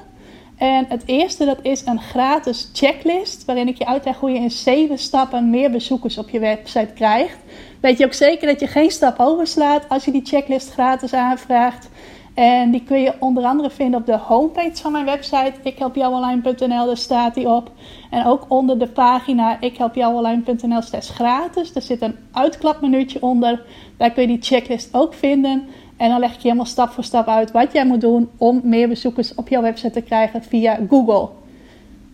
En 0.56 0.86
het 0.88 1.02
eerste 1.06 1.44
dat 1.44 1.58
is 1.62 1.86
een 1.86 2.00
gratis 2.00 2.70
checklist 2.72 3.44
waarin 3.44 3.68
ik 3.68 3.78
je 3.78 3.86
uitleg 3.86 4.16
hoe 4.16 4.30
je 4.30 4.38
in 4.38 4.50
7 4.50 4.98
stappen 4.98 5.50
meer 5.50 5.70
bezoekers 5.70 6.18
op 6.18 6.30
je 6.30 6.38
website 6.38 6.92
krijgt. 6.94 7.38
Weet 7.80 7.98
je 7.98 8.04
ook 8.04 8.12
zeker 8.12 8.46
dat 8.46 8.60
je 8.60 8.66
geen 8.66 8.90
stap 8.90 9.18
overslaat 9.18 9.88
als 9.88 10.04
je 10.04 10.10
die 10.10 10.24
checklist 10.24 10.70
gratis 10.70 11.12
aanvraagt. 11.12 11.88
En 12.34 12.70
die 12.70 12.82
kun 12.82 13.00
je 13.00 13.14
onder 13.18 13.44
andere 13.44 13.70
vinden 13.70 14.00
op 14.00 14.06
de 14.06 14.16
homepage 14.16 14.76
van 14.82 14.92
mijn 14.92 15.04
website 15.04 15.52
ikhelpjouonline.nl, 15.62 16.86
daar 16.86 16.96
staat 16.96 17.34
die 17.34 17.48
op. 17.48 17.70
En 18.10 18.26
ook 18.26 18.44
onder 18.48 18.78
de 18.78 18.86
pagina 18.86 19.60
ikhelpjouonline.nl 19.60 20.82
slash 20.82 21.10
gratis. 21.10 21.72
Daar 21.72 21.82
zit 21.82 22.02
een 22.02 22.16
uitklapmenuutje 22.32 23.22
onder. 23.22 23.62
Daar 23.96 24.10
kun 24.10 24.22
je 24.22 24.28
die 24.28 24.42
checklist 24.42 24.94
ook 24.94 25.14
vinden. 25.14 25.68
En 25.96 26.08
dan 26.08 26.20
leg 26.20 26.30
ik 26.30 26.36
je 26.36 26.42
helemaal 26.42 26.64
stap 26.64 26.90
voor 26.90 27.04
stap 27.04 27.28
uit 27.28 27.50
wat 27.50 27.72
jij 27.72 27.86
moet 27.86 28.00
doen 28.00 28.30
om 28.36 28.60
meer 28.64 28.88
bezoekers 28.88 29.34
op 29.34 29.48
jouw 29.48 29.62
website 29.62 29.90
te 29.90 30.00
krijgen 30.00 30.42
via 30.42 30.78
Google. 30.88 31.28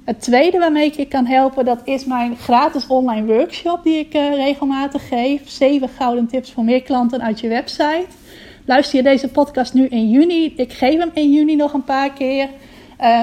Het 0.05 0.21
tweede 0.21 0.59
waarmee 0.59 0.87
ik 0.87 0.95
je 0.95 1.07
kan 1.07 1.27
helpen, 1.27 1.65
dat 1.65 1.81
is 1.85 2.05
mijn 2.05 2.37
gratis 2.37 2.87
online 2.87 3.27
workshop 3.27 3.83
die 3.83 3.99
ik 3.99 4.15
uh, 4.15 4.35
regelmatig 4.35 5.09
geef. 5.09 5.49
7 5.49 5.89
gouden 5.89 6.27
tips 6.27 6.53
voor 6.53 6.65
meer 6.65 6.83
klanten 6.83 7.23
uit 7.23 7.41
je 7.41 7.49
website. 7.49 8.07
Luister 8.67 8.97
je 8.97 9.03
deze 9.03 9.29
podcast 9.29 9.75
nu 9.75 9.87
in 9.87 10.11
juni? 10.11 10.53
Ik 10.57 10.73
geef 10.73 10.99
hem 10.99 11.11
in 11.15 11.33
juni 11.33 11.57
nog 11.57 11.73
een 11.73 11.85
paar 11.85 12.13
keer. 12.13 12.49
Uh, 13.01 13.21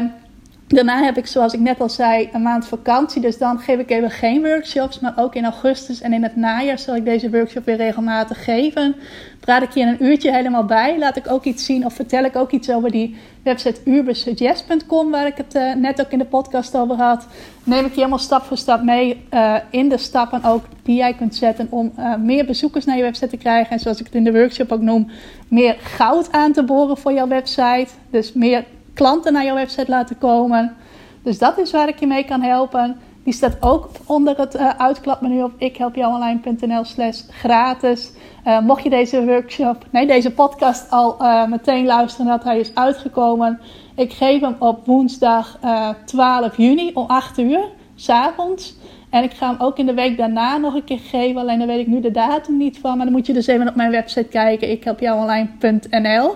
Daarna 0.73 1.03
heb 1.03 1.17
ik, 1.17 1.27
zoals 1.27 1.53
ik 1.53 1.59
net 1.59 1.79
al 1.79 1.89
zei, 1.89 2.29
een 2.31 2.41
maand 2.41 2.67
vakantie. 2.67 3.21
Dus 3.21 3.38
dan 3.38 3.59
geef 3.59 3.79
ik 3.79 3.89
even 3.89 4.12
geen 4.12 4.41
workshops. 4.41 4.99
Maar 4.99 5.13
ook 5.15 5.36
in 5.36 5.43
augustus 5.43 6.01
en 6.01 6.13
in 6.13 6.23
het 6.23 6.36
najaar 6.36 6.79
zal 6.79 6.95
ik 6.95 7.05
deze 7.05 7.29
workshop 7.29 7.65
weer 7.65 7.75
regelmatig 7.75 8.43
geven. 8.43 8.95
Praat 9.39 9.62
ik 9.62 9.75
in 9.75 9.88
een 9.88 10.03
uurtje 10.03 10.31
helemaal 10.31 10.65
bij. 10.65 10.97
Laat 10.97 11.15
ik 11.15 11.31
ook 11.31 11.43
iets 11.43 11.65
zien 11.65 11.86
of 11.86 11.93
vertel 11.93 12.23
ik 12.23 12.36
ook 12.36 12.51
iets 12.51 12.69
over 12.69 12.91
die 12.91 13.17
website 13.43 13.81
ubersuggest.com. 13.86 15.12
Waar 15.12 15.27
ik 15.27 15.38
het 15.38 15.55
uh, 15.55 15.75
net 15.75 16.01
ook 16.01 16.12
in 16.12 16.17
de 16.17 16.25
podcast 16.25 16.75
over 16.75 16.95
had. 16.95 17.27
Neem 17.63 17.86
ik 17.86 17.91
je 17.91 17.95
helemaal 17.95 18.19
stap 18.19 18.43
voor 18.43 18.57
stap 18.57 18.83
mee 18.83 19.25
uh, 19.33 19.55
in 19.69 19.89
de 19.89 19.97
stappen 19.97 20.43
ook 20.43 20.63
die 20.83 20.95
jij 20.95 21.13
kunt 21.13 21.36
zetten 21.36 21.67
om 21.69 21.91
uh, 21.99 22.15
meer 22.15 22.45
bezoekers 22.45 22.86
naar 22.86 22.97
je 22.97 23.03
website 23.03 23.29
te 23.29 23.38
krijgen. 23.38 23.71
En 23.71 23.79
zoals 23.79 23.99
ik 23.99 24.05
het 24.05 24.15
in 24.15 24.23
de 24.23 24.31
workshop 24.31 24.71
ook 24.71 24.81
noem, 24.81 25.09
meer 25.47 25.75
goud 25.79 26.31
aan 26.31 26.51
te 26.51 26.63
boren 26.63 26.97
voor 26.97 27.13
jouw 27.13 27.27
website. 27.27 27.88
Dus 28.09 28.33
meer 28.33 28.63
klanten 28.93 29.34
naar 29.34 29.45
jouw 29.45 29.56
website 29.56 29.91
laten 29.91 30.17
komen. 30.17 30.75
Dus 31.23 31.38
dat 31.38 31.58
is 31.58 31.71
waar 31.71 31.88
ik 31.88 31.99
je 31.99 32.08
mee 32.08 32.23
kan 32.23 32.41
helpen. 32.41 32.97
Die 33.23 33.34
staat 33.34 33.58
ook 33.60 33.89
onder 34.06 34.38
het 34.38 34.56
uh, 34.56 34.69
uitklapmenu 34.77 35.43
op 35.43 35.51
ikhelpjouonline.nl 35.58 36.84
slash 36.84 37.21
gratis. 37.29 38.12
Uh, 38.47 38.60
mocht 38.60 38.84
je 38.84 38.89
deze 38.89 39.25
workshop, 39.25 39.86
nee 39.89 40.08
deze 40.08 40.32
podcast 40.32 40.91
al 40.91 41.17
uh, 41.21 41.47
meteen 41.47 41.86
luisteren 41.86 42.25
dat 42.25 42.43
hij 42.43 42.60
is 42.60 42.75
uitgekomen. 42.75 43.60
Ik 43.95 44.13
geef 44.13 44.41
hem 44.41 44.56
op 44.60 44.86
woensdag 44.86 45.60
12 46.06 46.58
juni 46.58 46.91
om 46.93 47.06
8 47.08 47.38
uur, 47.38 47.69
s 47.95 48.10
avonds. 48.10 48.75
En 49.10 49.23
ik 49.23 49.32
ga 49.32 49.49
hem 49.49 49.62
ook 49.62 49.77
in 49.77 49.86
de 49.86 49.93
week 49.93 50.17
daarna 50.17 50.58
nog 50.58 50.73
een 50.73 50.84
keer 50.84 50.99
geven. 50.99 51.41
Alleen 51.41 51.58
dan 51.58 51.67
weet 51.67 51.79
ik 51.79 51.88
nu 51.88 51.99
de 52.01 52.12
datum 52.12 52.58
niet 52.58 52.79
van. 52.79 52.97
Maar 52.97 53.06
dan 53.06 53.15
moet 53.15 53.25
je 53.25 53.34
dus 53.34 53.47
even 53.47 53.67
op 53.67 53.75
mijn 53.75 53.91
website 53.91 54.27
kijken. 54.27 54.69
ikhelpjouonline.nl 54.71 56.36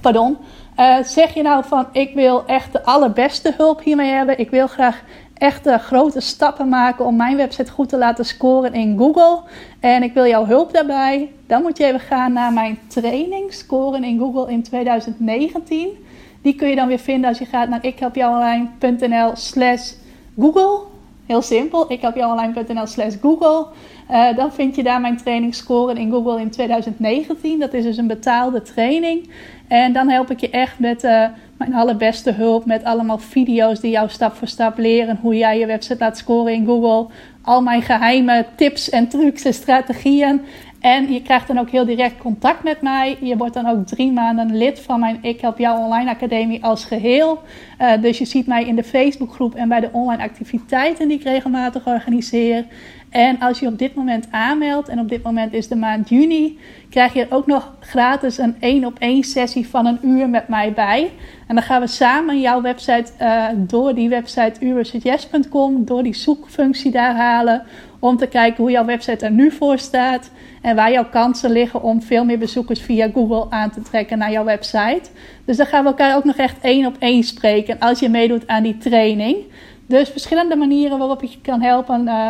Pardon. 0.01 0.37
Uh, 0.77 1.03
zeg 1.03 1.33
je 1.33 1.41
nou 1.41 1.63
van 1.67 1.87
ik 1.91 2.13
wil 2.13 2.45
echt 2.45 2.71
de 2.71 2.83
allerbeste 2.83 3.53
hulp 3.57 3.81
hiermee 3.83 4.11
hebben. 4.11 4.39
Ik 4.39 4.49
wil 4.49 4.67
graag 4.67 5.01
echt 5.33 5.67
grote 5.69 6.19
stappen 6.19 6.69
maken 6.69 7.05
om 7.05 7.15
mijn 7.15 7.37
website 7.37 7.71
goed 7.71 7.89
te 7.89 7.97
laten 7.97 8.25
scoren 8.25 8.73
in 8.73 8.97
Google. 8.97 9.41
En 9.79 10.03
ik 10.03 10.13
wil 10.13 10.25
jouw 10.25 10.45
hulp 10.45 10.73
daarbij. 10.73 11.31
Dan 11.47 11.61
moet 11.61 11.77
je 11.77 11.85
even 11.85 11.99
gaan 11.99 12.33
naar 12.33 12.53
mijn 12.53 12.79
training 12.87 13.53
Scoren 13.53 14.03
in 14.03 14.19
Google 14.19 14.51
in 14.51 14.63
2019. 14.63 16.05
Die 16.41 16.55
kun 16.55 16.69
je 16.69 16.75
dan 16.75 16.87
weer 16.87 16.99
vinden 16.99 17.29
als 17.29 17.39
je 17.39 17.45
gaat 17.45 17.69
naar 17.69 17.85
ikhelpjouonline.nl 17.85 19.31
slash 19.35 19.91
Google. 20.39 20.79
Heel 21.25 21.41
simpel, 21.41 21.91
ikhelpjouonline.nl 21.91 22.85
slash 22.85 23.15
Google. 23.21 23.65
Uh, 24.11 24.35
dan 24.35 24.53
vind 24.53 24.75
je 24.75 24.83
daar 24.83 25.01
mijn 25.01 25.17
training 25.17 25.55
Scoren 25.55 25.97
in 25.97 26.11
Google 26.11 26.41
in 26.41 26.49
2019. 26.49 27.59
Dat 27.59 27.73
is 27.73 27.83
dus 27.83 27.97
een 27.97 28.07
betaalde 28.07 28.61
training. 28.61 29.29
En 29.67 29.93
dan 29.93 30.09
help 30.09 30.31
ik 30.31 30.39
je 30.39 30.49
echt 30.49 30.79
met 30.79 31.03
uh, 31.03 31.25
mijn 31.57 31.73
allerbeste 31.73 32.31
hulp. 32.31 32.65
Met 32.65 32.83
allemaal 32.83 33.17
video's 33.17 33.79
die 33.79 33.91
jou 33.91 34.09
stap 34.09 34.35
voor 34.35 34.47
stap 34.47 34.77
leren 34.77 35.19
hoe 35.21 35.37
jij 35.37 35.59
je 35.59 35.65
website 35.65 35.99
laat 35.99 36.17
scoren 36.17 36.53
in 36.53 36.65
Google. 36.65 37.13
Al 37.41 37.61
mijn 37.61 37.81
geheime 37.81 38.45
tips 38.55 38.89
en 38.89 39.07
trucs 39.07 39.43
en 39.43 39.53
strategieën. 39.53 40.41
En 40.79 41.13
je 41.13 41.21
krijgt 41.21 41.47
dan 41.47 41.59
ook 41.59 41.69
heel 41.69 41.85
direct 41.85 42.17
contact 42.17 42.63
met 42.63 42.81
mij. 42.81 43.17
Je 43.21 43.37
wordt 43.37 43.53
dan 43.53 43.67
ook 43.67 43.87
drie 43.87 44.11
maanden 44.11 44.57
lid 44.57 44.79
van 44.79 44.99
mijn 44.99 45.19
Ik 45.21 45.41
Help 45.41 45.57
Jou 45.57 45.79
Online 45.79 46.09
Academie 46.09 46.63
als 46.63 46.85
geheel. 46.85 47.41
Uh, 47.81 48.01
dus 48.01 48.17
je 48.17 48.25
ziet 48.25 48.47
mij 48.47 48.65
in 48.65 48.75
de 48.75 48.83
Facebookgroep 48.83 49.55
en 49.55 49.69
bij 49.69 49.79
de 49.79 49.89
online 49.91 50.23
activiteiten 50.23 51.07
die 51.07 51.17
ik 51.17 51.23
regelmatig 51.23 51.87
organiseer. 51.87 52.65
En 53.09 53.39
als 53.39 53.59
je 53.59 53.67
op 53.67 53.77
dit 53.77 53.95
moment 53.95 54.27
aanmeldt, 54.31 54.89
en 54.89 54.99
op 54.99 55.09
dit 55.09 55.23
moment 55.23 55.53
is 55.53 55.67
de 55.67 55.75
maand 55.75 56.09
juni, 56.09 56.59
krijg 56.89 57.13
je 57.13 57.25
ook 57.29 57.47
nog 57.47 57.73
gratis 57.79 58.37
een 58.37 58.55
één 58.59 58.85
op 58.85 58.99
één 58.99 59.23
sessie 59.23 59.67
van 59.67 59.85
een 59.85 59.99
uur 60.01 60.29
met 60.29 60.47
mij 60.47 60.73
bij. 60.73 61.11
En 61.47 61.55
dan 61.55 61.63
gaan 61.63 61.81
we 61.81 61.87
samen 61.87 62.39
jouw 62.39 62.61
website 62.61 63.11
uh, 63.21 63.45
door 63.55 63.95
die 63.95 64.09
website 64.09 64.65
ubersuggest.com, 64.65 65.85
door 65.85 66.03
die 66.03 66.15
zoekfunctie 66.15 66.91
daar 66.91 67.15
halen. 67.15 67.63
Om 67.99 68.17
te 68.17 68.27
kijken 68.27 68.63
hoe 68.63 68.71
jouw 68.71 68.85
website 68.85 69.25
er 69.25 69.31
nu 69.31 69.51
voor 69.51 69.77
staat. 69.77 70.31
En 70.61 70.75
waar 70.75 70.91
jouw 70.91 71.09
kansen 71.09 71.51
liggen 71.51 71.83
om 71.83 72.01
veel 72.01 72.25
meer 72.25 72.39
bezoekers 72.39 72.81
via 72.81 73.09
Google 73.13 73.45
aan 73.49 73.71
te 73.71 73.81
trekken 73.81 74.17
naar 74.17 74.31
jouw 74.31 74.43
website. 74.43 75.09
Dus 75.45 75.57
dan 75.57 75.65
gaan 75.65 75.83
we 75.83 75.89
elkaar 75.89 76.15
ook 76.15 76.23
nog 76.23 76.35
echt 76.35 76.57
één 76.61 76.85
op 76.85 76.95
één 76.99 77.23
spreken 77.23 77.79
als 77.79 77.99
je 77.99 78.09
meedoet 78.09 78.47
aan 78.47 78.63
die 78.63 78.77
training. 78.77 79.37
Dus 79.85 80.09
verschillende 80.09 80.55
manieren 80.55 80.97
waarop 80.97 81.23
ik 81.23 81.29
je 81.29 81.41
kan 81.41 81.61
helpen. 81.61 82.05
Uh, 82.05 82.29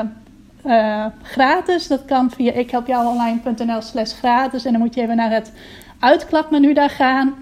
uh, 0.66 1.06
gratis. 1.22 1.88
Dat 1.88 2.06
kan 2.06 2.32
via 2.32 2.52
ikhelpjouonline.nl 2.52 3.82
slash 3.82 4.14
gratis. 4.14 4.66
En 4.66 4.72
dan 4.72 4.82
moet 4.82 4.96
je 4.96 5.02
even 5.02 5.16
naar 5.16 5.32
het 5.32 5.52
uitklapmenu 6.00 6.74
daar 6.74 6.90
gaan. 6.90 7.34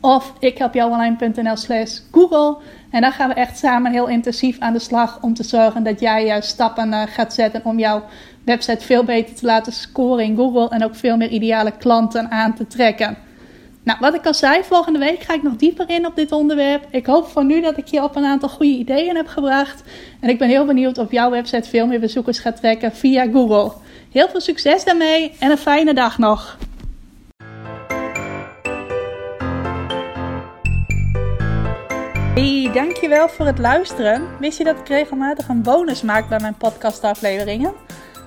Of 0.00 0.32
ikhelpjouonline.nl 0.38 1.56
slash 1.56 2.00
Google. 2.12 2.56
En 2.90 3.00
dan 3.00 3.12
gaan 3.12 3.28
we 3.28 3.34
echt 3.34 3.58
samen 3.58 3.92
heel 3.92 4.06
intensief 4.06 4.58
aan 4.58 4.72
de 4.72 4.78
slag 4.78 5.18
om 5.20 5.34
te 5.34 5.42
zorgen 5.42 5.82
dat 5.82 6.00
jij 6.00 6.36
uh, 6.36 6.42
stappen 6.42 6.88
uh, 6.88 7.02
gaat 7.06 7.34
zetten 7.34 7.64
om 7.64 7.78
jouw 7.78 8.02
website 8.44 8.84
veel 8.84 9.04
beter 9.04 9.34
te 9.34 9.46
laten 9.46 9.72
scoren 9.72 10.24
in 10.24 10.36
Google. 10.36 10.68
En 10.68 10.84
ook 10.84 10.94
veel 10.94 11.16
meer 11.16 11.28
ideale 11.28 11.70
klanten 11.70 12.30
aan 12.30 12.54
te 12.54 12.66
trekken. 12.66 13.16
Nou, 13.84 13.98
wat 14.00 14.14
ik 14.14 14.26
al 14.26 14.34
zei, 14.34 14.62
volgende 14.62 14.98
week 14.98 15.22
ga 15.22 15.34
ik 15.34 15.42
nog 15.42 15.56
dieper 15.56 15.88
in 15.90 16.06
op 16.06 16.16
dit 16.16 16.32
onderwerp. 16.32 16.86
Ik 16.90 17.06
hoop 17.06 17.28
van 17.28 17.46
nu 17.46 17.60
dat 17.60 17.76
ik 17.76 17.86
je 17.86 18.02
op 18.02 18.16
een 18.16 18.24
aantal 18.24 18.48
goede 18.48 18.72
ideeën 18.72 19.16
heb 19.16 19.26
gebracht. 19.26 19.82
En 20.20 20.28
ik 20.28 20.38
ben 20.38 20.48
heel 20.48 20.64
benieuwd 20.64 20.98
of 20.98 21.10
jouw 21.10 21.30
website 21.30 21.68
veel 21.68 21.86
meer 21.86 22.00
bezoekers 22.00 22.38
gaat 22.38 22.56
trekken 22.56 22.92
via 22.92 23.26
Google. 23.32 23.72
Heel 24.12 24.28
veel 24.28 24.40
succes 24.40 24.84
daarmee 24.84 25.32
en 25.38 25.50
een 25.50 25.58
fijne 25.58 25.94
dag 25.94 26.18
nog. 26.18 26.58
Hey, 32.34 32.70
dankjewel 32.72 33.28
voor 33.28 33.46
het 33.46 33.58
luisteren. 33.58 34.22
Wist 34.40 34.58
je 34.58 34.64
dat 34.64 34.78
ik 34.78 34.88
regelmatig 34.88 35.48
een 35.48 35.62
bonus 35.62 36.02
maak 36.02 36.28
bij 36.28 36.40
mijn 36.40 36.56
podcastafleveringen? 36.56 37.72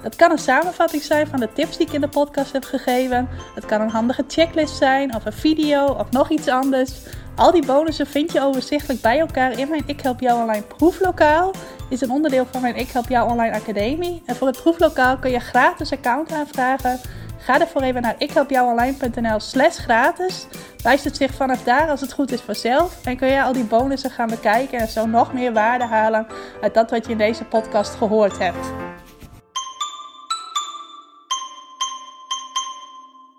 Dat 0.07 0.15
kan 0.15 0.31
een 0.31 0.37
samenvatting 0.37 1.03
zijn 1.03 1.27
van 1.27 1.39
de 1.39 1.53
tips 1.53 1.77
die 1.77 1.87
ik 1.87 1.93
in 1.93 2.01
de 2.01 2.07
podcast 2.07 2.51
heb 2.51 2.63
gegeven. 2.63 3.29
Het 3.55 3.65
kan 3.65 3.81
een 3.81 3.89
handige 3.89 4.23
checklist 4.27 4.75
zijn, 4.75 5.15
of 5.15 5.25
een 5.25 5.33
video, 5.33 5.85
of 5.85 6.11
nog 6.11 6.29
iets 6.29 6.47
anders. 6.47 6.91
Al 7.35 7.51
die 7.51 7.65
bonussen 7.65 8.07
vind 8.07 8.31
je 8.31 8.41
overzichtelijk 8.41 9.01
bij 9.01 9.19
elkaar 9.19 9.59
in 9.59 9.69
mijn 9.69 9.83
Ik 9.85 10.01
Help 10.01 10.19
Jou 10.19 10.41
Online 10.41 10.63
proeflokaal. 10.63 11.51
Is 11.89 12.01
een 12.01 12.11
onderdeel 12.11 12.45
van 12.51 12.61
mijn 12.61 12.75
Ik 12.75 12.89
Help 12.89 13.09
Jou 13.09 13.29
Online 13.29 13.55
Academie. 13.55 14.21
En 14.25 14.35
voor 14.35 14.47
het 14.47 14.61
proeflokaal 14.61 15.17
kun 15.17 15.31
je 15.31 15.39
gratis 15.39 15.91
account 15.91 16.31
aanvragen. 16.31 16.99
Ga 17.37 17.59
ervoor 17.59 17.81
even 17.81 18.01
naar 18.01 18.15
ikhelpjouonline.nl 18.17 19.39
slash 19.39 19.77
gratis. 19.77 20.47
Wijst 20.83 21.03
het 21.03 21.17
zich 21.17 21.33
vanaf 21.33 21.63
daar 21.63 21.89
als 21.89 22.01
het 22.01 22.13
goed 22.13 22.31
is 22.31 22.41
vanzelf. 22.41 23.05
En 23.05 23.17
kun 23.17 23.27
je 23.27 23.43
al 23.43 23.53
die 23.53 23.63
bonussen 23.63 24.11
gaan 24.11 24.29
bekijken 24.29 24.79
en 24.79 24.87
zo 24.87 25.05
nog 25.05 25.33
meer 25.33 25.53
waarde 25.53 25.85
halen 25.85 26.27
uit 26.61 26.73
dat 26.73 26.91
wat 26.91 27.05
je 27.05 27.11
in 27.11 27.17
deze 27.17 27.43
podcast 27.43 27.95
gehoord 27.95 28.37
hebt. 28.37 28.67